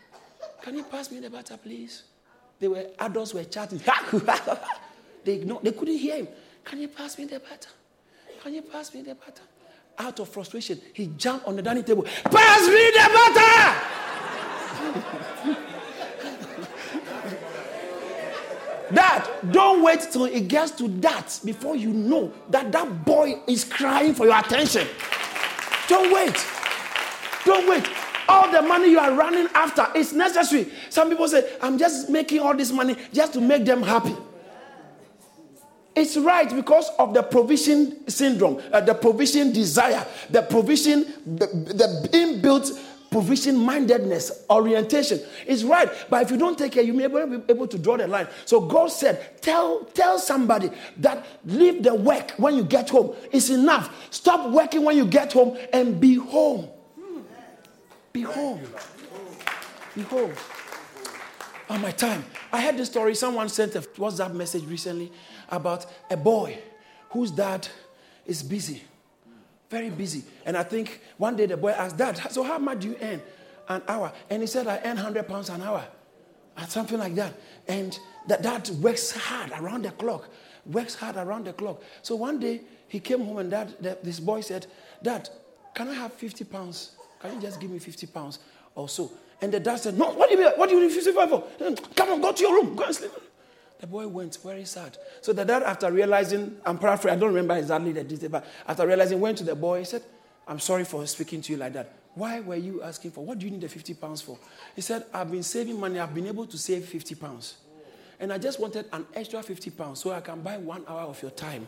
Can 0.63 0.75
you 0.75 0.85
pass 0.85 1.13
me 1.13 1.21
the 1.21 1.31
butter, 1.31 1.59
please? 1.59 2.03
They 2.59 2.67
were 2.67 2.87
adults 2.99 3.35
were 3.35 3.45
chatting. 3.45 3.81
they 5.25 5.35
ignored, 5.35 5.63
they 5.63 5.73
couldn't 5.73 5.99
hear 5.99 6.17
him. 6.17 6.29
Can 6.65 6.81
you 6.81 6.89
pass 6.89 7.19
me 7.19 7.27
the 7.27 7.41
butter? 7.41 7.69
Can 8.43 8.55
you 8.55 8.63
pass 8.63 8.95
me 8.95 9.03
the 9.03 9.15
butter? 9.15 9.43
Out 9.99 10.19
of 10.19 10.29
frustration, 10.29 10.81
he 10.93 11.07
jumped 11.17 11.47
on 11.47 11.57
the 11.57 11.63
dining 11.63 11.85
table. 11.85 12.03
Pass 12.03 12.67
me 12.67 12.91
the 12.91 13.11
butter! 13.15 14.01
Dad, 18.93 19.29
don't 19.51 19.83
wait 19.83 20.01
till 20.11 20.27
it 20.27 20.49
gets 20.49 20.73
to 20.73 20.89
that 20.89 21.41
before 21.45 21.77
you 21.77 21.91
know 21.91 22.33
that 22.51 22.71
that 22.73 23.05
boy 23.05 23.41
is 23.47 23.65
crying 23.65 24.15
for 24.15 24.27
your 24.27 24.39
attention. 24.39 24.87
Don't 25.89 26.13
wait. 26.13 26.47
Don't 27.45 27.69
wait. 27.69 27.89
All 28.29 28.51
the 28.51 28.63
money 28.63 28.91
you 28.91 28.99
are 28.99 29.13
running 29.13 29.49
after 29.55 29.87
is 29.95 30.13
necessary. 30.13 30.71
Some 30.91 31.09
people 31.11 31.29
say, 31.29 31.57
I'm 31.61 31.79
just 31.79 32.09
making 32.09 32.41
all 32.41 32.57
this 32.57 32.73
money 32.73 32.97
just 33.13 33.33
to 33.35 33.41
make 33.41 33.65
them 33.65 33.83
happy. 33.83 34.15
It's 35.97 36.17
right 36.17 36.53
because 36.55 36.91
of 36.99 37.15
the 37.15 37.23
provision 37.23 38.09
syndrome, 38.09 38.61
uh, 38.73 38.81
the 38.81 38.95
provision 38.95 39.53
desire, 39.53 40.05
the 40.29 40.43
provision, 40.43 41.05
the, 41.25 41.47
the 41.47 42.09
inbuilt 42.13 42.79
provision 43.15 43.57
mindedness, 43.57 44.45
orientation. 44.51 45.21
is 45.47 45.65
right. 45.65 45.89
But 46.11 46.25
if 46.25 46.33
you 46.33 46.37
don't 46.37 46.59
take 46.59 46.73
care, 46.73 46.83
you 46.83 46.93
may 46.93 47.07
never 47.07 47.39
be 47.39 47.53
able 47.53 47.69
to 47.69 47.79
draw 47.79 47.97
the 47.97 48.09
line. 48.09 48.27
So 48.45 48.61
God 48.61 48.89
said, 48.89 49.41
tell, 49.41 49.85
tell 49.95 50.19
somebody 50.19 50.69
that 50.97 51.25
leave 51.45 51.85
the 51.85 51.95
work 51.95 52.33
when 52.39 52.57
you 52.57 52.65
get 52.65 52.91
home. 52.91 53.15
It's 53.31 53.51
enough. 53.51 54.13
Stop 54.13 54.51
working 54.51 54.83
when 54.83 54.97
you 54.97 55.07
get 55.07 55.33
home 55.33 55.57
and 55.73 56.01
be 56.01 56.17
home. 56.17 56.69
Be 58.13 58.23
home. 58.23 58.61
Be 59.95 60.03
home. 60.03 60.33
On 61.71 61.81
my 61.81 61.93
time. 61.93 62.25
I 62.53 62.59
had 62.59 62.77
this 62.77 62.89
story. 62.89 63.15
Someone 63.15 63.49
sent 63.49 63.77
a 63.77 63.81
WhatsApp 63.81 64.35
message 64.35 64.65
recently 64.65 65.13
about 65.49 65.87
a 66.11 66.17
boy 66.17 66.59
whose 67.11 67.31
dad 67.31 67.69
is 68.27 68.43
busy 68.43 68.83
very 69.75 69.91
busy. 69.91 70.23
And 70.47 70.57
I 70.57 70.63
think 70.63 71.01
one 71.19 71.35
day 71.37 71.47
the 71.47 71.57
boy 71.57 71.71
asked, 71.71 71.97
Dad, 71.97 72.21
so 72.31 72.45
how 72.45 72.59
much 72.59 72.81
do 72.81 72.89
you 72.91 72.97
earn 73.03 73.21
an 73.69 73.83
hour? 73.89 74.13
And 74.31 74.41
he 74.41 74.47
said, 74.47 74.69
I 74.69 74.77
earn 74.85 74.97
100 74.97 75.27
pounds 75.27 75.49
an 75.49 75.63
hour. 75.63 75.85
And 76.57 76.69
something 76.69 76.99
like 76.99 77.15
that. 77.17 77.35
And 77.67 77.99
that 78.29 78.43
dad 78.43 78.69
works 78.81 79.11
hard 79.11 79.51
around 79.59 79.85
the 79.85 79.91
clock. 79.91 80.29
Works 80.67 80.95
hard 80.95 81.17
around 81.17 81.47
the 81.47 81.53
clock. 81.53 81.83
So 82.03 82.15
one 82.15 82.39
day 82.39 82.61
he 82.87 83.01
came 83.01 83.25
home 83.25 83.39
and 83.39 83.51
dad, 83.51 83.75
the, 83.81 83.99
this 84.01 84.21
boy 84.21 84.43
said, 84.43 84.67
Dad, 85.03 85.29
can 85.75 85.89
I 85.89 85.95
have 85.95 86.13
50 86.13 86.45
pounds? 86.45 86.93
Can 87.19 87.35
you 87.35 87.41
just 87.41 87.61
give 87.61 87.71
me 87.71 87.81
50 87.81 88.07
pounds 88.07 88.39
or 88.77 88.89
so? 88.89 89.11
And 89.41 89.53
the 89.53 89.59
dad 89.59 89.77
said, 89.77 89.99
No, 89.99 90.13
what 90.13 90.31
do 90.31 90.37
you 90.37 90.45
mean? 90.45 90.53
What 90.55 90.69
do 90.69 90.77
you 90.77 90.83
need 90.87 90.93
50 90.93 91.13
pounds 91.13 91.31
for? 91.31 91.43
Mm, 91.59 91.97
come 91.97 92.11
on, 92.11 92.21
go 92.21 92.33
to 92.33 92.41
your 92.41 92.55
room. 92.55 92.77
Go 92.77 92.85
and 92.85 92.95
sleep. 92.95 93.11
The 93.85 93.91
boy 93.91 94.09
went 94.09 94.39
very 94.43 94.65
sad. 94.65 94.97
So 95.21 95.35
the 95.35 95.45
dad, 95.45 95.63
after 95.63 95.93
realizing, 95.93 96.57
I'm 96.65 96.79
paraphrasing, 96.79 97.19
I 97.19 97.21
don't 97.21 97.29
remember 97.29 97.55
exactly 97.55 97.93
the 97.93 98.03
detail, 98.03 98.31
but 98.31 98.47
after 98.67 98.87
realizing, 98.87 99.21
went 99.21 99.37
to 99.37 99.45
the 99.45 99.55
boy, 99.55 99.81
he 99.81 99.85
said, 99.85 100.01
I'm 100.49 100.59
sorry 100.59 100.85
for 100.85 101.07
speaking 101.07 101.43
to 101.43 101.53
you 101.53 101.59
like 101.59 101.75
that. 101.75 101.93
Why 102.15 102.41
were 102.41 102.57
you 102.57 102.83
asking 102.83 103.11
for? 103.11 103.23
What 103.23 103.39
do 103.39 103.45
you 103.45 103.53
need 103.53 103.61
the 103.61 103.69
50 103.69 103.93
pounds 103.93 104.23
for? 104.23 104.39
He 104.75 104.81
said, 104.81 105.05
I've 105.13 105.31
been 105.31 105.43
saving 105.43 105.79
money. 105.79 105.99
I've 105.99 106.15
been 106.15 106.27
able 106.27 106.47
to 106.47 106.57
save 106.57 106.87
50 106.87 107.15
pounds. 107.17 107.57
And 108.19 108.33
I 108.33 108.39
just 108.39 108.59
wanted 108.59 108.87
an 108.91 109.05
extra 109.13 109.43
50 109.43 109.71
pounds 109.73 110.01
so 110.01 110.13
I 110.13 110.23
can 110.23 110.41
buy 110.41 110.57
one 110.57 110.83
hour 110.89 111.03
of 111.03 111.21
your 111.21 111.33
time. 111.33 111.67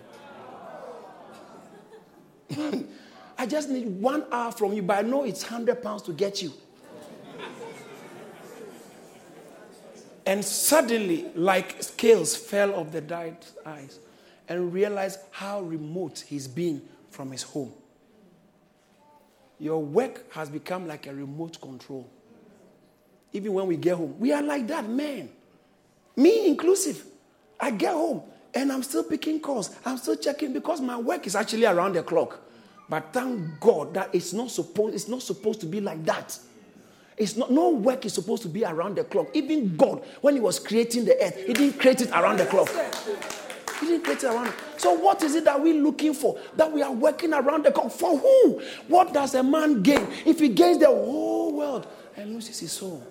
I 3.38 3.44
just 3.44 3.68
need 3.68 3.88
one 3.88 4.24
hour 4.32 4.52
from 4.52 4.72
you, 4.72 4.80
but 4.80 5.04
I 5.04 5.06
know 5.06 5.24
it's 5.24 5.42
100 5.42 5.82
pounds 5.82 6.00
to 6.04 6.14
get 6.14 6.40
you. 6.40 6.50
And 10.26 10.44
suddenly, 10.44 11.26
like 11.36 11.80
scales 11.82 12.36
fell 12.36 12.74
off 12.74 12.90
the 12.90 13.00
dad's 13.00 13.52
eyes 13.64 14.00
and 14.48 14.72
realized 14.72 15.20
how 15.30 15.60
remote 15.60 16.24
he's 16.26 16.48
been 16.48 16.82
from 17.10 17.30
his 17.30 17.44
home. 17.44 17.72
Your 19.58 19.82
work 19.82 20.30
has 20.32 20.50
become 20.50 20.86
like 20.86 21.06
a 21.06 21.14
remote 21.14 21.60
control. 21.60 22.10
Even 23.32 23.54
when 23.54 23.66
we 23.68 23.76
get 23.76 23.96
home, 23.96 24.18
we 24.18 24.32
are 24.32 24.42
like 24.42 24.66
that, 24.66 24.88
man. 24.88 25.30
Me 26.16 26.48
inclusive. 26.48 27.04
I 27.58 27.70
get 27.70 27.92
home 27.92 28.22
and 28.52 28.72
I'm 28.72 28.82
still 28.82 29.04
picking 29.04 29.40
calls. 29.40 29.76
I'm 29.84 29.96
still 29.96 30.16
checking 30.16 30.52
because 30.52 30.80
my 30.80 30.96
work 30.96 31.26
is 31.26 31.36
actually 31.36 31.66
around 31.66 31.94
the 31.94 32.02
clock. 32.02 32.40
But 32.88 33.12
thank 33.12 33.60
God 33.60 33.94
that 33.94 34.10
it's 34.12 34.32
not 34.32 34.50
supposed, 34.50 34.94
it's 34.94 35.08
not 35.08 35.22
supposed 35.22 35.60
to 35.60 35.66
be 35.66 35.80
like 35.80 36.04
that. 36.04 36.38
It's 37.16 37.36
not, 37.36 37.50
no 37.50 37.70
work 37.70 38.04
is 38.04 38.12
supposed 38.12 38.42
to 38.42 38.48
be 38.48 38.64
around 38.64 38.96
the 38.96 39.04
clock. 39.04 39.28
Even 39.34 39.76
God, 39.76 40.04
when 40.20 40.34
He 40.34 40.40
was 40.40 40.58
creating 40.58 41.06
the 41.06 41.16
earth, 41.22 41.36
He 41.46 41.52
didn't 41.52 41.78
create 41.78 42.02
it 42.02 42.10
around 42.10 42.38
the 42.38 42.46
clock. 42.46 42.68
He 43.80 43.86
didn't 43.86 44.04
create 44.04 44.22
it 44.22 44.26
around. 44.26 44.52
So, 44.76 44.92
what 44.92 45.22
is 45.22 45.34
it 45.34 45.44
that 45.44 45.60
we're 45.60 45.80
looking 45.80 46.14
for? 46.14 46.38
That 46.56 46.70
we 46.70 46.82
are 46.82 46.92
working 46.92 47.32
around 47.32 47.64
the 47.64 47.72
clock 47.72 47.90
for 47.90 48.16
who? 48.16 48.62
What 48.88 49.12
does 49.12 49.34
a 49.34 49.42
man 49.42 49.82
gain 49.82 50.06
if 50.24 50.40
he 50.40 50.48
gains 50.48 50.78
the 50.78 50.86
whole 50.86 51.54
world 51.54 51.86
and 52.16 52.34
loses 52.34 52.58
his 52.58 52.72
soul? 52.72 53.02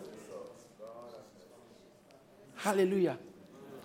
Hallelujah. 2.56 3.18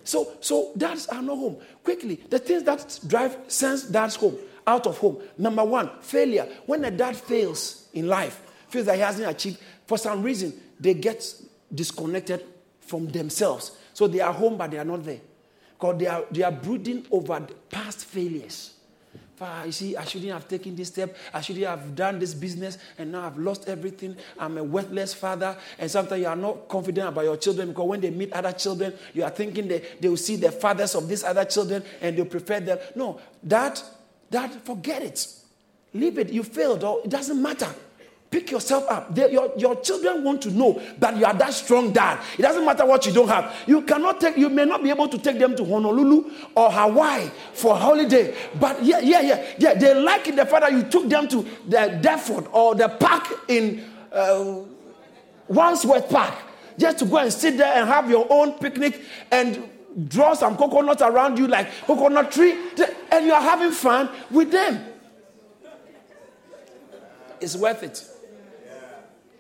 So, 0.05 0.33
so 0.41 0.73
dads 0.77 1.07
are 1.09 1.23
not 1.23 1.37
home. 1.37 1.59
Quickly, 1.85 2.21
the 2.31 2.39
things 2.39 2.63
that 2.65 2.99
drive 3.07 3.37
sense 3.49 3.85
dads 3.85 4.17
home, 4.17 4.37
out 4.67 4.87
of 4.87 4.99
home. 4.99 5.19
Number 5.37 5.65
one, 5.65 5.91
failure. 6.01 6.49
When 6.67 6.85
a 6.85 6.91
dad 6.91 7.17
fails 7.17 7.89
in 7.93 8.09
life, 8.09 8.41
feels 8.69 8.87
that 8.87 8.95
he 8.95 9.01
hasn't 9.03 9.29
achieved, 9.29 9.59
for 9.91 9.99
some 9.99 10.23
reason, 10.23 10.53
they 10.79 10.95
get 10.95 11.35
disconnected 11.75 12.45
from 12.79 13.09
themselves. 13.09 13.73
So 13.93 14.07
they 14.07 14.21
are 14.21 14.33
home, 14.33 14.57
but 14.57 14.71
they 14.71 14.79
are 14.79 14.85
not 14.85 15.03
there. 15.03 15.19
Because 15.73 15.99
they 15.99 16.07
are, 16.07 16.25
they 16.31 16.45
are 16.45 16.53
brooding 16.53 17.09
over 17.11 17.45
past 17.69 18.05
failures. 18.05 18.75
You 19.67 19.73
see, 19.73 19.97
I 19.97 20.05
shouldn't 20.05 20.31
have 20.31 20.47
taken 20.47 20.77
this 20.77 20.89
step. 20.89 21.17
I 21.35 21.41
shouldn't 21.41 21.67
have 21.67 21.97
done 21.97 22.21
this 22.21 22.35
business, 22.35 22.79
and 22.99 23.11
now 23.11 23.27
I've 23.27 23.37
lost 23.37 23.69
everything. 23.69 24.17
I'm 24.39 24.59
a 24.59 24.63
worthless 24.63 25.13
father. 25.13 25.57
And 25.77 25.91
sometimes 25.91 26.21
you 26.21 26.29
are 26.29 26.37
not 26.37 26.69
confident 26.69 27.09
about 27.09 27.25
your 27.25 27.37
children 27.37 27.71
because 27.71 27.89
when 27.89 28.01
they 28.01 28.11
meet 28.11 28.33
other 28.33 28.53
children, 28.53 28.95
you 29.13 29.25
are 29.25 29.31
thinking 29.31 29.67
that 29.67 30.01
they 30.01 30.09
will 30.09 30.17
see 30.17 30.37
the 30.37 30.53
fathers 30.53 30.95
of 30.95 31.09
these 31.09 31.25
other 31.25 31.45
children 31.47 31.83
and 32.01 32.17
they'll 32.17 32.27
prefer 32.27 32.61
them. 32.61 32.79
No, 32.95 33.19
that, 33.43 33.83
that, 34.31 34.65
forget 34.65 35.03
it. 35.03 35.27
Leave 35.95 36.17
it. 36.17 36.31
You 36.31 36.45
failed, 36.45 36.85
or 36.85 37.01
it 37.03 37.11
doesn't 37.11 37.43
matter. 37.43 37.75
Pick 38.31 38.53
yourself 38.53 38.89
up. 38.89 39.17
Your, 39.17 39.51
your 39.57 39.81
children 39.81 40.23
want 40.23 40.41
to 40.43 40.51
know 40.51 40.81
that 40.99 41.17
you 41.17 41.25
are 41.25 41.35
that 41.35 41.53
strong 41.53 41.93
dad. 41.93 42.21
It 42.39 42.43
doesn't 42.43 42.65
matter 42.65 42.87
what 42.87 43.05
you 43.05 43.13
don't 43.13 43.27
have. 43.27 43.53
You 43.67 43.83
cannot 43.83 44.21
take, 44.21 44.37
you 44.37 44.49
may 44.49 44.65
not 44.65 44.85
be 44.85 44.91
able 44.91 45.09
to 45.09 45.19
take 45.19 45.41
them 45.41 45.57
to 45.57 45.65
Honolulu 45.65 46.31
or 46.55 46.71
Hawaii 46.71 47.29
for 47.53 47.77
holiday. 47.77 48.33
But 48.61 48.85
yeah, 48.85 49.01
yeah, 49.01 49.21
yeah, 49.21 49.47
yeah. 49.59 49.75
They 49.75 49.95
like 49.95 50.29
it 50.29 50.37
the 50.37 50.47
fact 50.47 50.63
that 50.63 50.71
you 50.71 50.85
took 50.85 51.09
them 51.09 51.27
to 51.27 51.43
the 51.67 51.99
Deptford 52.01 52.49
or 52.53 52.77
the 52.77 52.89
park 52.89 53.27
in 53.49 53.85
uh, 54.13 54.61
Wandsworth 55.49 56.09
Park 56.09 56.35
just 56.79 57.01
to 57.01 57.07
go 57.07 57.17
and 57.17 57.33
sit 57.33 57.59
there 57.59 57.75
and 57.75 57.89
have 57.89 58.09
your 58.09 58.29
own 58.31 58.53
picnic 58.61 59.03
and 59.33 59.69
draw 60.07 60.35
some 60.35 60.57
coconuts 60.57 61.03
around 61.03 61.37
you 61.37 61.49
like 61.49 61.69
coconut 61.85 62.31
tree 62.31 62.57
and 63.11 63.27
you 63.27 63.33
are 63.33 63.43
having 63.43 63.73
fun 63.73 64.09
with 64.31 64.53
them. 64.53 64.85
It's 67.41 67.57
worth 67.57 67.83
it. 67.83 68.10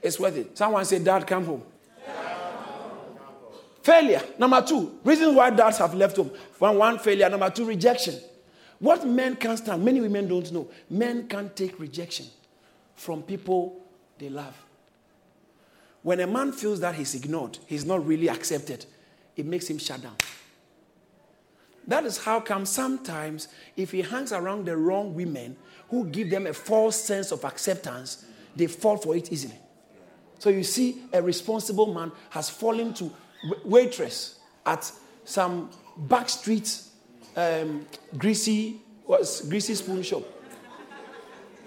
It's 0.02 0.18
worth 0.18 0.36
it. 0.36 0.56
Someone 0.56 0.84
say, 0.84 0.98
Dad, 0.98 1.26
come 1.26 1.44
home. 1.44 1.62
Failure. 3.82 4.22
Number 4.38 4.60
two, 4.62 4.98
reasons 5.04 5.34
why 5.34 5.50
dads 5.50 5.78
have 5.78 5.94
left 5.94 6.16
home. 6.16 6.30
One, 6.58 6.76
one, 6.76 6.98
failure. 6.98 7.28
Number 7.28 7.50
two, 7.50 7.64
rejection. 7.64 8.14
What 8.78 9.06
men 9.06 9.36
can't 9.36 9.58
stand, 9.58 9.84
many 9.84 10.00
women 10.00 10.28
don't 10.28 10.50
know. 10.52 10.68
Men 10.88 11.28
can't 11.28 11.54
take 11.54 11.78
rejection 11.78 12.26
from 12.94 13.22
people 13.22 13.80
they 14.18 14.28
love. 14.28 14.54
When 16.02 16.20
a 16.20 16.26
man 16.26 16.52
feels 16.52 16.80
that 16.80 16.94
he's 16.94 17.14
ignored, 17.14 17.58
he's 17.66 17.84
not 17.84 18.06
really 18.06 18.28
accepted, 18.28 18.86
it 19.36 19.44
makes 19.44 19.68
him 19.68 19.78
shut 19.78 20.02
down. 20.02 20.16
That 21.86 22.04
is 22.04 22.18
how 22.18 22.40
come 22.40 22.64
sometimes 22.64 23.48
if 23.76 23.90
he 23.90 24.02
hangs 24.02 24.32
around 24.32 24.64
the 24.64 24.76
wrong 24.76 25.14
women 25.14 25.56
who 25.88 26.06
give 26.06 26.30
them 26.30 26.46
a 26.46 26.52
false 26.52 26.96
sense 26.96 27.32
of 27.32 27.44
acceptance, 27.44 28.24
they 28.56 28.66
fall 28.66 28.96
for 28.96 29.16
it 29.16 29.32
easily. 29.32 29.58
So 30.40 30.48
you 30.48 30.64
see, 30.64 31.02
a 31.12 31.20
responsible 31.22 31.92
man 31.92 32.10
has 32.30 32.48
fallen 32.48 32.94
to 32.94 33.12
waitress 33.62 34.40
at 34.64 34.90
some 35.24 35.70
backstreet 36.08 36.86
um, 37.36 37.86
greasy 38.16 38.80
was 39.06 39.42
greasy 39.42 39.74
spoon 39.74 40.02
shop. 40.02 40.22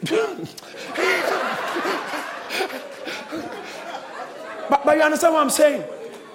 but, 4.69 4.85
but 4.85 4.97
you 4.97 5.03
understand 5.03 5.33
what 5.33 5.43
I'm 5.43 5.49
saying? 5.51 5.83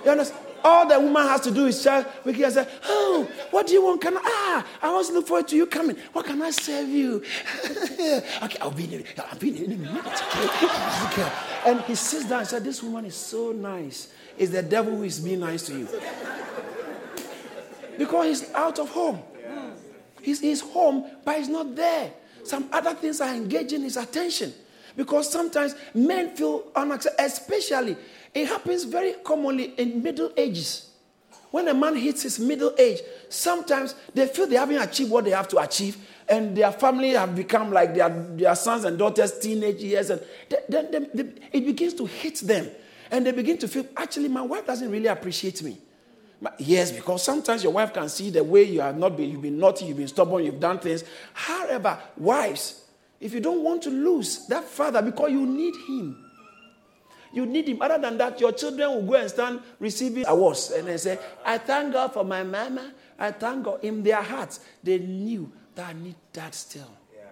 You 0.05 0.13
understand? 0.13 0.45
All 0.65 0.87
the 0.87 1.01
woman 1.01 1.27
has 1.27 1.41
to 1.43 1.51
do 1.51 1.67
is 1.67 1.83
just 1.83 2.09
say, 2.55 2.69
Oh, 2.85 3.29
what 3.51 3.67
do 3.67 3.73
you 3.73 3.85
want? 3.85 4.01
Can 4.01 4.17
I 4.17 4.21
ah 4.25 4.67
I 4.83 4.87
always 4.87 5.11
look 5.11 5.27
forward 5.27 5.49
to 5.49 5.57
you 5.57 5.67
coming. 5.67 5.97
What 6.13 6.25
can 6.25 6.41
I 6.41 6.51
serve 6.51 6.89
you? 6.89 7.23
okay, 8.43 8.59
I'll 8.61 8.71
be 8.71 8.95
in 8.95 9.05
I'll 9.19 9.39
be 9.39 9.65
in 9.65 9.73
a 9.73 9.77
minute. 9.77 10.23
Okay. 11.07 11.33
And 11.69 11.83
he 11.83 11.95
sits 11.97 12.27
down 12.27 12.41
and 12.41 12.49
said, 12.49 12.65
This 12.65 12.83
woman 12.83 13.05
is 13.05 13.15
so 13.15 13.53
nice. 13.53 14.11
It's 14.39 14.53
the 14.53 14.63
devil 14.63 14.97
who 14.97 15.03
is 15.03 15.21
being 15.21 15.41
nice 15.41 15.65
to 15.67 15.79
you. 15.79 15.89
because 17.99 18.41
he's 18.41 18.55
out 18.55 18.79
of 18.79 18.89
home. 18.89 19.23
He's, 20.23 20.41
he's 20.41 20.63
home, 20.63 21.05
but 21.27 21.37
he's 21.37 21.51
not 21.51 21.77
there. 21.77 22.11
Some 22.43 22.71
other 22.73 22.95
things 22.95 23.21
are 23.21 23.35
engaging 23.35 23.83
his 23.83 23.99
attention. 23.99 24.55
Because 24.97 25.31
sometimes 25.31 25.75
men 25.93 26.35
feel 26.35 26.65
unaccepted, 26.75 27.27
especially 27.27 27.97
it 28.33 28.47
happens 28.47 28.85
very 28.85 29.13
commonly 29.23 29.75
in 29.77 30.03
middle 30.03 30.33
ages. 30.39 30.88
When 31.51 31.69
a 31.69 31.75
man 31.75 31.97
hits 31.97 32.23
his 32.23 32.39
middle 32.39 32.75
age, 32.79 33.01
sometimes 33.29 33.95
they 34.13 34.27
feel 34.27 34.47
they 34.47 34.57
haven't 34.57 34.83
achieved 34.83 35.11
what 35.11 35.25
they 35.25 35.31
have 35.31 35.49
to 35.49 35.59
achieve, 35.59 35.97
and 36.29 36.57
their 36.57 36.71
family 36.73 37.11
have 37.11 37.35
become 37.35 37.73
like 37.73 37.95
their, 37.95 38.11
their 38.11 38.55
sons 38.55 38.85
and 38.85 38.99
daughters' 38.99 39.39
teenage 39.39 39.83
years, 39.83 40.11
and 40.11 40.21
then 40.69 41.09
it 41.53 41.65
begins 41.65 41.95
to 41.95 42.05
hit 42.05 42.37
them. 42.41 42.69
And 43.11 43.25
they 43.25 43.33
begin 43.33 43.57
to 43.59 43.69
feel, 43.69 43.87
actually, 43.97 44.29
my 44.29 44.43
wife 44.43 44.67
doesn't 44.67 44.91
really 44.91 45.07
appreciate 45.07 45.63
me. 45.63 45.79
Yes, 46.59 46.93
because 46.93 47.25
sometimes 47.25 47.65
your 47.65 47.73
wife 47.73 47.93
can 47.93 48.09
see 48.09 48.31
the 48.31 48.45
way 48.45 48.65
you 48.65 48.81
have 48.81 48.97
not 48.97 49.17
been, 49.17 49.31
you've 49.31 49.43
been 49.43 49.59
naughty, 49.59 49.87
you've 49.87 49.97
been 49.97 50.09
stubborn, 50.09 50.45
you've 50.45 50.61
done 50.61 50.79
things. 50.79 51.03
However, 51.33 51.99
wives, 52.17 52.85
if 53.19 53.33
you 53.33 53.41
don't 53.41 53.65
want 53.65 53.83
to 53.83 53.91
lose 53.91 54.47
that 54.47 54.65
father 54.65 55.03
because 55.03 55.33
you 55.33 55.45
need 55.47 55.75
him, 55.89 56.28
you 57.33 57.47
need 57.47 57.69
him. 57.69 57.83
Other 57.83 57.99
than 57.99 58.19
that, 58.19 58.41
your 58.41 58.53
children 58.53 58.91
will 58.91 59.03
go 59.03 59.15
and 59.15 59.29
stand 59.29 59.61
receiving 59.79 60.25
awards 60.27 60.71
and 60.71 60.89
they 60.89 60.97
say, 60.97 61.19
I 61.45 61.59
thank 61.59 61.93
God 61.93 62.13
for 62.13 62.25
my 62.25 62.43
mama. 62.43 62.93
I 63.19 63.33
thank 63.33 63.65
God. 63.65 63.85
In 63.85 64.03
their 64.03 64.23
hearts, 64.23 64.61
they 64.83 64.99
knew 64.99 65.51
that 65.75 65.89
I 65.89 65.93
need 65.93 66.15
dad 66.33 66.55
still. 66.55 66.91
Yeah. 67.15 67.23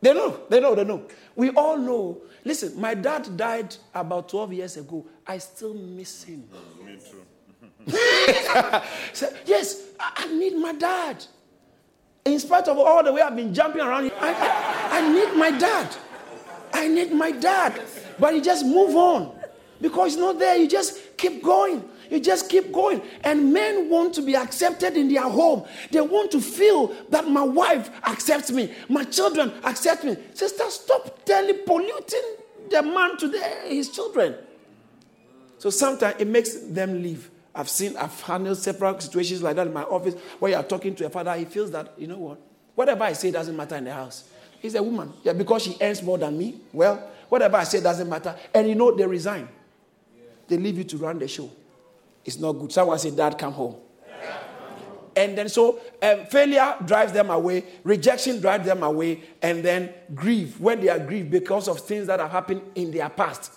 They 0.00 0.14
know, 0.14 0.40
they 0.48 0.60
know, 0.60 0.74
they 0.74 0.84
know. 0.84 1.06
We 1.34 1.50
all 1.50 1.76
know. 1.78 2.22
Listen, 2.44 2.80
my 2.80 2.94
dad 2.94 3.36
died 3.36 3.74
about 3.94 4.28
12 4.28 4.52
years 4.52 4.76
ago. 4.76 5.04
I 5.26 5.38
still 5.38 5.74
miss 5.74 6.24
him. 6.24 6.48
Me 6.84 6.96
too. 6.96 7.22
so, 9.12 9.32
yes, 9.46 9.82
I, 9.98 10.26
need 10.32 10.56
my 10.56 10.72
dad. 10.72 11.24
In 12.24 12.38
spite 12.40 12.66
of 12.66 12.78
all 12.78 13.04
the 13.04 13.12
way 13.12 13.20
I've 13.20 13.36
been 13.36 13.54
jumping 13.54 13.80
around, 13.80 14.10
I, 14.18 14.32
I, 14.32 14.98
I 14.98 15.12
need 15.12 15.38
my 15.38 15.50
dad. 15.56 15.96
I 16.72 16.88
need 16.88 17.12
my 17.12 17.30
dad. 17.30 17.80
But 18.18 18.34
you 18.34 18.42
just 18.42 18.64
move 18.64 18.94
on 18.96 19.38
because 19.80 20.14
it's 20.14 20.20
not 20.20 20.38
there. 20.38 20.56
You 20.56 20.68
just 20.68 21.16
keep 21.16 21.42
going. 21.42 21.88
You 22.10 22.20
just 22.20 22.48
keep 22.48 22.72
going. 22.72 23.02
And 23.24 23.52
men 23.52 23.90
want 23.90 24.14
to 24.14 24.22
be 24.22 24.36
accepted 24.36 24.96
in 24.96 25.12
their 25.12 25.28
home. 25.28 25.64
They 25.90 26.00
want 26.00 26.30
to 26.32 26.40
feel 26.40 26.94
that 27.10 27.28
my 27.28 27.42
wife 27.42 27.90
accepts 28.06 28.50
me, 28.50 28.72
my 28.88 29.04
children 29.04 29.52
accept 29.64 30.04
me. 30.04 30.16
Sister, 30.34 30.64
stop 30.70 31.24
telling, 31.24 31.58
polluting 31.66 32.36
the 32.70 32.82
man 32.82 33.16
to 33.18 33.28
the, 33.28 33.38
his 33.64 33.90
children. 33.90 34.36
So 35.58 35.70
sometimes 35.70 36.16
it 36.20 36.28
makes 36.28 36.54
them 36.54 37.02
leave. 37.02 37.30
I've 37.54 37.70
seen, 37.70 37.96
I've 37.96 38.20
handled 38.20 38.58
several 38.58 39.00
situations 39.00 39.42
like 39.42 39.56
that 39.56 39.66
in 39.66 39.72
my 39.72 39.84
office 39.84 40.14
where 40.38 40.52
you're 40.52 40.62
talking 40.62 40.94
to 40.96 41.06
a 41.06 41.10
father. 41.10 41.34
He 41.34 41.46
feels 41.46 41.70
that, 41.70 41.94
you 41.96 42.06
know 42.06 42.18
what? 42.18 42.38
Whatever 42.74 43.04
I 43.04 43.14
say 43.14 43.30
doesn't 43.30 43.56
matter 43.56 43.76
in 43.76 43.84
the 43.84 43.92
house. 43.94 44.28
He's 44.60 44.74
a 44.74 44.82
woman. 44.82 45.12
Yeah, 45.22 45.32
because 45.32 45.62
she 45.62 45.76
earns 45.80 46.02
more 46.02 46.18
than 46.18 46.36
me. 46.36 46.60
Well, 46.72 47.10
whatever 47.28 47.56
I 47.56 47.64
say 47.64 47.80
doesn't 47.80 48.08
matter. 48.08 48.34
And 48.54 48.68
you 48.68 48.74
know, 48.74 48.94
they 48.94 49.06
resign. 49.06 49.48
They 50.48 50.56
leave 50.56 50.78
you 50.78 50.84
to 50.84 50.96
run 50.98 51.18
the 51.18 51.28
show. 51.28 51.50
It's 52.24 52.38
not 52.38 52.52
good. 52.52 52.72
Someone 52.72 52.98
said, 52.98 53.16
Dad, 53.16 53.38
come 53.38 53.52
home. 53.52 53.76
And 55.16 55.36
then 55.36 55.48
so 55.48 55.80
um, 56.02 56.26
failure 56.26 56.76
drives 56.84 57.10
them 57.12 57.30
away, 57.30 57.64
rejection 57.84 58.38
drives 58.38 58.66
them 58.66 58.82
away, 58.82 59.22
and 59.40 59.64
then 59.64 59.94
grief. 60.14 60.60
When 60.60 60.78
they 60.80 60.90
are 60.90 60.98
grieved 60.98 61.30
because 61.30 61.68
of 61.68 61.80
things 61.80 62.06
that 62.08 62.20
have 62.20 62.30
happened 62.30 62.60
in 62.74 62.90
their 62.90 63.08
past, 63.08 63.50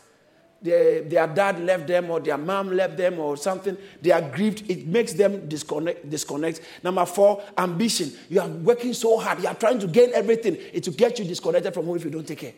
their, 0.62 1.02
their 1.02 1.28
dad 1.28 1.60
left 1.60 1.88
them 1.88 2.10
or 2.12 2.22
their 2.22 2.38
mom 2.38 2.72
left 2.72 2.96
them 2.96 3.20
or 3.20 3.36
something, 3.36 3.78
they 4.02 4.12
are 4.12 4.22
grieved. 4.22 4.70
It 4.72 4.88
makes 4.88 5.12
them 5.14 5.50
disconnect. 5.50 6.10
disconnect. 6.10 6.62
Number 6.82 7.06
four, 7.06 7.44
ambition. 7.58 8.14
You 8.30 8.40
are 8.40 8.48
working 8.48 8.94
so 8.94 9.20
hard. 9.20 9.42
You 9.42 9.50
are 9.50 9.56
trying 9.56 9.80
to 9.80 9.88
gain 9.88 10.12
everything. 10.14 10.56
It 10.74 10.88
will 10.88 10.96
get 10.96 11.20
you 11.20 11.26
disconnected 11.26 11.74
from 11.74 11.86
home 11.86 11.98
if 11.98 12.06
you 12.06 12.12
don't 12.12 12.28
take 12.28 12.40
care. 12.40 12.54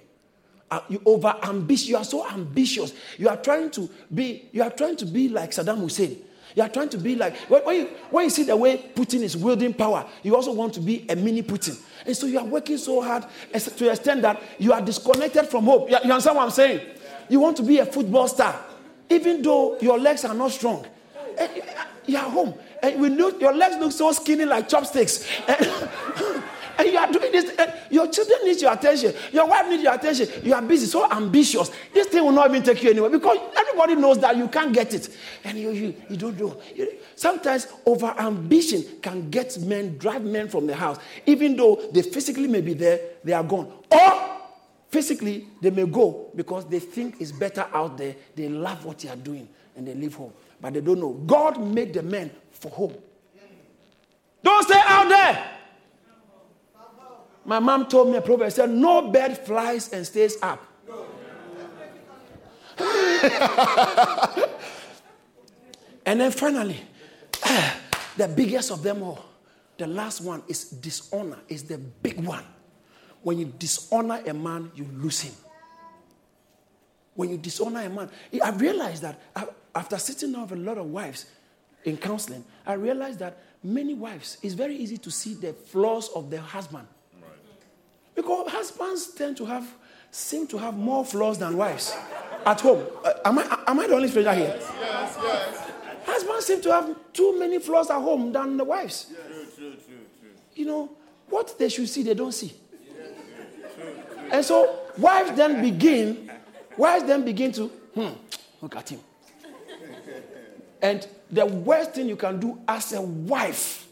Uh, 0.71 0.79
you 0.87 1.01
over 1.05 1.35
ambitious. 1.43 1.89
You 1.89 1.97
are 1.97 2.03
so 2.05 2.25
ambitious. 2.29 2.93
You 3.17 3.27
are 3.27 3.35
trying 3.35 3.71
to 3.71 3.89
be. 4.13 4.47
You 4.53 4.63
are 4.63 4.69
trying 4.69 4.95
to 4.97 5.05
be 5.05 5.27
like 5.27 5.51
Saddam 5.51 5.79
Hussein. 5.79 6.15
You 6.55 6.63
are 6.63 6.69
trying 6.69 6.87
to 6.89 6.97
be 6.97 7.15
like 7.15 7.35
when 7.49 7.75
you, 7.75 7.85
when 8.09 8.23
you 8.25 8.29
see 8.29 8.43
the 8.43 8.55
way 8.55 8.77
Putin 8.95 9.21
is 9.21 9.35
wielding 9.35 9.73
power, 9.73 10.05
you 10.23 10.33
also 10.35 10.53
want 10.53 10.73
to 10.75 10.79
be 10.79 11.05
a 11.09 11.15
mini 11.15 11.43
Putin. 11.43 11.81
And 12.05 12.15
so 12.15 12.25
you 12.25 12.39
are 12.39 12.45
working 12.45 12.77
so 12.77 13.01
hard 13.01 13.25
to 13.53 13.59
the 13.59 13.89
extent 13.91 14.21
that 14.21 14.41
you 14.59 14.71
are 14.73 14.81
disconnected 14.81 15.47
from 15.47 15.65
hope. 15.65 15.89
You, 15.89 15.97
you 16.03 16.11
understand 16.11 16.37
what 16.37 16.43
I'm 16.45 16.51
saying? 16.51 16.81
You 17.29 17.39
want 17.41 17.57
to 17.57 17.63
be 17.63 17.79
a 17.79 17.85
football 17.85 18.27
star, 18.27 18.63
even 19.09 19.41
though 19.41 19.77
your 19.79 19.99
legs 19.99 20.25
are 20.25 20.33
not 20.33 20.51
strong. 20.51 20.85
Eh, 21.37 21.61
you 22.07 22.17
are 22.17 22.29
home, 22.29 22.53
and 22.81 22.99
we 22.99 23.09
look, 23.09 23.39
your 23.39 23.53
legs 23.53 23.75
look 23.77 23.91
so 23.91 24.11
skinny 24.11 24.45
like 24.45 24.67
chopsticks. 24.67 25.25
And, 25.47 25.69
and 26.81 26.91
you 26.91 26.97
are 26.97 27.11
doing 27.11 27.31
this. 27.31 27.51
Eh, 27.57 27.75
your 27.91 28.07
children 28.07 28.39
need 28.43 28.61
your 28.61 28.73
attention. 28.73 29.13
Your 29.31 29.47
wife 29.47 29.67
needs 29.67 29.83
your 29.83 29.93
attention. 29.93 30.27
You 30.43 30.53
are 30.53 30.61
busy, 30.61 30.85
so 30.85 31.09
ambitious. 31.11 31.71
This 31.93 32.07
thing 32.07 32.23
will 32.23 32.31
not 32.31 32.49
even 32.49 32.63
take 32.63 32.81
you 32.83 32.89
anywhere 32.89 33.09
because 33.09 33.37
everybody 33.55 33.95
knows 33.95 34.19
that 34.19 34.35
you 34.37 34.47
can't 34.47 34.73
get 34.73 34.93
it, 34.93 35.09
and 35.43 35.57
you 35.57 35.71
you, 35.71 35.95
you 36.09 36.17
don't 36.17 36.37
do. 36.37 36.57
You, 36.75 36.93
sometimes 37.15 37.67
over 37.85 38.13
ambition 38.17 38.83
can 39.01 39.29
get 39.29 39.57
men, 39.59 39.97
drive 39.97 40.23
men 40.23 40.47
from 40.49 40.67
the 40.67 40.75
house, 40.75 40.99
even 41.25 41.55
though 41.55 41.81
they 41.91 42.01
physically 42.01 42.47
may 42.47 42.61
be 42.61 42.73
there, 42.73 42.99
they 43.23 43.33
are 43.33 43.43
gone. 43.43 43.71
Or 43.91 44.31
Physically, 44.91 45.47
they 45.61 45.69
may 45.69 45.85
go 45.85 46.31
because 46.35 46.65
they 46.65 46.79
think 46.79 47.15
it's 47.21 47.31
better 47.31 47.65
out 47.73 47.97
there. 47.97 48.13
They 48.35 48.49
love 48.49 48.83
what 48.83 48.99
they 48.99 49.07
are 49.07 49.15
doing 49.15 49.47
and 49.77 49.87
they 49.87 49.93
leave 49.93 50.15
home. 50.15 50.33
But 50.59 50.73
they 50.73 50.81
don't 50.81 50.99
know. 50.99 51.13
God 51.13 51.63
made 51.63 51.93
the 51.93 52.03
men 52.03 52.29
for 52.51 52.69
home. 52.69 52.93
Don't 54.43 54.63
stay 54.67 54.81
out 54.85 55.07
there. 55.07 55.60
My 57.45 57.59
mom 57.59 57.87
told 57.87 58.09
me 58.09 58.17
a 58.17 58.21
proverb 58.21 58.51
said, 58.51 58.69
No 58.69 59.11
bird 59.11 59.37
flies 59.37 59.91
and 59.93 60.05
stays 60.05 60.37
up. 60.41 60.67
and 66.05 66.21
then 66.21 66.31
finally, 66.31 66.79
eh, 67.43 67.73
the 68.17 68.27
biggest 68.27 68.71
of 68.71 68.81
them 68.83 69.03
all, 69.03 69.25
the 69.77 69.87
last 69.87 70.21
one 70.21 70.43
is 70.47 70.65
dishonor, 70.65 71.37
is 71.47 71.63
the 71.63 71.77
big 71.77 72.19
one. 72.19 72.43
When 73.21 73.37
you 73.37 73.45
dishonor 73.57 74.21
a 74.25 74.33
man, 74.33 74.71
you 74.75 74.85
lose 74.93 75.21
him. 75.21 75.33
When 77.15 77.29
you 77.29 77.37
dishonor 77.37 77.81
a 77.81 77.89
man, 77.89 78.09
I 78.43 78.51
realized 78.51 79.03
that 79.03 79.19
after 79.75 79.97
sitting 79.97 80.31
down 80.31 80.47
with 80.47 80.53
a 80.59 80.61
lot 80.61 80.77
of 80.77 80.85
wives 80.87 81.25
in 81.83 81.97
counseling, 81.97 82.43
I 82.65 82.73
realized 82.73 83.19
that 83.19 83.37
many 83.63 83.93
wives, 83.93 84.37
it's 84.41 84.53
very 84.53 84.75
easy 84.75 84.97
to 84.97 85.11
see 85.11 85.33
the 85.35 85.53
flaws 85.53 86.09
of 86.15 86.29
their 86.29 86.41
husband. 86.41 86.87
Because 88.15 88.51
husbands 88.51 89.07
tend 89.13 89.37
to 89.37 89.45
have, 89.45 89.67
seem 90.11 90.47
to 90.47 90.57
have 90.57 90.75
more 90.75 91.05
flaws 91.05 91.37
than 91.37 91.57
wives 91.57 91.95
at 92.45 92.59
home. 92.61 92.85
Uh, 93.03 93.13
am, 93.25 93.39
I, 93.39 93.63
am 93.67 93.79
I 93.79 93.87
the 93.87 93.95
only 93.95 94.07
stranger 94.09 94.33
here? 94.33 94.55
Yes, 94.57 94.71
yes, 94.79 95.17
yes. 95.23 95.71
Husbands 96.05 96.45
seem 96.45 96.61
to 96.61 96.71
have 96.71 96.95
too 97.13 97.39
many 97.39 97.59
flaws 97.59 97.89
at 97.89 97.99
home 97.99 98.31
than 98.31 98.57
the 98.57 98.63
wives. 98.63 99.07
Yes. 99.11 99.21
True, 99.27 99.45
true, 99.55 99.71
true, 99.71 100.05
true. 100.19 100.29
You 100.55 100.65
know, 100.65 100.89
what 101.29 101.57
they 101.57 101.69
should 101.69 101.87
see, 101.87 102.03
they 102.03 102.13
don't 102.13 102.33
see. 102.33 102.53
And 104.31 104.45
so 104.45 104.79
wives 104.97 105.31
then 105.35 105.61
begin, 105.61 106.31
wives 106.77 107.05
then 107.05 107.23
begin 107.25 107.51
to, 107.53 107.67
hmm, 107.67 108.09
look 108.61 108.75
at 108.75 108.89
him. 108.89 108.99
And 110.81 111.05
the 111.29 111.45
worst 111.45 111.93
thing 111.93 112.07
you 112.09 112.15
can 112.15 112.39
do 112.39 112.59
as 112.67 112.93
a 112.93 113.01
wife 113.01 113.87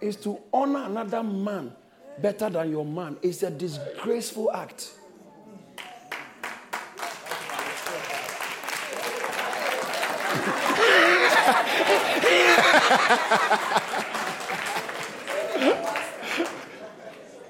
is 0.00 0.16
to 0.16 0.38
honor 0.52 0.84
another 0.84 1.22
man 1.22 1.72
better 2.18 2.50
than 2.50 2.70
your 2.70 2.84
man. 2.84 3.16
It's 3.22 3.42
a 3.42 3.50
disgraceful 3.50 4.50
act. 4.52 4.92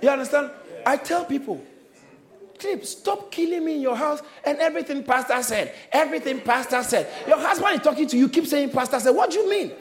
you 0.02 0.08
understand? 0.08 0.50
I 0.86 0.96
tell 0.96 1.24
people, 1.24 1.62
Clip, 2.58 2.84
stop 2.84 3.30
killing 3.30 3.64
me 3.64 3.76
in 3.76 3.80
your 3.80 3.96
house 3.96 4.20
and 4.44 4.58
everything 4.58 5.02
pastor 5.02 5.42
said. 5.42 5.74
Everything 5.90 6.40
pastor 6.40 6.82
said. 6.82 7.08
Your 7.26 7.38
husband 7.38 7.76
is 7.76 7.80
talking 7.80 8.06
to 8.06 8.18
you, 8.18 8.28
keep 8.28 8.46
saying 8.46 8.70
pastor 8.70 9.00
said. 9.00 9.10
What 9.12 9.30
do 9.30 9.38
you 9.38 9.48
mean? 9.48 9.72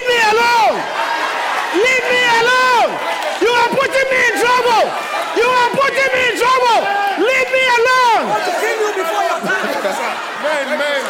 Leave 0.00 0.08
me 0.08 0.16
alone! 0.32 0.80
Leave 1.76 2.06
me 2.08 2.24
alone! 2.40 2.88
You 3.44 3.52
are 3.52 3.68
putting 3.68 4.08
me 4.08 4.16
in 4.32 4.34
trouble! 4.40 4.88
You 5.36 5.44
are 5.44 5.68
putting 5.76 6.08
me 6.16 6.24
in 6.24 6.40
trouble! 6.40 6.88
Leave 7.20 7.50
me 7.52 7.60
alone! 7.68 8.24
I 8.24 8.32
want 8.32 8.48
to 8.48 8.56
kill 8.64 8.80
you 8.80 8.96
before 8.96 9.28
your 9.28 9.44
time. 9.44 9.60
Man, 10.40 10.72
man. 10.80 11.04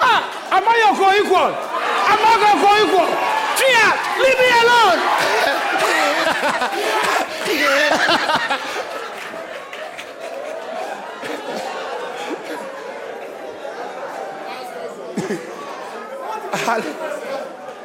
Ah, 0.00 0.56
am 0.56 0.64
I 0.64 0.80
your 0.80 0.96
co-equal? 0.96 1.52
Am 1.52 2.24
I 2.24 2.40
your 2.40 2.56
co-equal? 2.56 3.12
Fear, 3.60 3.84
leave 4.24 4.40
me 4.40 4.48
alone. 4.64 4.96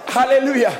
Hallelujah. 0.07 0.71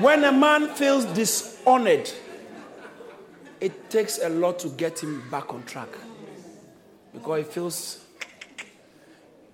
When 0.00 0.24
a 0.24 0.32
man 0.32 0.68
feels 0.68 1.04
dishonored, 1.06 2.10
it 3.60 3.90
takes 3.90 4.18
a 4.22 4.28
lot 4.28 4.58
to 4.60 4.68
get 4.68 5.02
him 5.02 5.28
back 5.30 5.52
on 5.52 5.64
track 5.64 5.88
because 7.12 7.44
he 7.44 7.52
feels 7.52 8.04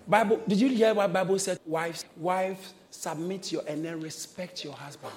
Bible, 0.07 0.39
did 0.47 0.61
you 0.61 0.69
hear 0.69 0.93
what 0.93 1.11
Bible 1.13 1.39
said? 1.39 1.59
Wives, 1.65 2.05
wives, 2.19 2.75
submit 2.91 3.51
your 3.51 3.63
and 3.67 3.83
then 3.83 4.01
respect 4.01 4.63
your 4.63 4.75
husband. 4.75 5.15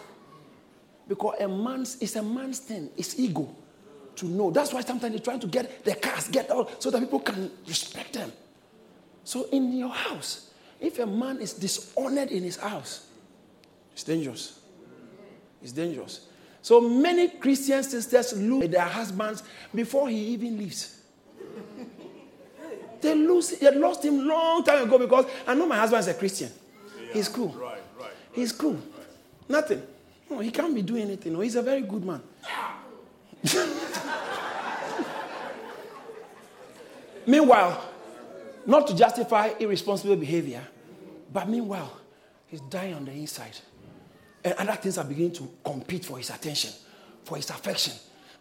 Because 1.08 1.36
a 1.42 1.48
man's 1.48 1.98
it's 2.00 2.16
a 2.16 2.24
man's 2.24 2.60
thing, 2.60 2.90
it's 2.96 3.20
ego 3.20 3.54
to 4.16 4.26
know. 4.28 4.50
That's 4.50 4.74
why 4.74 4.82
sometimes 4.82 5.14
they're 5.14 5.24
trying 5.24 5.42
to 5.42 5.48
get 5.48 5.84
the 5.84 5.96
cars, 5.96 6.30
get 6.30 6.50
out 6.50 6.82
so 6.82 6.90
that 6.90 7.00
people 7.02 7.20
can 7.20 7.52
respect 7.68 8.14
them. 8.14 8.32
So 9.28 9.44
in 9.52 9.74
your 9.74 9.90
house, 9.90 10.52
if 10.80 11.00
a 11.00 11.06
man 11.06 11.42
is 11.42 11.52
dishonored 11.52 12.32
in 12.32 12.44
his 12.44 12.56
house, 12.56 13.08
it's 13.92 14.04
dangerous. 14.06 14.58
It's 15.62 15.74
dangerous. 15.74 16.28
So 16.62 16.80
many 16.80 17.28
Christian 17.28 17.84
sisters 17.84 18.32
lose 18.40 18.70
their 18.70 18.86
husbands 18.86 19.44
before 19.76 20.08
he 20.08 20.16
even 20.28 20.58
leaves. 20.58 21.02
They 23.02 23.16
lose. 23.16 23.50
They 23.50 23.70
lost 23.72 24.06
him 24.06 24.26
long 24.26 24.64
time 24.64 24.88
ago 24.88 24.98
because 24.98 25.26
I 25.46 25.54
know 25.56 25.66
my 25.68 25.76
husband 25.76 26.00
is 26.00 26.08
a 26.08 26.14
Christian. 26.14 26.50
Yeah, 27.08 27.14
He's 27.16 27.28
cool. 27.28 27.50
Right, 27.50 27.82
right. 28.00 28.12
He's 28.32 28.54
cool. 28.54 28.76
Right. 28.76 29.50
Nothing. 29.50 29.82
No, 30.30 30.40
he 30.40 30.52
can't 30.52 30.74
be 30.74 30.84
doing 30.84 31.02
anything. 31.02 31.34
No, 31.34 31.42
he's 31.42 31.58
a 31.58 31.62
very 31.62 31.82
good 31.82 32.06
man. 32.06 32.22
meanwhile, 37.28 37.97
not 38.68 38.86
to 38.88 38.96
justify 38.96 39.54
irresponsible 39.60 40.16
behavior, 40.16 40.62
but 41.34 41.50
meanwhile, 41.50 41.98
he's 42.46 42.62
dying 42.62 42.94
on 42.94 43.06
the 43.06 43.12
inside. 43.12 43.58
And 44.44 44.54
other 44.58 44.74
things 44.74 44.98
are 45.00 45.04
beginning 45.06 45.34
to 45.34 45.50
compete 45.64 46.06
for 46.06 46.18
his 46.18 46.30
attention, 46.30 46.72
for 47.24 47.38
his 47.38 47.50
affection. 47.50 47.94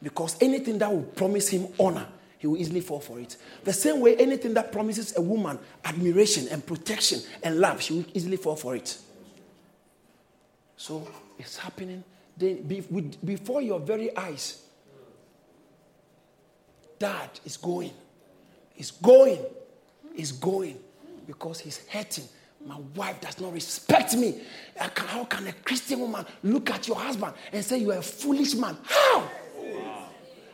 Because 0.02 0.36
anything 0.42 0.76
that 0.78 0.92
will 0.92 1.02
promise 1.02 1.48
him 1.48 1.68
honor 1.80 2.06
he 2.38 2.46
will 2.46 2.56
easily 2.58 2.80
fall 2.80 3.00
for 3.00 3.18
it. 3.18 3.36
The 3.64 3.72
same 3.72 4.00
way, 4.00 4.16
anything 4.16 4.54
that 4.54 4.72
promises 4.72 5.16
a 5.16 5.20
woman 5.20 5.58
admiration 5.84 6.48
and 6.48 6.64
protection 6.64 7.20
and 7.42 7.58
love, 7.58 7.80
she 7.82 7.94
will 7.94 8.04
easily 8.14 8.36
fall 8.36 8.56
for 8.56 8.76
it. 8.76 8.98
So 10.76 11.08
it's 11.38 11.56
happening 11.56 12.04
then 12.36 12.62
before 13.24 13.62
your 13.62 13.80
very 13.80 14.14
eyes. 14.16 14.62
Dad 16.98 17.30
is 17.44 17.56
going. 17.56 17.92
He's 18.74 18.90
going. 18.90 19.38
He's 20.16 20.32
going 20.32 20.78
because 21.26 21.60
he's 21.60 21.86
hurting. 21.88 22.24
My 22.64 22.78
wife 22.94 23.20
does 23.20 23.38
not 23.38 23.52
respect 23.52 24.16
me. 24.16 24.40
How 24.76 25.24
can 25.24 25.46
a 25.46 25.52
Christian 25.52 26.00
woman 26.00 26.24
look 26.42 26.70
at 26.70 26.88
your 26.88 26.96
husband 26.96 27.34
and 27.52 27.62
say 27.62 27.78
you 27.78 27.92
are 27.92 27.98
a 27.98 28.02
foolish 28.02 28.54
man? 28.54 28.76
How? 28.82 29.28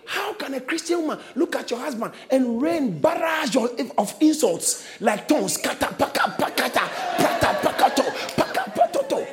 How 0.05 0.35
can 0.35 0.55
a 0.55 0.61
Christian 0.61 1.03
woman 1.03 1.21
look 1.37 1.55
at 1.55 1.71
your 1.71 1.79
husband 1.79 2.13
and 2.31 2.61
rain 2.61 2.99
barrage 2.99 3.57
of 3.57 4.15
insults 4.21 4.85
like 5.01 5.29
tongues? 5.29 5.57
Kata, 5.57 5.95
paka, 5.97 6.35
pakata, 6.37 6.89
pata, 7.17 7.47
pakato, 7.63 8.37
paka, 8.37 8.71
patoto. 8.77 9.27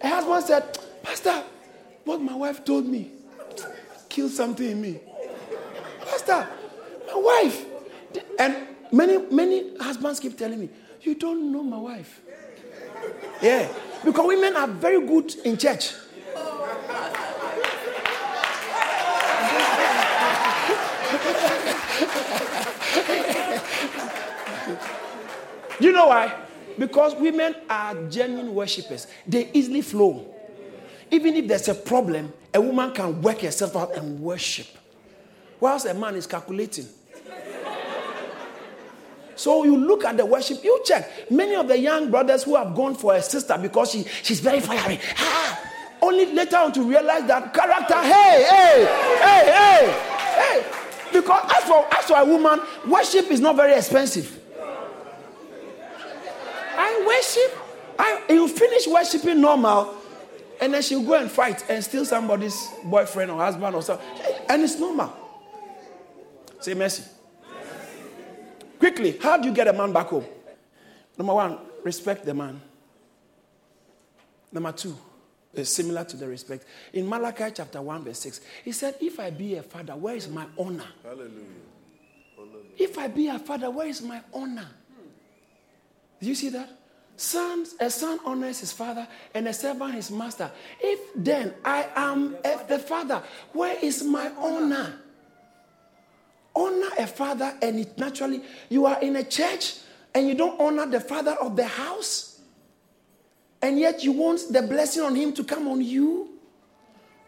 A 0.00 0.08
husband 0.08 0.44
said, 0.44 0.78
Pastor, 1.02 1.44
what 2.04 2.20
my 2.20 2.34
wife 2.34 2.64
told 2.64 2.86
me 2.86 3.10
killed 4.14 4.30
something 4.30 4.70
in 4.70 4.80
me. 4.80 5.00
Pastor, 6.04 6.46
my 7.06 7.14
wife. 7.16 7.64
And 8.38 8.56
many, 8.92 9.18
many 9.30 9.76
husbands 9.78 10.20
keep 10.20 10.36
telling 10.38 10.60
me, 10.60 10.68
You 11.02 11.14
don't 11.14 11.50
know 11.52 11.62
my 11.62 11.78
wife. 11.78 12.20
Yeah. 13.42 13.68
Because 14.04 14.26
women 14.26 14.56
are 14.56 14.68
very 14.68 15.04
good 15.06 15.34
in 15.44 15.56
church. 15.56 15.92
you 25.80 25.92
know 25.92 26.08
why? 26.08 26.34
Because 26.78 27.14
women 27.16 27.54
are 27.68 27.94
genuine 28.08 28.54
worshippers. 28.54 29.06
They 29.26 29.50
easily 29.52 29.82
flow. 29.82 30.34
Even 31.10 31.34
if 31.36 31.46
there's 31.48 31.68
a 31.68 31.74
problem, 31.74 32.32
a 32.52 32.60
woman 32.60 32.92
can 32.92 33.22
work 33.22 33.40
herself 33.40 33.76
out 33.76 33.94
and 33.96 34.20
worship. 34.20 34.66
Whilst 35.60 35.86
a 35.86 35.94
man 35.94 36.16
is 36.16 36.26
calculating. 36.26 36.86
So 39.36 39.64
you 39.64 39.76
look 39.76 40.04
at 40.04 40.16
the 40.16 40.24
worship, 40.24 40.62
you 40.62 40.80
check. 40.84 41.30
Many 41.30 41.54
of 41.56 41.66
the 41.66 41.78
young 41.78 42.10
brothers 42.10 42.44
who 42.44 42.56
have 42.56 42.74
gone 42.74 42.94
for 42.94 43.14
a 43.14 43.22
sister 43.22 43.58
because 43.60 43.90
she, 43.90 44.04
she's 44.22 44.40
very 44.40 44.60
fiery. 44.60 45.00
Ah, 45.18 45.60
only 46.02 46.26
later 46.26 46.56
on 46.56 46.72
to 46.72 46.82
realize 46.82 47.26
that 47.26 47.52
character, 47.52 48.00
hey, 48.02 48.46
hey, 48.48 48.86
hey, 49.20 49.44
hey, 49.52 50.62
hey. 50.62 50.64
Because 51.12 51.50
as 51.56 51.64
for, 51.64 51.86
as 51.94 52.04
for 52.04 52.18
a 52.18 52.24
woman, 52.24 52.60
worship 52.86 53.30
is 53.30 53.40
not 53.40 53.56
very 53.56 53.74
expensive. 53.74 54.40
I 56.76 57.04
worship. 57.06 57.58
I, 57.98 58.22
you 58.28 58.48
finish 58.48 58.86
worshiping 58.86 59.40
normal, 59.40 59.94
and 60.60 60.74
then 60.74 60.82
she'll 60.82 61.02
go 61.02 61.14
and 61.14 61.30
fight 61.30 61.64
and 61.68 61.82
steal 61.82 62.04
somebody's 62.04 62.68
boyfriend 62.84 63.30
or 63.30 63.38
husband 63.38 63.74
or 63.74 63.82
something. 63.82 64.06
And 64.48 64.62
it's 64.62 64.78
normal. 64.78 65.12
Say 66.64 66.72
mercy. 66.72 67.04
Quickly, 68.78 69.18
how 69.20 69.36
do 69.36 69.46
you 69.46 69.54
get 69.54 69.68
a 69.68 69.72
man 69.74 69.92
back 69.92 70.06
home? 70.06 70.24
Number 71.18 71.34
one, 71.34 71.58
respect 71.82 72.24
the 72.24 72.32
man. 72.32 72.58
Number 74.50 74.72
two, 74.72 74.96
is 75.52 75.68
similar 75.68 76.04
to 76.04 76.16
the 76.16 76.26
respect. 76.26 76.64
In 76.94 77.06
Malachi 77.06 77.50
chapter 77.52 77.82
1, 77.82 78.04
verse 78.04 78.18
6, 78.20 78.40
he 78.64 78.72
said, 78.72 78.94
If 78.98 79.20
I 79.20 79.28
be 79.28 79.56
a 79.56 79.62
father, 79.62 79.94
where 79.94 80.16
is 80.16 80.26
my 80.26 80.46
honor? 80.56 80.86
Hallelujah. 81.02 81.28
Hallelujah. 82.34 82.70
If 82.78 82.96
I 82.96 83.08
be 83.08 83.28
a 83.28 83.38
father, 83.38 83.68
where 83.68 83.88
is 83.88 84.00
my 84.00 84.22
honor? 84.32 84.68
Do 86.18 86.26
you 86.26 86.34
see 86.34 86.48
that? 86.48 86.70
Sons, 87.14 87.74
a 87.78 87.90
son 87.90 88.20
honors 88.24 88.60
his 88.60 88.72
father 88.72 89.06
and 89.34 89.46
a 89.48 89.52
servant 89.52 89.96
his 89.96 90.10
master. 90.10 90.50
If 90.80 91.10
then 91.14 91.52
I 91.62 91.88
am 91.94 92.38
the 92.70 92.78
father, 92.78 93.22
where 93.52 93.76
is 93.82 94.02
my 94.02 94.32
honor? 94.38 95.00
Honor 96.54 96.90
a 96.98 97.06
father, 97.06 97.52
and 97.60 97.80
it 97.80 97.98
naturally, 97.98 98.42
you 98.68 98.86
are 98.86 99.00
in 99.00 99.16
a 99.16 99.24
church 99.24 99.78
and 100.14 100.28
you 100.28 100.34
don't 100.34 100.60
honor 100.60 100.86
the 100.86 101.00
father 101.00 101.32
of 101.32 101.56
the 101.56 101.66
house 101.66 102.34
and 103.64 103.78
yet 103.80 104.04
you 104.04 104.12
want 104.12 104.42
the 104.50 104.60
blessing 104.60 105.02
on 105.02 105.14
him 105.14 105.32
to 105.32 105.42
come 105.42 105.66
on 105.68 105.80
you. 105.80 106.28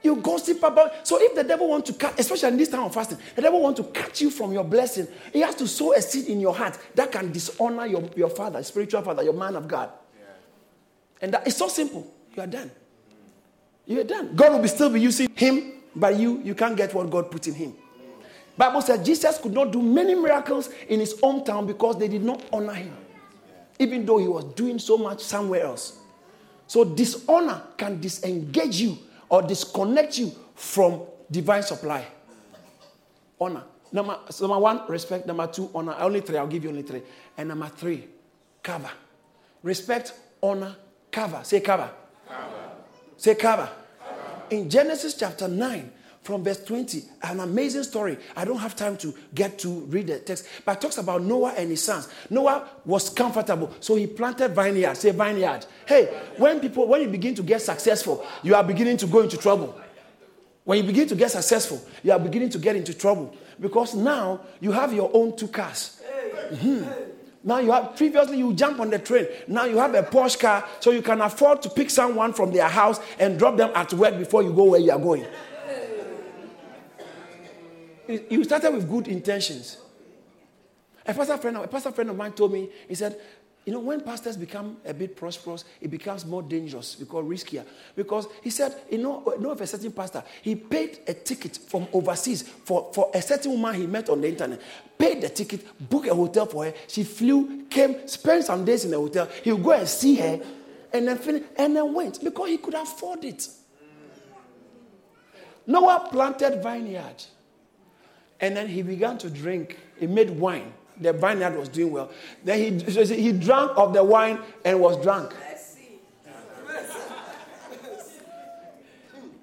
You 0.02 0.16
gossip 0.16 0.62
about. 0.62 1.08
So 1.08 1.16
if 1.18 1.34
the 1.34 1.42
devil 1.42 1.66
wants 1.66 1.90
to 1.90 1.96
cut, 1.96 2.20
especially 2.20 2.50
in 2.50 2.56
this 2.58 2.68
time 2.68 2.82
of 2.82 2.92
fasting, 2.92 3.16
the 3.34 3.40
devil 3.40 3.58
wants 3.58 3.80
to 3.80 3.86
cut 3.86 4.20
you 4.20 4.28
from 4.28 4.52
your 4.52 4.62
blessing. 4.62 5.08
He 5.32 5.40
has 5.40 5.54
to 5.54 5.66
sow 5.66 5.94
a 5.94 6.02
seed 6.02 6.26
in 6.26 6.38
your 6.38 6.54
heart 6.54 6.78
that 6.94 7.10
can 7.10 7.32
dishonor 7.32 7.86
your, 7.86 8.10
your 8.14 8.28
father, 8.28 8.62
spiritual 8.62 9.00
father, 9.00 9.22
your 9.22 9.32
man 9.32 9.56
of 9.56 9.66
God. 9.66 9.88
Yeah. 10.14 10.24
And 11.22 11.32
that, 11.32 11.46
it's 11.46 11.56
so 11.56 11.68
simple. 11.68 12.06
You 12.34 12.42
are 12.42 12.46
done. 12.46 12.70
You 13.86 14.00
are 14.02 14.04
done. 14.04 14.36
God 14.36 14.52
will 14.52 14.60
be 14.60 14.68
still 14.68 14.90
be 14.90 15.00
using 15.00 15.30
him, 15.34 15.72
but 15.96 16.18
you 16.18 16.42
you 16.44 16.54
can't 16.54 16.76
get 16.76 16.92
what 16.92 17.08
God 17.08 17.30
put 17.30 17.46
in 17.48 17.54
him. 17.54 17.74
Bible 18.56 18.80
says 18.80 19.04
Jesus 19.04 19.38
could 19.38 19.52
not 19.52 19.70
do 19.70 19.82
many 19.82 20.14
miracles 20.14 20.70
in 20.88 21.00
his 21.00 21.14
hometown 21.14 21.66
because 21.66 21.98
they 21.98 22.08
did 22.08 22.24
not 22.24 22.42
honor 22.52 22.72
him, 22.74 22.96
even 23.78 24.06
though 24.06 24.18
he 24.18 24.28
was 24.28 24.44
doing 24.54 24.78
so 24.78 24.96
much 24.96 25.20
somewhere 25.22 25.64
else. 25.64 25.98
So 26.66 26.84
dishonor 26.84 27.62
can 27.76 28.00
disengage 28.00 28.80
you 28.80 28.98
or 29.28 29.42
disconnect 29.42 30.18
you 30.18 30.32
from 30.54 31.02
divine 31.30 31.62
supply? 31.62 32.06
Honor. 33.40 33.62
Number, 33.92 34.18
number 34.40 34.58
one, 34.58 34.82
respect. 34.88 35.26
Number 35.26 35.46
two, 35.46 35.70
honor. 35.74 35.94
Only 35.98 36.20
three. 36.20 36.38
I'll 36.38 36.46
give 36.46 36.64
you 36.64 36.70
only 36.70 36.82
three. 36.82 37.02
And 37.36 37.48
number 37.48 37.68
three, 37.68 38.08
cover. 38.62 38.90
Respect, 39.62 40.12
honor, 40.42 40.76
cover. 41.10 41.40
Say 41.44 41.60
cover. 41.60 41.90
cover. 42.28 42.44
Say 43.16 43.34
cover. 43.34 43.68
cover. 44.00 44.46
In 44.50 44.68
Genesis 44.68 45.14
chapter 45.14 45.48
9, 45.48 45.92
from 46.26 46.42
verse 46.42 46.62
20, 46.64 47.04
an 47.22 47.40
amazing 47.40 47.84
story. 47.84 48.18
I 48.34 48.44
don't 48.44 48.58
have 48.58 48.74
time 48.74 48.96
to 48.98 49.14
get 49.32 49.60
to 49.60 49.68
read 49.82 50.08
the 50.08 50.18
text, 50.18 50.46
but 50.64 50.80
talks 50.80 50.98
about 50.98 51.22
Noah 51.22 51.54
and 51.56 51.70
his 51.70 51.84
sons. 51.84 52.08
Noah 52.28 52.68
was 52.84 53.08
comfortable, 53.08 53.72
so 53.78 53.94
he 53.94 54.08
planted 54.08 54.48
vineyard. 54.48 54.96
Say 54.96 55.12
vineyard. 55.12 55.64
Hey, 55.86 56.06
when 56.36 56.58
people, 56.58 56.88
when 56.88 57.00
you 57.02 57.08
begin 57.08 57.36
to 57.36 57.42
get 57.42 57.62
successful, 57.62 58.26
you 58.42 58.56
are 58.56 58.64
beginning 58.64 58.96
to 58.98 59.06
go 59.06 59.20
into 59.20 59.36
trouble. 59.36 59.80
When 60.64 60.78
you 60.78 60.84
begin 60.84 61.06
to 61.08 61.14
get 61.14 61.30
successful, 61.30 61.80
you 62.02 62.10
are 62.10 62.18
beginning 62.18 62.50
to 62.50 62.58
get 62.58 62.74
into 62.74 62.92
trouble 62.92 63.34
because 63.60 63.94
now 63.94 64.40
you 64.60 64.72
have 64.72 64.92
your 64.92 65.10
own 65.14 65.36
two 65.36 65.46
cars. 65.46 66.02
Mm-hmm. 66.50 66.90
Now 67.44 67.58
you 67.58 67.70
have 67.70 67.94
previously 67.94 68.38
you 68.38 68.52
jump 68.52 68.80
on 68.80 68.90
the 68.90 68.98
train. 68.98 69.28
Now 69.46 69.64
you 69.66 69.78
have 69.78 69.94
a 69.94 70.02
Porsche 70.02 70.40
car, 70.40 70.68
so 70.80 70.90
you 70.90 71.02
can 71.02 71.20
afford 71.20 71.62
to 71.62 71.70
pick 71.70 71.88
someone 71.88 72.32
from 72.32 72.52
their 72.52 72.68
house 72.68 72.98
and 73.20 73.38
drop 73.38 73.56
them 73.56 73.70
at 73.76 73.92
work 73.92 74.18
before 74.18 74.42
you 74.42 74.52
go 74.52 74.64
where 74.64 74.80
you 74.80 74.90
are 74.90 74.98
going. 74.98 75.24
You 78.08 78.44
started 78.44 78.72
with 78.72 78.88
good 78.88 79.08
intentions. 79.08 79.78
A 81.06 81.14
pastor 81.14 81.36
friend, 81.38 81.56
a 81.58 81.68
pastor 81.68 81.92
friend 81.92 82.10
of 82.10 82.16
mine 82.16 82.32
told 82.32 82.52
me, 82.52 82.68
he 82.88 82.94
said, 82.94 83.20
you 83.64 83.72
know, 83.72 83.80
when 83.80 84.00
pastors 84.00 84.36
become 84.36 84.76
a 84.84 84.94
bit 84.94 85.16
prosperous, 85.16 85.64
it 85.80 85.90
becomes 85.90 86.24
more 86.24 86.40
dangerous 86.40 86.94
because 86.94 87.24
riskier. 87.24 87.64
Because 87.96 88.28
he 88.42 88.50
said, 88.50 88.76
you 88.88 88.98
know, 88.98 89.24
you 89.36 89.42
know 89.42 89.50
of 89.50 89.60
a 89.60 89.66
certain 89.66 89.90
pastor, 89.90 90.22
he 90.40 90.54
paid 90.54 91.00
a 91.08 91.14
ticket 91.14 91.56
from 91.56 91.88
overseas 91.92 92.42
for, 92.42 92.92
for 92.94 93.10
a 93.12 93.20
certain 93.20 93.50
woman 93.50 93.74
he 93.74 93.86
met 93.88 94.08
on 94.08 94.20
the 94.20 94.28
internet, 94.28 94.60
paid 94.96 95.20
the 95.20 95.28
ticket, 95.28 95.66
booked 95.90 96.06
a 96.06 96.14
hotel 96.14 96.46
for 96.46 96.64
her. 96.66 96.74
She 96.86 97.02
flew, 97.02 97.64
came, 97.68 98.06
spent 98.06 98.44
some 98.44 98.64
days 98.64 98.84
in 98.84 98.92
the 98.92 98.98
hotel. 98.98 99.28
He 99.42 99.50
would 99.50 99.64
go 99.64 99.72
and 99.72 99.88
see 99.88 100.14
her, 100.14 100.40
and 100.92 101.08
then 101.08 101.18
finish, 101.18 101.42
and 101.56 101.74
then 101.74 101.92
went 101.92 102.22
because 102.22 102.48
he 102.48 102.58
could 102.58 102.74
afford 102.74 103.24
it. 103.24 103.48
Noah 105.66 106.08
planted 106.12 106.62
vineyard, 106.62 107.24
and 108.40 108.56
then 108.56 108.68
he 108.68 108.82
began 108.82 109.18
to 109.18 109.30
drink. 109.30 109.78
He 109.98 110.06
made 110.06 110.30
wine 110.30 110.72
the 111.00 111.12
vineyard 111.12 111.56
was 111.56 111.68
doing 111.68 111.92
well. 111.92 112.10
Then 112.44 112.80
he, 112.80 113.04
he 113.04 113.32
drank 113.32 113.72
of 113.76 113.92
the 113.92 114.02
wine 114.02 114.38
and 114.64 114.80
was 114.80 115.02
drunk. 115.02 115.34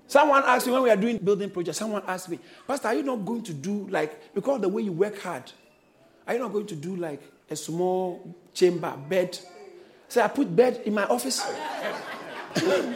Someone 0.08 0.44
asked 0.46 0.68
me 0.68 0.74
when 0.74 0.84
we 0.84 0.92
are 0.92 0.96
doing 0.96 1.18
building 1.18 1.50
projects, 1.50 1.80
someone 1.80 2.04
asked 2.06 2.30
me, 2.30 2.38
Pastor, 2.68 2.90
are 2.90 2.94
you 2.94 3.02
not 3.02 3.26
going 3.26 3.42
to 3.44 3.54
do 3.54 3.88
like, 3.90 4.34
because 4.36 4.62
the 4.62 4.70
way 4.70 4.84
you 4.84 4.92
work 4.92 5.20
hard, 5.20 5.52
are 6.28 6.36
you 6.36 6.40
not 6.40 6.54
going 6.54 6.68
to 6.68 6.76
do 6.76 6.96
like 6.96 7.20
a 7.50 7.56
small 7.56 8.36
chamber, 8.54 8.96
bed? 9.10 9.40
So 10.10 10.22
I 10.22 10.28
put 10.28 10.56
bed 10.56 10.84
in 10.86 10.94
my 10.94 11.06
office. 11.06 11.42
I 12.56 12.96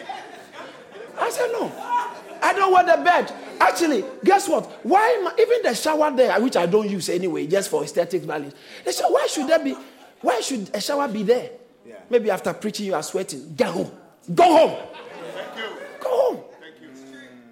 said, 1.32 1.52
no. 1.54 1.97
I 2.42 2.54
don't 2.54 2.72
want 2.72 2.88
the 2.88 2.98
bed. 3.04 3.34
Actually, 3.60 4.04
guess 4.24 4.48
what? 4.48 4.66
Why 4.84 5.00
I, 5.00 5.42
even 5.42 5.62
the 5.64 5.74
shower 5.74 6.16
there, 6.16 6.40
which 6.42 6.56
I 6.56 6.66
don't 6.66 6.90
use 6.90 7.10
anyway, 7.10 7.48
just 7.48 7.70
for 7.70 7.84
aesthetic 7.84 8.24
values. 8.24 8.54
Shower, 8.92 9.12
why 9.12 9.28
should 9.28 9.48
there 9.48 9.60
be? 9.60 9.76
Why 10.22 10.40
should 10.42 10.70
a 10.74 10.82
shower 10.82 11.08
be 11.08 11.24
there? 11.24 11.52
Yeah. 11.86 11.96
Maybe 12.10 12.30
after 12.30 12.54
preaching 12.54 12.88
you 12.88 12.96
are 12.96 13.04
sweating. 13.04 13.54
Get 13.56 13.70
home. 13.70 13.92
Go 14.34 14.44
home. 14.44 14.88
Thank 15.36 15.58
you. 15.58 15.78
Go 16.02 16.10
home. 16.10 16.44
Thank 16.60 16.82
you. 16.82 16.90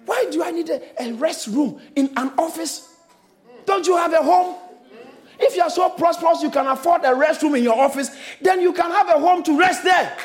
Why 0.04 0.26
do 0.30 0.42
I 0.42 0.50
need 0.50 0.68
a, 0.68 1.02
a 1.02 1.12
rest 1.14 1.48
room 1.48 1.80
in 1.94 2.10
an 2.16 2.32
office? 2.38 2.94
Don't 3.64 3.86
you 3.86 3.96
have 3.96 4.12
a 4.12 4.22
home? 4.22 4.56
If 5.38 5.54
you 5.54 5.62
are 5.62 5.70
so 5.70 5.90
prosperous 5.90 6.42
you 6.42 6.50
can 6.50 6.66
afford 6.66 7.02
a 7.02 7.08
restroom 7.08 7.58
in 7.58 7.64
your 7.64 7.78
office, 7.78 8.10
then 8.40 8.60
you 8.60 8.72
can 8.72 8.90
have 8.90 9.08
a 9.08 9.18
home 9.18 9.42
to 9.42 9.58
rest 9.58 9.84
there. 9.84 10.16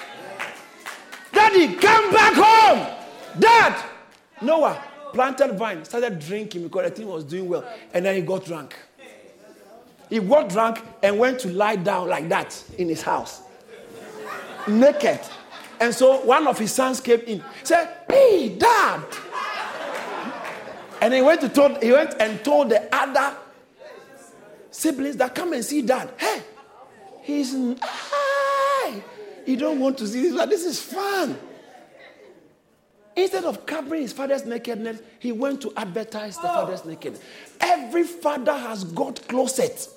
Daddy, 1.33 1.75
come 1.75 2.11
back 2.11 2.33
home. 2.35 2.97
Dad, 3.39 3.83
Noah, 4.41 4.83
planted 5.13 5.57
vine, 5.57 5.85
started 5.85 6.19
drinking 6.19 6.63
because 6.63 6.89
the 6.89 6.95
thing 6.95 7.07
was 7.07 7.23
doing 7.23 7.47
well, 7.47 7.63
and 7.93 8.05
then 8.05 8.15
he 8.15 8.21
got 8.21 8.45
drunk. 8.45 8.75
He 10.09 10.19
got 10.19 10.49
drunk 10.49 10.81
and 11.01 11.17
went 11.17 11.39
to 11.41 11.49
lie 11.49 11.77
down 11.77 12.09
like 12.09 12.27
that 12.29 12.63
in 12.77 12.89
his 12.89 13.01
house, 13.01 13.41
naked. 14.67 15.19
And 15.79 15.93
so 15.93 16.21
one 16.21 16.47
of 16.47 16.59
his 16.59 16.71
sons 16.71 16.99
came 16.99 17.21
in, 17.21 17.43
said, 17.63 17.89
"Hey, 18.09 18.49
Dad!" 18.49 19.03
And 21.01 21.13
he 21.13 21.21
went 21.21 21.41
to 21.41 21.49
told, 21.49 21.81
he 21.81 21.91
went 21.91 22.13
and 22.19 22.43
told 22.43 22.69
the 22.69 22.87
other 22.95 23.35
siblings 24.69 25.17
that 25.17 25.33
come 25.33 25.53
and 25.53 25.65
see 25.65 25.81
Dad. 25.81 26.11
Hey, 26.17 26.43
he's 27.23 27.55
hi. 27.81 29.01
You 29.45 29.57
don't 29.57 29.79
want 29.79 29.97
to 29.97 30.07
see 30.07 30.21
this, 30.21 30.35
but 30.35 30.49
this 30.49 30.63
is 30.63 30.79
fun. 30.79 31.37
Instead 33.15 33.43
of 33.43 33.65
covering 33.65 34.03
his 34.03 34.13
father's 34.13 34.45
nakedness, 34.45 35.01
he 35.19 35.31
went 35.31 35.61
to 35.61 35.73
advertise 35.75 36.37
the 36.37 36.49
oh. 36.49 36.55
father's 36.55 36.85
nakedness. 36.85 37.21
Every 37.59 38.03
father 38.03 38.53
has 38.53 38.83
got 38.85 39.27
closet. 39.27 39.87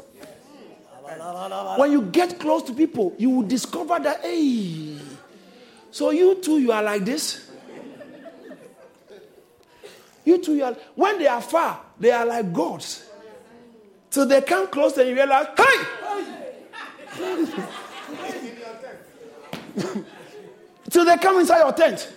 When 1.77 1.93
you 1.93 2.03
get 2.03 2.41
close 2.41 2.63
to 2.65 2.73
people, 2.73 3.15
you 3.19 3.31
will 3.31 3.47
discover 3.47 3.99
that, 4.01 4.21
hey, 4.23 4.99
so 5.91 6.11
you 6.11 6.35
too, 6.37 6.59
you 6.59 6.73
are 6.73 6.83
like 6.83 7.05
this. 7.05 7.51
You 10.25 10.39
too, 10.39 10.57
you 10.57 10.65
are, 10.65 10.77
when 10.95 11.19
they 11.19 11.27
are 11.27 11.43
far, 11.43 11.83
they 12.01 12.11
are 12.11 12.25
like 12.25 12.53
gods. 12.53 13.09
So 14.11 14.25
they 14.25 14.41
come 14.41 14.69
close 14.69 14.97
and 14.97 15.09
you 15.09 15.15
realize, 15.15 15.47
hey! 15.57 15.85
so 20.91 21.05
they 21.05 21.17
come 21.19 21.39
inside 21.41 21.59
your 21.59 21.73
tent. 21.73 22.09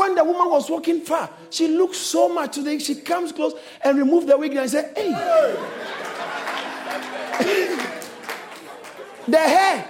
When 0.00 0.14
the 0.14 0.24
woman 0.24 0.48
was 0.48 0.70
walking 0.70 1.02
far, 1.02 1.28
she 1.50 1.68
looked 1.68 1.94
so 1.94 2.26
much 2.26 2.54
today. 2.54 2.78
She 2.78 2.94
comes 2.94 3.32
close 3.32 3.52
and 3.82 3.98
removed 3.98 4.28
the 4.28 4.38
wig 4.38 4.56
and 4.56 4.70
said, 4.70 4.96
Hey. 4.96 5.10
the 9.28 9.36
hair 9.36 9.86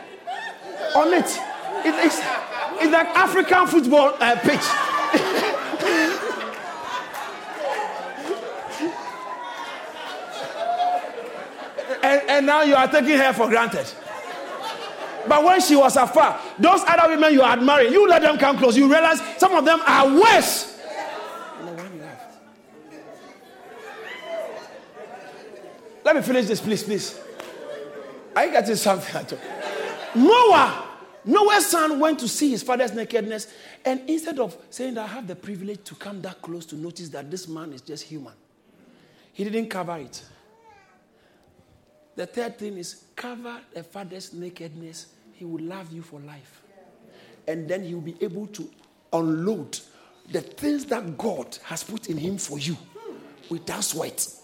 on 0.97 1.13
it, 1.13 1.27
it 1.87 1.95
it's, 2.05 2.19
it's 2.83 2.93
like 2.93 3.07
African 3.15 3.69
football 3.69 4.17
uh, 4.19 4.35
pitch. 4.41 4.67
and, 12.03 12.31
and 12.31 12.47
now 12.47 12.63
you 12.63 12.75
are 12.75 12.89
taking 12.89 13.17
her 13.17 13.33
for 13.33 13.49
granted. 13.49 13.87
But 15.29 15.45
when 15.45 15.61
she 15.61 15.77
was 15.77 15.97
afar, 15.97 16.41
those 16.59 16.83
other 16.87 17.15
women 17.15 17.33
you 17.33 17.43
admiring, 17.43 17.93
you 17.93 18.09
let 18.09 18.23
them 18.23 18.39
come 18.39 18.59
close. 18.59 18.77
You 18.77 18.91
realize 18.91 19.21
some 19.39 19.55
of 19.55 19.65
them 19.65 19.81
are 19.87 20.09
worse. 20.09 20.79
Let 26.03 26.17
me 26.17 26.23
finish 26.23 26.47
this, 26.47 26.61
please, 26.61 26.83
please. 26.83 27.21
Are 28.35 28.47
you 28.47 28.53
getting 28.53 28.77
something? 28.77 29.39
Noah, 30.15 30.89
Noah's 31.25 31.67
son 31.67 32.01
went 32.01 32.19
to 32.21 32.29
see 32.29 32.51
his 32.51 32.63
father's 32.63 32.95
nakedness, 32.95 33.53
and 33.85 34.09
instead 34.09 34.39
of 34.39 34.57
saying 34.71 34.95
that 34.95 35.05
I 35.05 35.09
have 35.09 35.27
the 35.27 35.37
privilege 35.37 35.85
to 35.85 35.95
come 35.95 36.23
that 36.23 36.41
close 36.41 36.65
to 36.67 36.77
notice 36.77 37.11
that 37.11 37.31
this 37.31 37.47
man 37.47 37.73
is 37.73 37.83
just 37.83 38.05
human, 38.05 38.33
he 39.33 39.45
didn't 39.45 39.69
cover 39.69 39.99
it. 39.99 40.23
The 42.21 42.27
third 42.27 42.59
thing 42.59 42.77
is 42.77 43.05
cover 43.17 43.59
the 43.73 43.83
father's 43.83 44.35
nakedness 44.35 45.07
he 45.33 45.47
will 45.47 45.65
love 45.65 45.91
you 45.91 46.03
for 46.03 46.21
life. 46.21 46.61
And 47.49 47.67
then 47.67 47.83
he 47.83 47.95
will 47.95 48.03
be 48.03 48.15
able 48.21 48.47
to 48.49 48.69
unload 49.11 49.79
the 50.31 50.43
things 50.43 50.85
that 50.85 51.17
God 51.17 51.57
has 51.63 51.83
put 51.83 52.11
in 52.11 52.19
him 52.19 52.37
for 52.37 52.59
you 52.59 52.77
without 53.49 53.85
sweat. 53.85 54.35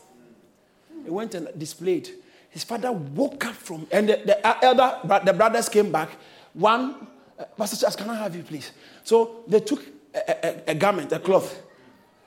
He 1.05 1.11
went 1.11 1.35
and 1.35 1.49
displayed. 1.59 2.09
His 2.49 2.65
father 2.65 2.91
woke 2.93 3.45
up 3.45 3.55
from, 3.55 3.87
and 3.93 4.09
the, 4.09 4.23
the 4.25 4.65
elder, 4.65 4.99
the 5.27 5.35
brothers 5.35 5.69
came 5.69 5.93
back. 5.93 6.09
One, 6.55 7.07
uh, 7.39 7.45
Pastor 7.59 7.77
Charles, 7.77 7.97
can 7.97 8.09
I 8.09 8.17
have 8.17 8.35
you, 8.35 8.43
please? 8.43 8.73
So 9.05 9.45
they 9.47 9.61
took 9.61 9.85
a, 10.15 10.47
a, 10.47 10.71
a 10.71 10.75
garment, 10.75 11.13
a 11.13 11.19
cloth. 11.19 11.61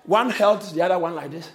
One 0.04 0.30
held 0.30 0.62
the 0.62 0.84
other 0.84 1.00
one 1.00 1.16
like 1.16 1.32
this. 1.32 1.50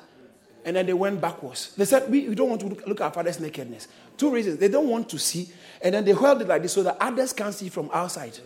And 0.64 0.76
then 0.76 0.86
they 0.86 0.94
went 0.94 1.20
backwards. 1.20 1.74
They 1.76 1.84
said, 1.84 2.10
we, 2.10 2.28
we 2.28 2.34
don't 2.34 2.48
want 2.48 2.60
to 2.62 2.68
look, 2.68 3.00
at 3.00 3.04
our 3.04 3.10
father's 3.10 3.38
nakedness. 3.38 3.86
Two 4.16 4.30
reasons. 4.30 4.58
They 4.58 4.68
don't 4.68 4.88
want 4.88 5.08
to 5.10 5.18
see. 5.18 5.50
And 5.82 5.94
then 5.94 6.04
they 6.04 6.12
held 6.12 6.40
it 6.40 6.48
like 6.48 6.62
this 6.62 6.72
so 6.72 6.82
that 6.84 6.96
others 7.00 7.32
can't 7.32 7.54
see 7.54 7.68
from 7.68 7.90
outside. 7.92 8.38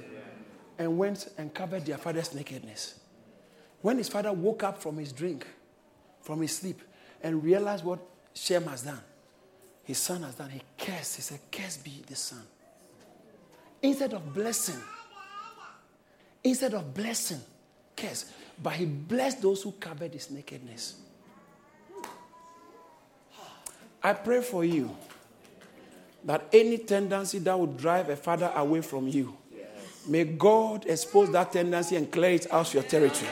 And 0.79 0.99
went 0.99 1.29
and 1.39 1.55
covered 1.55 1.87
their 1.87 1.99
father's 1.99 2.35
nakedness. 2.35 2.99
When 3.81 3.99
his 3.99 4.09
father 4.09 4.33
woke 4.33 4.65
up 4.65 4.83
from 4.83 4.99
his 4.99 5.13
drink, 5.13 5.47
from 6.23 6.43
his 6.43 6.57
sleep, 6.57 6.83
and 7.23 7.43
realized 7.43 7.85
what 7.85 8.01
Shem 8.35 8.65
has 8.65 8.83
done, 8.83 9.01
his 9.85 9.99
son 9.99 10.23
has 10.23 10.35
done, 10.35 10.51
he 10.51 10.61
cursed. 10.77 11.17
He 11.17 11.23
said, 11.23 11.41
Curse 11.51 11.79
be 11.79 12.03
the 12.07 12.17
son. 12.17 12.43
Instead 13.81 14.13
of 14.13 14.35
blessing, 14.35 14.81
instead 16.43 16.75
of 16.75 16.93
blessing, 16.93 17.41
curse, 17.97 18.27
but 18.61 18.73
he 18.73 18.85
blessed 18.85 19.41
those 19.41 19.63
who 19.63 19.73
covered 19.73 20.13
his 20.13 20.31
nakedness. 20.31 20.97
I 24.03 24.13
pray 24.13 24.43
for 24.43 24.65
you 24.65 24.95
that 26.25 26.49
any 26.53 26.79
tendency 26.79 27.39
that 27.41 27.59
would 27.59 27.77
drive 27.77 28.09
a 28.09 28.17
father 28.17 28.53
away 28.55 28.81
from 28.81 29.09
you, 29.09 29.37
may 30.07 30.25
God 30.25 30.87
expose 30.87 31.31
that 31.33 31.53
tendency 31.53 31.97
and 31.97 32.11
clear 32.11 32.33
it 32.33 32.53
out 32.53 32.69
of 32.69 32.75
your 32.75 32.83
territory. 32.83 33.31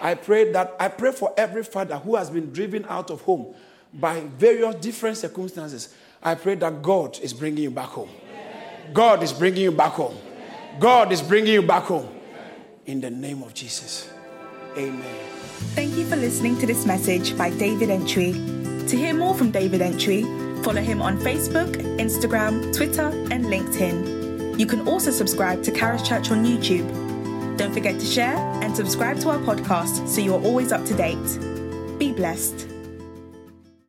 I 0.00 0.14
pray 0.14 0.50
that 0.52 0.74
I 0.80 0.88
pray 0.88 1.12
for 1.12 1.34
every 1.36 1.62
father 1.62 1.98
who 1.98 2.16
has 2.16 2.30
been 2.30 2.52
driven 2.52 2.86
out 2.88 3.10
of 3.10 3.20
home 3.20 3.54
by 3.92 4.20
various 4.20 4.74
different 4.76 5.18
circumstances. 5.18 5.94
I 6.22 6.34
pray 6.34 6.54
that 6.56 6.82
God 6.82 7.18
is 7.20 7.32
bringing 7.32 7.64
you 7.64 7.70
back 7.70 7.88
home. 7.88 8.10
God 8.92 9.22
is 9.22 9.32
bringing 9.32 9.62
you 9.62 9.72
back 9.72 9.92
home. 9.92 10.16
God 10.78 11.12
is 11.12 11.20
bringing 11.20 11.52
you 11.52 11.62
back 11.62 11.84
home. 11.84 12.08
In 12.86 13.00
the 13.00 13.10
name 13.10 13.42
of 13.42 13.52
Jesus. 13.54 14.10
Amen. 14.76 15.26
Thank 15.74 15.94
you 15.96 16.06
for 16.06 16.16
listening 16.16 16.58
to 16.58 16.66
this 16.66 16.86
message 16.86 17.36
by 17.36 17.50
David 17.50 17.90
Entry. 17.90 18.69
To 18.90 18.96
hear 18.96 19.14
more 19.14 19.36
from 19.36 19.52
David 19.52 19.82
Entry, 19.82 20.22
follow 20.64 20.82
him 20.82 21.00
on 21.00 21.16
Facebook, 21.16 21.76
Instagram, 22.00 22.76
Twitter, 22.76 23.08
and 23.30 23.44
LinkedIn. 23.44 24.58
You 24.58 24.66
can 24.66 24.88
also 24.88 25.12
subscribe 25.12 25.62
to 25.62 25.70
Caris 25.70 26.02
Church 26.02 26.32
on 26.32 26.44
YouTube. 26.44 27.56
Don't 27.56 27.72
forget 27.72 28.00
to 28.00 28.04
share 28.04 28.36
and 28.64 28.74
subscribe 28.74 29.20
to 29.20 29.30
our 29.30 29.38
podcast 29.38 30.08
so 30.08 30.20
you're 30.20 30.42
always 30.42 30.72
up 30.72 30.84
to 30.86 30.94
date. 30.94 31.98
Be 32.00 32.10
blessed. 32.10 32.69